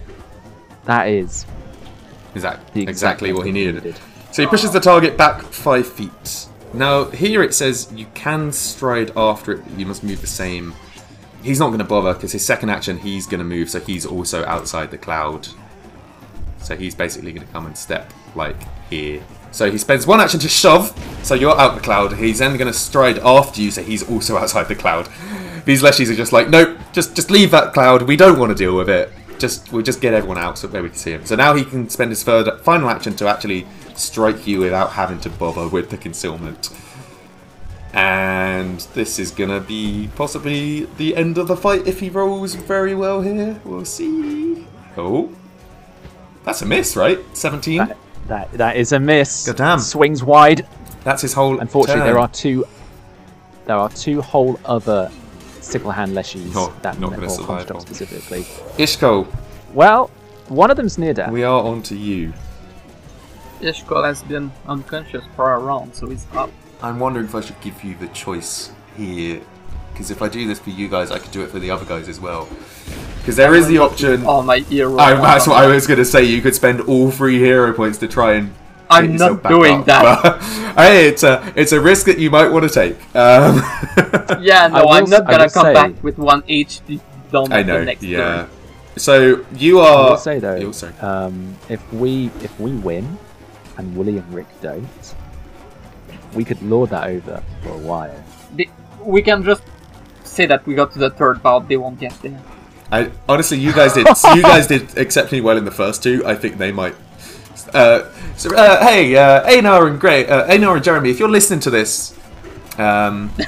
[0.85, 1.45] That is
[2.35, 3.95] Is that The exactly what he thing needed?
[4.31, 6.47] So he pushes the target back five feet.
[6.73, 10.73] Now here it says you can stride after it, but you must move the same.
[11.43, 14.05] He's not going to bother because his second action he's going to move, so he's
[14.05, 15.47] also outside the cloud.
[16.59, 18.57] So he's basically going to come and step like
[18.89, 19.23] here.
[19.51, 20.93] So he spends one action to shove,
[21.23, 22.14] so you're out the cloud.
[22.14, 25.09] He's then going to stride after you, so he's also outside the cloud.
[25.65, 28.03] These leshies are just like, nope, just just leave that cloud.
[28.03, 29.11] We don't want to deal with it.
[29.38, 31.26] Just we'll just get everyone out so where we can see him.
[31.26, 35.19] So now he can spend his third final action to actually strike you without having
[35.22, 36.69] to bother with the concealment.
[37.97, 42.93] And this is gonna be possibly the end of the fight if he rolls very
[42.93, 43.59] well here.
[43.65, 44.67] We'll see.
[44.95, 45.31] Oh,
[46.43, 47.17] that's a miss, right?
[47.35, 47.79] Seventeen.
[47.79, 47.97] That,
[48.27, 49.47] that that is a miss.
[49.47, 49.79] God damn.
[49.79, 50.67] Swings wide.
[51.03, 51.59] That's his whole.
[51.59, 52.07] Unfortunately, turn.
[52.07, 52.65] there are two.
[53.65, 55.11] There are two whole other
[55.61, 57.65] sickle hand leshies Oh, that not gonna survive.
[57.65, 58.43] Comstock specifically.
[58.77, 59.25] Yshkol.
[59.73, 60.11] Well,
[60.49, 61.31] one of them's near death.
[61.31, 62.31] We are on to you.
[63.59, 66.51] Yshkol has been unconscious for a round, so he's up.
[66.81, 69.41] I'm wondering if I should give you the choice here.
[69.91, 71.85] Because if I do this for you guys, I could do it for the other
[71.85, 72.47] guys as well.
[73.19, 74.25] Because there is the option.
[74.25, 74.97] All my hero.
[74.97, 76.23] I, that's what I was going to say.
[76.23, 78.53] You could spend all three hero points to try and.
[78.89, 79.85] I'm not doing up.
[79.87, 80.21] that.
[80.23, 80.41] But,
[80.77, 82.95] hey, it's a it's a risk that you might want to take.
[83.15, 83.61] Um,
[84.41, 87.01] Yeah, no, will I'm not gonna come say- back with one HP
[87.31, 87.83] down I the know.
[87.83, 88.17] next Yeah.
[88.45, 88.49] turn.
[88.95, 90.09] So you I are.
[90.11, 90.93] will say though, Oh, sorry.
[91.01, 93.17] um, if we if we win,
[93.77, 94.87] and Willie and Rick don't,
[96.38, 98.15] we could lord that over for a while.
[98.55, 98.69] They-
[99.03, 99.64] we can just
[100.23, 102.39] say that we got to the third bout, they won't get there.
[102.91, 104.07] I, honestly, you guys did.
[104.35, 106.23] you guys did exceptionally well in the first two.
[106.26, 106.95] I think they might.
[107.73, 108.03] Uh,
[108.38, 111.69] so, uh, hey, uh, Ejnar and Gray, uh, Ejnar and Jeremy, if you're listening to
[111.69, 112.14] this,
[112.77, 113.30] um,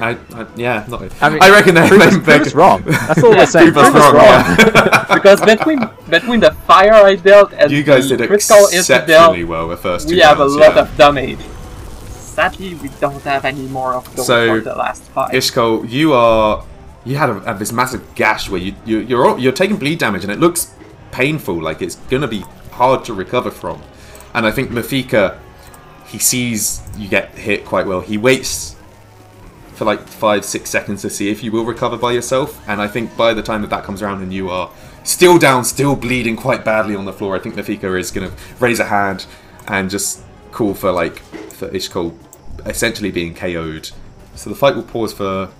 [0.00, 1.00] I, I yeah, not.
[1.22, 2.82] I, I reckon they're, Prove us, they're, prove us wrong.
[2.84, 3.72] That's all Yeah, we're saying.
[3.72, 4.26] prove us Prove us wrong.
[4.26, 4.74] wrong.
[4.74, 5.04] yeah.
[5.14, 5.80] Because between
[6.10, 9.76] between the fire I dealt and you guys the did critical exceptionally infidel, well the
[9.76, 10.14] first two.
[10.14, 10.82] we have a lot yeah.
[10.82, 11.40] of damage.
[12.38, 15.32] Sadly, we don't have any more of those So, the last five.
[15.32, 16.64] Yshkol, you are
[17.04, 20.22] you had a, have this massive gash where you, you you're you're taking bleed damage
[20.22, 20.72] and it looks
[21.10, 23.82] painful, like it's gonna be hard to recover from.
[24.34, 25.36] And I think Mafika,
[26.06, 28.02] he sees you get hit quite well.
[28.02, 28.76] He waits
[29.72, 32.62] for like five six seconds to see if you will recover by yourself.
[32.68, 34.70] And I think by the time that that comes around and you are
[35.02, 38.78] still down, still bleeding quite badly on the floor, I think Mafika is gonna raise
[38.78, 39.26] a hand
[39.66, 41.18] and just call for like
[41.58, 42.14] for Yshkol
[42.66, 43.90] essentially being KO'd.
[44.34, 45.50] So the fight will pause for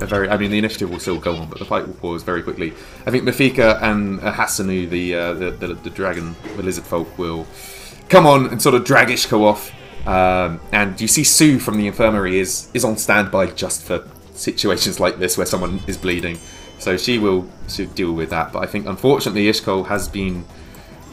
[0.00, 0.28] a very.
[0.28, 2.72] I mean, the initiative will still go on, but the fight will pause very quickly.
[3.06, 7.46] I think Mafika and Hasanu, the, uh, the the the dragon, the lizard folk, will
[8.08, 9.72] come on and sort of drag Yshkol off.
[10.06, 14.98] Um, and you see Sue from the infirmary is is on standby just for situations
[14.98, 16.38] like this where someone is bleeding.
[16.78, 18.52] So she will she deal with that.
[18.52, 20.44] But I think unfortunately Yshkol has been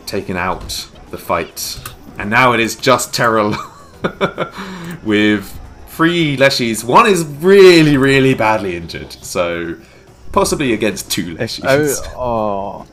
[0.05, 1.79] taken out the fight,
[2.17, 3.55] and now it is just Teh'rull
[5.03, 6.83] with three leshies.
[6.83, 9.75] One is really, really badly injured, so
[10.31, 12.01] possibly against two leshies.
[12.15, 12.87] Oh, oh,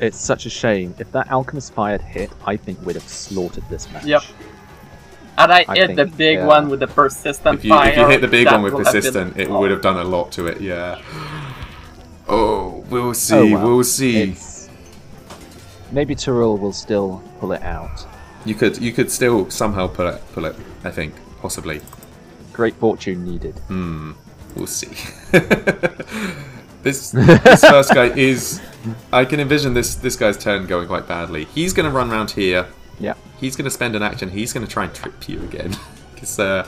[0.00, 0.94] it's such a shame.
[0.98, 4.04] If that alchemist fire had hit, I think we'd have slaughtered this match.
[4.04, 4.22] Yep.
[5.38, 6.46] And I, I hit the big yeah.
[6.46, 7.90] one with the persistent if you fire.
[7.90, 9.58] if you hit the big one with will been- persistent, it oh.
[9.58, 10.60] would have done a lot to it.
[10.60, 11.00] Yeah.
[12.28, 13.54] Oh, we'll oh, see.
[13.54, 13.66] well.
[13.66, 14.22] We'll see.
[14.22, 14.68] It's-
[15.92, 18.06] Maybe Teh'rull will still pull it out.
[18.44, 20.56] You could you could still somehow pull it pull it.
[20.84, 21.80] I think possibly.
[22.52, 23.54] Great fortune needed.
[23.68, 24.12] Hmm.
[24.56, 24.88] We'll see.
[26.82, 28.60] this this first guy is.
[29.12, 31.44] I can envision this this guy's turn going quite badly.
[31.46, 32.66] He's going to run around here.
[32.98, 33.14] Yeah.
[33.38, 34.30] He's going to spend an action.
[34.30, 35.76] He's going to try and trip you again,
[36.14, 36.66] because uh,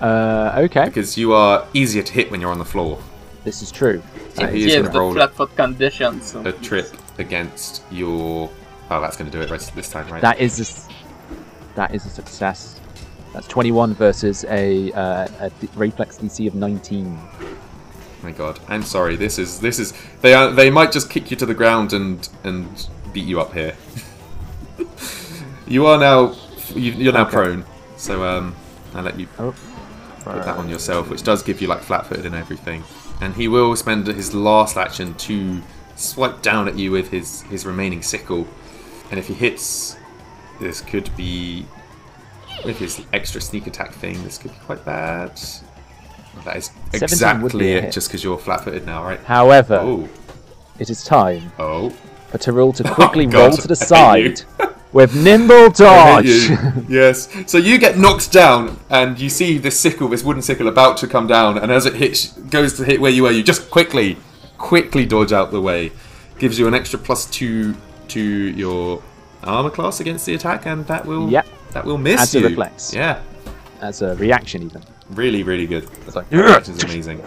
[0.00, 0.84] Uh, okay.
[0.86, 2.98] because you are easier to hit when you're on the floor.
[3.44, 4.02] This is true.
[4.34, 6.20] So It he is gives going to the roll flat foot condition.
[6.22, 8.50] So a trip against your.
[8.90, 10.20] Oh, that's going to do it this time, right?
[10.20, 10.88] That is a, s-
[11.74, 12.80] that is a success.
[13.32, 17.18] That's 21 versus a, uh, a reflex DC of 19.
[18.22, 19.16] my God, I'm sorry.
[19.16, 19.92] This is this is
[20.22, 23.52] they are they might just kick you to the ground and and beat you up
[23.52, 23.76] here.
[25.66, 26.34] you are now
[26.74, 27.30] you, you're now Okay.
[27.32, 27.64] prone,
[27.96, 28.54] so um,
[28.94, 29.54] I let you Oh.
[30.24, 32.82] put that on yourself, which does give you like flat-footed and everything.
[33.20, 35.60] And he will spend his last action to
[35.96, 38.46] swipe down at you with his his remaining sickle,
[39.10, 39.96] and if he hits,
[40.64, 41.66] this could be
[42.64, 44.22] with his extra sneak attack thing.
[44.24, 45.38] This could be quite bad.
[46.44, 47.92] That is 17 would be exactly it, hit.
[47.92, 49.20] just because you're flat-footed now, right?
[49.20, 50.08] However, Oh,
[50.78, 51.90] it is time oh.
[52.30, 54.42] for Teh'rull to oh, quickly God, roll to the side
[54.92, 56.48] with nimble dodge.
[56.88, 57.28] yes.
[57.46, 61.06] So you get knocked down, and you see this sickle, this wooden sickle, about to
[61.06, 64.16] come down, and as it hits, goes to hit where you are, you just quickly,
[64.58, 65.92] quickly dodge out the way.
[66.38, 67.76] Gives you an extra plus two
[68.08, 69.02] to your
[69.44, 71.46] armor class against the attack, and that will Yep.
[71.72, 72.94] that will miss Adds a reflex.
[72.94, 73.20] Yeah,
[73.80, 74.82] As a reaction, even.
[75.10, 75.88] really, really good.
[76.06, 77.20] It's like, Which is amazing.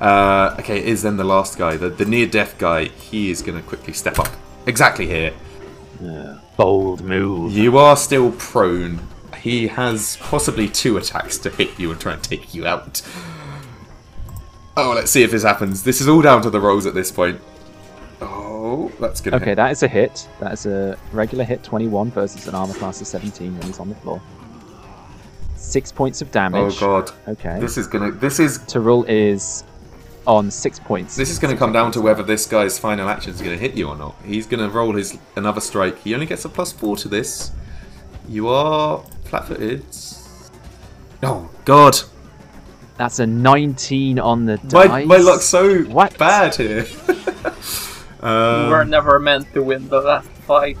[0.00, 2.84] Uh, okay, is then the last guy, the, the near death guy.
[2.86, 4.28] He is going to quickly step up.
[4.66, 5.32] Exactly here.
[6.00, 6.38] Yeah.
[6.58, 7.52] bold move.
[7.52, 9.00] You are still prone.
[9.40, 13.00] He has possibly two attacks to hit you and try and take you out.
[14.76, 15.84] Oh, let's see if this happens.
[15.84, 17.40] This is all down to the rolls at this point.
[18.20, 19.32] Oh, Oh, that's good.
[19.34, 20.28] Okay, that is a hit.
[20.40, 23.88] That is a regular hit 21 versus an armor class of 17 when he's on
[23.88, 24.20] the floor.
[25.54, 26.76] Six points of oh, damage.
[26.82, 27.10] Oh god.
[27.28, 27.60] Okay.
[27.60, 28.10] This is gonna.
[28.10, 28.58] This is.
[28.60, 29.62] Teh'rull is
[30.26, 31.14] on six points.
[31.14, 33.58] This is going to come down to whether this guy's final action is going to
[33.58, 34.16] hit you or not.
[34.24, 35.98] He's going to roll his another strike.
[36.00, 37.52] He only gets a plus four to this.
[38.28, 39.84] You are flat-footed.
[41.22, 41.96] Oh God!
[42.98, 45.06] That's a 19 on the My, dice.
[45.06, 46.18] my luck's so What?
[46.18, 46.86] bad here.
[48.26, 50.76] we um, were never meant to win the last fight.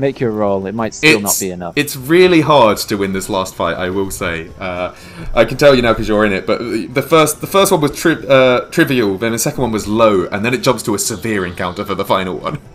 [0.00, 0.64] Make your roll.
[0.66, 1.76] It might still not be enough.
[1.76, 4.48] It's really hard to win this last fight, I will say.
[4.60, 4.94] Uh,
[5.34, 6.46] I can tell you now because you're in it.
[6.46, 9.88] But the first, the first one was tri- uh, trivial, then the second one was
[9.88, 12.58] low, and then it jumps to a severe encounter for the final one.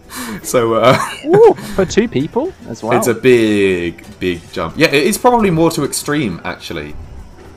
[0.44, 2.96] So uh, Ooh, for two people as well.
[2.98, 4.76] it's a big, big jump.
[4.78, 6.96] Yeah, it is probably more to extreme actually.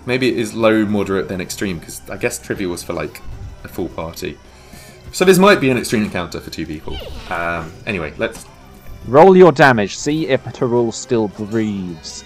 [0.06, 3.20] Maybe it is low, moderate, then extreme because I guess trivial was for like
[3.62, 4.38] a full party.
[5.16, 6.94] So this might be an extreme encounter for two people.
[7.30, 8.44] Um, anyway, let's
[9.06, 9.96] Roll your damage.
[9.96, 12.22] See if Teh'rull still breathes.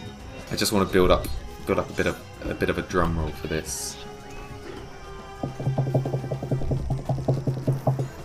[0.50, 1.28] I just want to build up,
[1.66, 3.96] build up a bit of a bit of a drum roll for this.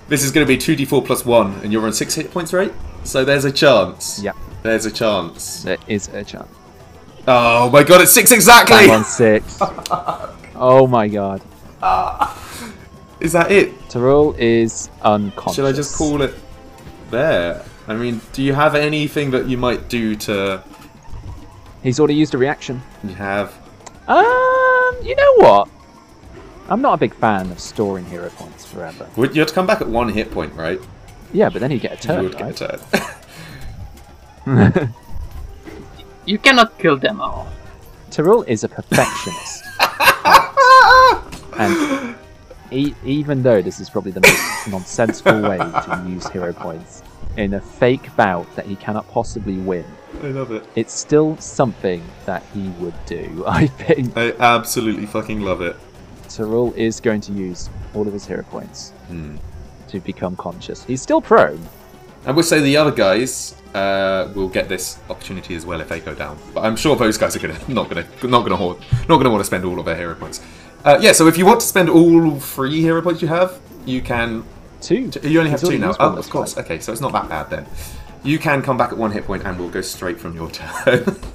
[0.08, 2.52] This is going to be two d4 plus one, and you're on six hit points,
[2.52, 2.74] right?
[3.04, 4.20] So there's a chance.
[4.20, 4.32] Yeah.
[4.64, 5.62] There's a chance.
[5.62, 6.50] there is a chance.
[7.28, 8.78] Oh my god, it's six exactly.
[8.78, 9.60] Bang on six.
[10.56, 11.44] oh my god.
[13.20, 13.78] Is that it?
[13.90, 15.56] Teh'rull is unconscious.
[15.56, 16.34] Should I just call it
[17.12, 17.64] there?
[17.88, 20.64] I mean, do you have anything that you might do to?
[21.84, 22.82] He's already used a reaction.
[23.04, 23.54] You have.
[24.08, 25.70] Um, you know what?
[26.68, 29.08] I'm not a big fan of storing hero points forever.
[29.16, 30.80] Would you have to come back at one hit point, right?
[31.32, 32.56] Yeah, but then you get a you turn, would right?
[32.56, 33.00] get a
[34.46, 34.94] turn.
[36.26, 37.48] You cannot kill them all.
[38.10, 39.64] Teh'rull is a perfectionist.
[41.60, 42.16] and
[42.72, 47.04] e- even though this is probably the most nonsensical way to use hero points
[47.38, 49.86] in a fake bout that he cannot possibly win,
[50.24, 50.66] I love it.
[50.76, 53.44] it's still something that he would do.
[53.48, 55.76] I think I absolutely fucking love it.
[56.30, 59.36] Teh'rull is going to use all of his hero points Hmm.
[59.90, 60.84] to become conscious.
[60.84, 61.62] He's still prone.
[62.26, 66.00] I would say the other guys uh, will get this opportunity as well if they
[66.00, 66.40] go down.
[66.56, 68.78] But I'm sure those guys are gonna not gonna not gonna hoard,
[69.08, 70.42] not gonna want to spend all of their hero points.
[70.86, 74.02] Uh, yeah, so if you want to spend all three hero points you have, you
[74.02, 74.46] can.
[74.82, 75.10] Two.
[75.24, 75.96] You only have two now.
[76.00, 76.58] Oh, of course.
[76.58, 77.66] Okay, so it's not that bad then.
[78.24, 81.04] You can come back at one hit point, and we'll go straight from your turn.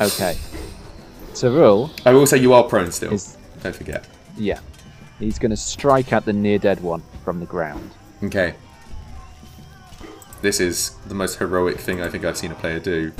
[0.00, 0.36] Okay.
[1.34, 1.90] So rule.
[2.04, 3.12] I will say you are prone still.
[3.12, 4.06] is Don't forget.
[4.36, 4.58] yeah.
[5.20, 7.92] He's going to strike at the near dead one from the ground.
[8.24, 8.54] Okay.
[10.42, 13.12] This is the most heroic thing I think I've seen a player do.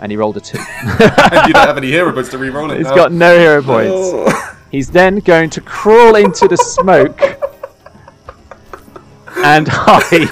[0.00, 0.58] And he rolled a two.
[0.58, 2.78] and you don't have any hero points to re-roll it.
[2.78, 2.94] He's now.
[2.94, 4.38] got no hero points.
[4.70, 7.20] He's then going to crawl into the smoke
[9.36, 10.28] and hide.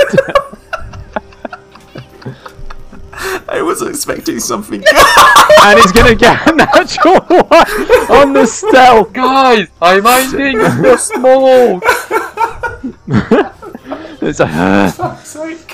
[3.48, 4.82] I was expecting something.
[5.62, 9.12] and he's going to get a natural one on the stealth.
[9.12, 11.84] Guys, I'm hiding in the smoke.
[14.22, 15.20] It's like, "Ah."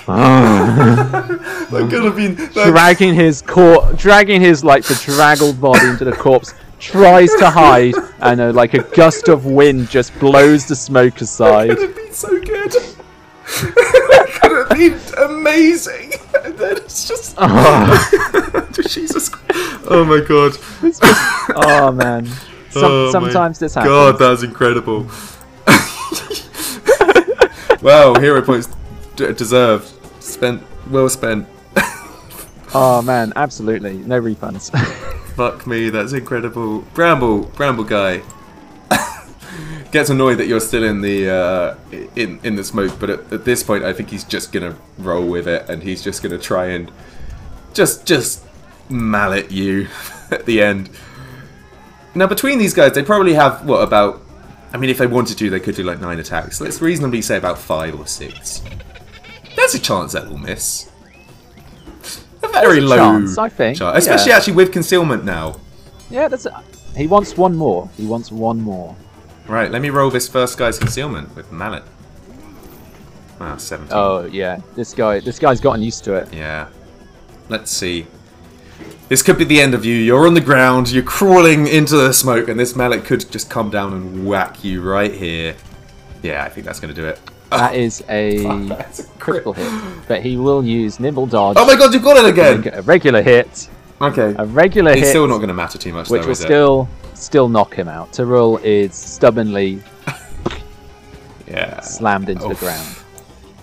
[1.69, 2.35] That could have been.
[2.35, 6.55] That, dragging his cor- dragging his like bedraggled body into the corpse.
[6.81, 11.71] Tries to hide, and uh, like a gust of wind just blows the smoke aside.
[11.71, 12.71] That could have been so good.
[13.43, 14.99] that could have been
[15.31, 16.13] amazing.
[16.43, 17.35] And then it's just.
[17.37, 19.31] Oh, Jesus.
[19.91, 20.57] Oh my god.
[21.57, 22.27] oh man.
[22.71, 23.91] Some, Oh sometimes this happens.
[23.91, 25.07] God, that's incredible.
[27.83, 28.69] wow, hero points
[29.17, 29.93] d- deserved.
[30.29, 30.63] Spent.
[30.91, 31.49] Well spent.
[32.75, 34.71] Oh man, absolutely no refunds.
[35.37, 36.81] Fuck me, that's incredible.
[36.93, 38.23] Bramble, Bramble guy.
[39.91, 41.75] Gets annoyed that you're still in the uh,
[42.15, 45.27] in in the smoke, but at, at this point, I think he's just gonna roll
[45.27, 46.93] with it, and he's just gonna try and
[47.73, 48.45] just just
[48.91, 49.89] mallet you
[50.31, 50.91] at the end.
[52.15, 54.21] Now, between these guys, they probably have what about?
[54.75, 56.61] I mean, if they wanted to, they could do like nine attacks.
[56.61, 58.63] Let's reasonably say about five or six.
[59.57, 60.91] There's a chance that will miss.
[62.43, 63.99] A very a low chance, I think, chance.
[63.99, 64.37] especially yeah.
[64.37, 65.61] actually with concealment now.
[66.11, 66.47] yeah, that's.
[66.47, 66.63] A...
[66.97, 67.89] He wants one more.
[67.97, 68.97] He wants one more.
[69.47, 71.83] Right, let me roll this first guy's concealment with mallet.
[73.41, 73.97] Ah, 17.
[73.97, 76.33] Oh yeah, this guy, this guy's gotten used to it.
[76.33, 76.69] Yeah.
[77.49, 78.07] Let's see.
[79.09, 79.95] This could be the end of you.
[79.95, 83.71] You're on the ground, you're crawling into the smoke, and this mallet could just come
[83.71, 85.57] down and whack you right here.
[86.23, 87.19] Yeah, I think that's going to do it.
[87.51, 89.71] That is a That's a critical hit,
[90.07, 91.57] but he will use nimble dodge.
[91.59, 92.71] Oh my god, you've got it again!
[92.75, 93.69] a regular hit,
[94.01, 94.35] Okay.
[94.39, 96.15] a regular It's hit, still not going to matter too much, though.
[96.15, 98.13] which though, will still still knock him out.
[98.13, 99.83] Teh'rull is stubbornly?
[101.47, 101.81] Yeah.
[101.81, 102.87] slammed into the ground.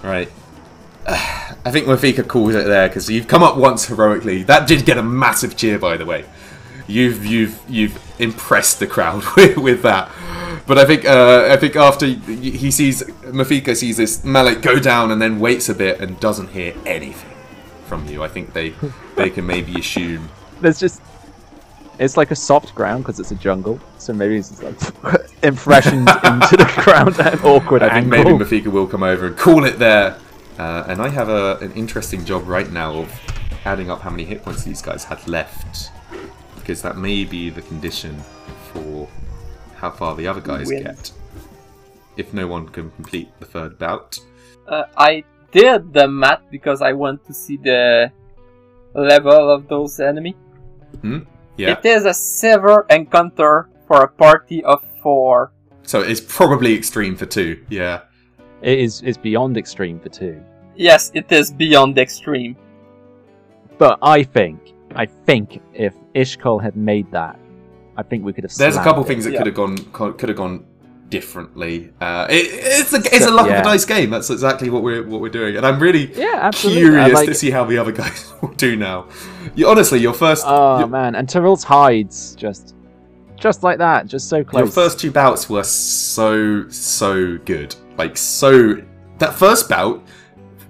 [0.04, 0.32] Right.
[1.08, 4.44] I think Mafika calls it there because you've come up once heroically.
[4.44, 6.26] That did get a massive cheer, by the way.
[6.88, 10.10] You've you've you've impressed the crowd with, with that.
[10.68, 15.12] But I think uh, I think after he sees Mafika sees this mallet go down
[15.12, 17.32] and then waits a bit and doesn't hear anything
[17.86, 18.24] from you.
[18.24, 18.74] I think they
[19.16, 20.30] they can maybe assume.
[20.62, 21.02] There's just
[22.00, 24.76] it's like a soft ground because it's a jungle, so maybe it's like
[25.44, 28.38] impressions into the ground at an awkward I think angle.
[28.40, 30.18] maybe Mafika will come over and call it there.
[30.58, 33.12] Uh, and I have a, an interesting job right now of
[33.66, 35.92] adding up how many hit points these guys had left.
[36.56, 38.24] Because that may be the condition
[38.72, 39.08] for
[39.86, 40.84] how far the other guys Win.
[40.84, 41.12] get.
[42.18, 44.18] If no one can complete the third bout.
[44.68, 48.12] Uh, I did the math because I want to see the
[48.96, 50.36] level of those enemy.
[51.58, 51.78] Yeah.
[51.78, 55.52] It is a severe encounter for a party of four.
[55.84, 57.64] So it's probably extreme for two.
[57.70, 58.02] Yeah.
[58.62, 60.42] It It's is beyond extreme for two.
[60.76, 62.56] Yes, it is beyond extreme.
[63.78, 64.58] But I think
[64.96, 67.38] I think if Yshkol had made that,
[67.98, 68.54] I think we could have.
[68.56, 69.08] There's a couple it.
[69.08, 69.38] things that yeah.
[69.40, 70.66] could have gone could have gone
[71.10, 71.94] differently.
[72.02, 73.62] Uh, it, it's a it's a luck of Yeah.
[73.62, 74.10] a dice game.
[74.10, 75.56] That's exactly what we're what we're doing.
[75.56, 76.82] And I'm really Yeah, absolutely.
[76.84, 79.08] curious like- to see how the other guys will do now.
[79.56, 82.76] You, honestly, your first Oh your, man, and Teh'rull's hides just
[83.38, 84.60] just like that, just so close.
[84.62, 87.76] your first two bouts were so so good.
[87.98, 88.76] Like so
[89.20, 90.04] that first bout,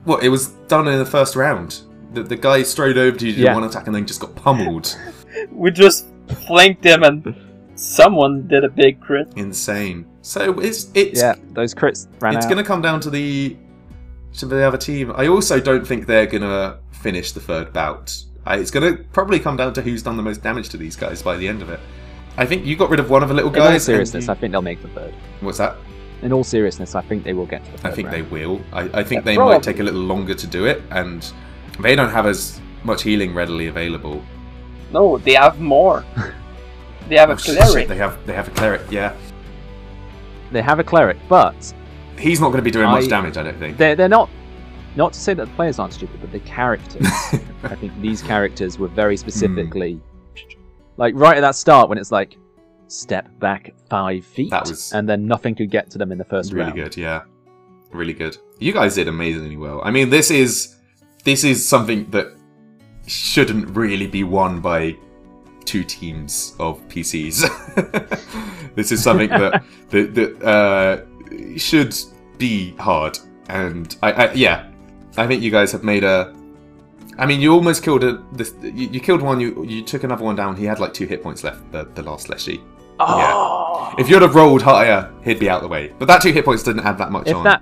[0.03, 1.81] what it was done in the first round.
[2.13, 3.53] The, the guy strode over to you, did Yeah.
[3.53, 4.95] one attack, and then just got pummeled.
[5.51, 6.05] We just
[6.47, 7.35] flanked him and
[7.75, 9.27] someone did a big crit.
[9.35, 10.05] Insane.
[10.21, 12.49] So it's it's yeah, those crits ran it's out.
[12.51, 13.55] going to come down to the
[14.37, 15.11] to the other team.
[15.15, 18.15] I also don't think they're going to finish the third bout.
[18.45, 20.95] I, it's going to probably come down to who's done the most damage to these
[20.95, 21.79] guys by the end of it.
[22.37, 23.73] I think you got rid of one of the little In all guys.
[23.75, 25.13] and seriousness, you- I think they'll make the third.
[25.41, 25.77] what's that?
[26.21, 27.91] In all seriousness, I think they will get to the third.
[27.91, 28.61] I think they will.
[28.73, 29.55] I, I think Yeah, they probably.
[29.55, 31.31] might take a little longer to do it, and
[31.79, 34.21] they don't have as much healing readily available.
[34.91, 36.03] No, they have more.
[37.07, 37.87] They have Oh, a shit, cleric.
[37.87, 38.81] They have they have a cleric.
[38.89, 39.15] Yeah,
[40.51, 41.55] They have a cleric, but
[42.17, 43.37] he's not going to be doing much damage.
[43.37, 43.77] I don't think.
[43.77, 44.27] they're they're not.
[44.95, 47.05] Not to say that the players aren't stupid, but the characters.
[47.63, 50.59] I think these characters were very specifically, hmm.
[50.97, 52.37] like right at that start when it's like,
[52.87, 56.23] step back five feet, That was- and then nothing could get to them in the
[56.25, 56.75] first really round.
[56.77, 57.21] Really good yeah
[57.91, 60.75] really good you guys did amazingly well i mean this is
[61.23, 62.35] this is something that
[63.07, 64.95] shouldn't really be won by
[65.65, 67.41] two teams of pcs
[68.75, 71.95] this is something that that, that uh, should
[72.37, 73.17] be hard
[73.49, 74.69] and I, I yeah
[75.17, 76.35] i think you guys have made a
[77.17, 78.21] I mean, you almost killed a.
[78.33, 79.39] This, you, you killed one.
[79.39, 80.55] You you took another one down.
[80.55, 81.71] He had like two hit points left.
[81.71, 82.61] The, the last Leshy.
[82.99, 85.93] Oh, If you'd have rolled higher, he'd be out the way.
[85.99, 87.43] But that two hit points didn't add that much if on.
[87.43, 87.61] that,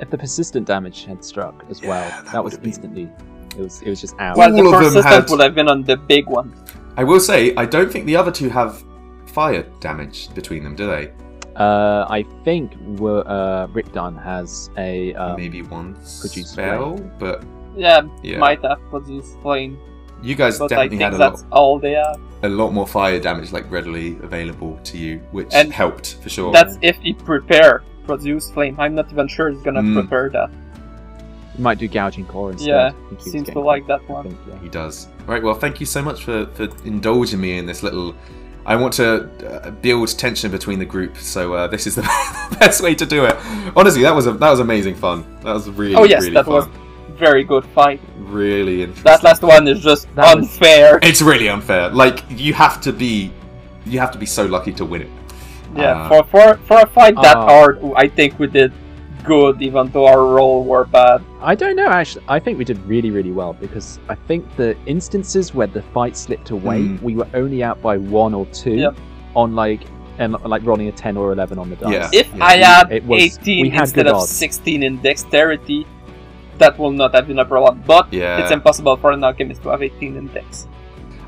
[0.00, 3.10] if the persistent damage had struck as well, that that, was would've been- instantly.
[3.56, 4.36] It was it was just out.
[4.36, 6.52] Well, All the of them persistent had- would have been on the big one.
[6.96, 8.82] I will say, I don't think the other two have
[9.26, 11.10] fire damage between them, do they?
[11.56, 17.42] Uh, I think we're, uh, Rikdahn has a um, Maybe one produce spell, but
[17.76, 18.38] Yeah, Yeah.
[18.38, 19.78] might have produced flame,
[20.22, 22.20] you guys but I definitely think had a that's lot, all they have.
[22.42, 26.52] a lot more fire damage like readily available to you, which And helped for sure.
[26.52, 28.76] That's if he prepare produce flame.
[28.78, 29.94] I'm not even sure he's gonna Mm.
[29.94, 30.50] prepare that.
[31.56, 32.68] You might do gouging claw instead.
[32.68, 34.24] Yeah, he seems to like that one.
[34.24, 34.58] think, yeah.
[34.60, 35.08] He does.
[35.26, 38.14] Right, well, thank you so much for, for indulging me in this little.
[38.64, 39.28] I want to
[39.66, 42.02] uh, build tension between the group, so uh, this is the
[42.60, 43.36] best way to do it.
[43.76, 45.24] Honestly, that was a, that was amazing fun.
[45.42, 46.54] That was really, Oh yes, really that fun.
[46.54, 46.68] was
[47.18, 48.00] very good fight.
[48.18, 49.04] really interesting.
[49.04, 51.00] That last one is just That was- unfair.
[51.02, 51.90] It's really unfair.
[51.90, 53.32] Like you have to be,
[53.84, 55.10] you have to be so lucky to win it.
[55.76, 58.72] Yeah, Uh, for for for a fight that Uh, hard, I think we did
[59.24, 61.22] good, even though our roll were bad.
[61.40, 61.86] I don't know.
[61.88, 65.82] Actually, I think we did really, really well because I think the instances where the
[65.94, 67.02] fight slipped away, Mm.
[67.02, 68.96] we were only out by one or two Yep.
[69.34, 69.80] on like
[70.18, 71.92] and like rolling a ten or eleven on the dice.
[71.92, 72.20] Yeah.
[72.20, 74.28] If yeah, I we- had it was- 18 had instead of odds.
[74.30, 75.86] 16 in dexterity,
[76.58, 77.82] that will not have been a problem.
[77.86, 78.38] But Yeah.
[78.38, 80.66] it's impossible for an alchemist to have 18 in dex.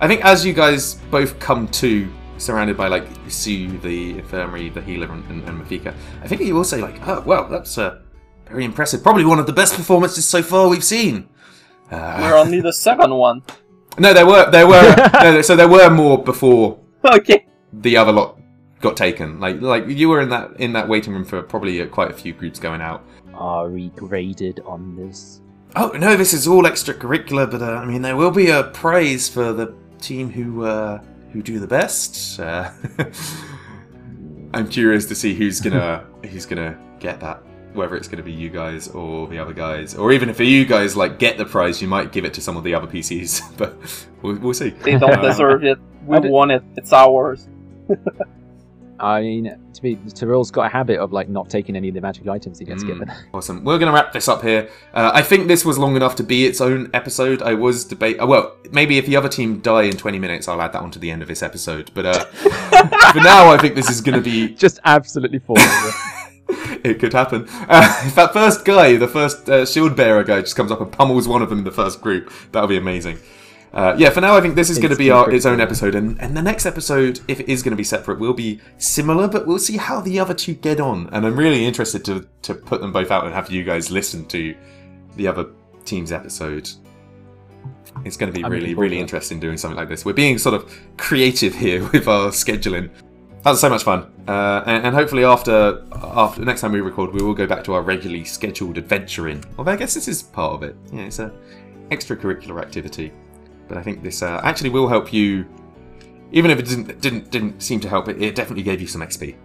[0.01, 2.07] I think as you guys both come to,
[2.39, 6.55] surrounded by like Sue, the infirmary, the healer, and, and, and Mafika, I think you
[6.55, 8.03] will say like, oh well, that's a
[8.49, 9.03] very impressive.
[9.03, 11.29] Probably one of the best performances so far we've seen.
[11.91, 13.43] Uh, We're only the second one.
[13.99, 17.47] no, there were there were no, so there were more before Okay.
[17.73, 18.39] the other lot
[18.81, 19.39] got taken.
[19.41, 22.15] Like like you were in that in that waiting room for probably uh, quite a
[22.15, 23.03] few groups going out.
[23.35, 25.41] Are we graded on this?
[25.77, 29.29] Oh no, this is all extracurricular, but uh, I mean there will be a prize
[29.29, 31.03] for the team who uh,
[31.35, 32.41] who do the best.
[32.41, 32.71] Uh,
[34.55, 37.43] I'm curious to see who's gonna who's gonna get that.
[37.75, 40.97] Whether it's gonna be you guys or the other guys, or even if you guys
[40.97, 43.43] like get the prize, you might give it to some of the other PCs.
[43.59, 43.75] But
[44.23, 44.71] we'll, we'll see.
[44.71, 45.79] They don't Uh, deserve it.
[46.07, 46.63] We I won it.
[46.77, 47.49] It's ours.
[49.01, 52.01] I mean, to be Teh'rull's got a habit of like not taking any of the
[52.01, 52.87] magic items he gets Mm.
[52.87, 53.13] given.
[53.35, 53.65] Awesome.
[53.65, 54.69] We're going to wrap this up here.
[54.93, 57.43] Uh, I think this was long enough to be its own episode.
[57.43, 58.21] I was debate.
[58.21, 61.01] Uh, well, maybe if the other team die in 20 minutes, I'll add that onto
[61.01, 61.91] the end of this episode.
[61.95, 62.25] But uh,
[63.13, 64.55] for now, I think this is going to be.
[64.65, 65.65] Just absolutely falling.
[66.85, 67.47] It could happen.
[67.69, 70.93] Uh, if that first guy, the first uh, shield bearer guy, just comes up and
[70.93, 73.19] pummels one of them in the first group, that would be amazing.
[73.75, 75.97] Uh, yeah, for now, I think this is going to be our, its own episode,
[75.97, 79.27] and, and the next episode, if it is going to be separate, will be similar,
[79.27, 81.09] but we'll see how the other two get on.
[81.11, 84.27] And I'm really interested to to put them both out and have you guys listen
[84.27, 84.55] to
[85.17, 85.49] the other
[85.85, 86.71] team's episode.
[88.05, 90.05] It's going to be I'm really, really interesting doing something like this.
[90.05, 92.91] We're being sort of creative here with our scheduling.
[93.43, 97.13] That was so much fun, uh, and, and hopefully after after next time we record,
[97.13, 99.45] we will go back to our regularly scheduled adventuring.
[99.59, 100.77] Although I guess this is part of it.
[100.93, 101.33] Yeah, it's a
[101.91, 103.13] extracurricular activity,
[103.69, 105.47] but I think this uh, actually will help you.
[106.33, 109.03] Even if it didn't didn't didn't seem to help, it, it definitely gave you some
[109.03, 109.37] XP.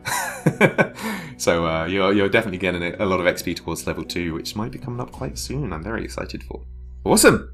[1.37, 4.55] so uh, you're you're definitely getting a, a lot of XP towards level two, which
[4.55, 5.71] might be coming up quite soon.
[5.71, 6.63] I'm very excited for.
[7.03, 7.53] Awesome.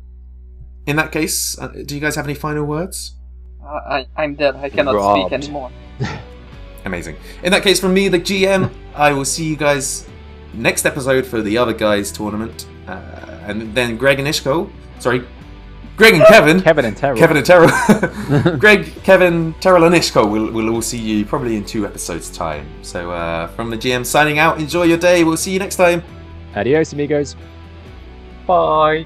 [0.87, 3.15] In that case, uh, do you guys have any final words?
[3.63, 4.55] Uh, I, I'm dead.
[4.55, 5.21] I cannot Robbed.
[5.21, 5.71] speak anymore.
[6.85, 7.17] Amazing.
[7.43, 10.07] In that case, from me, the GM, I will see you guys
[10.53, 12.91] next episode for the other guys tournament, uh,
[13.47, 14.69] and then Greg and Yshkol.
[14.99, 15.25] Sorry,
[15.95, 16.61] Greg and Keven.
[16.61, 17.17] Keven and Teh'rull.
[17.17, 18.59] Keven and Teh'rull.
[18.59, 22.67] Greg, Keven, Teh'rull, and Yshkol will will all see you probably in two episodes' time.
[22.81, 24.59] So, uh, from the GM signing out.
[24.59, 25.23] Enjoy your day.
[25.23, 26.03] We'll see you next time.
[26.55, 27.35] Adios, amigos.
[28.45, 29.05] Bye.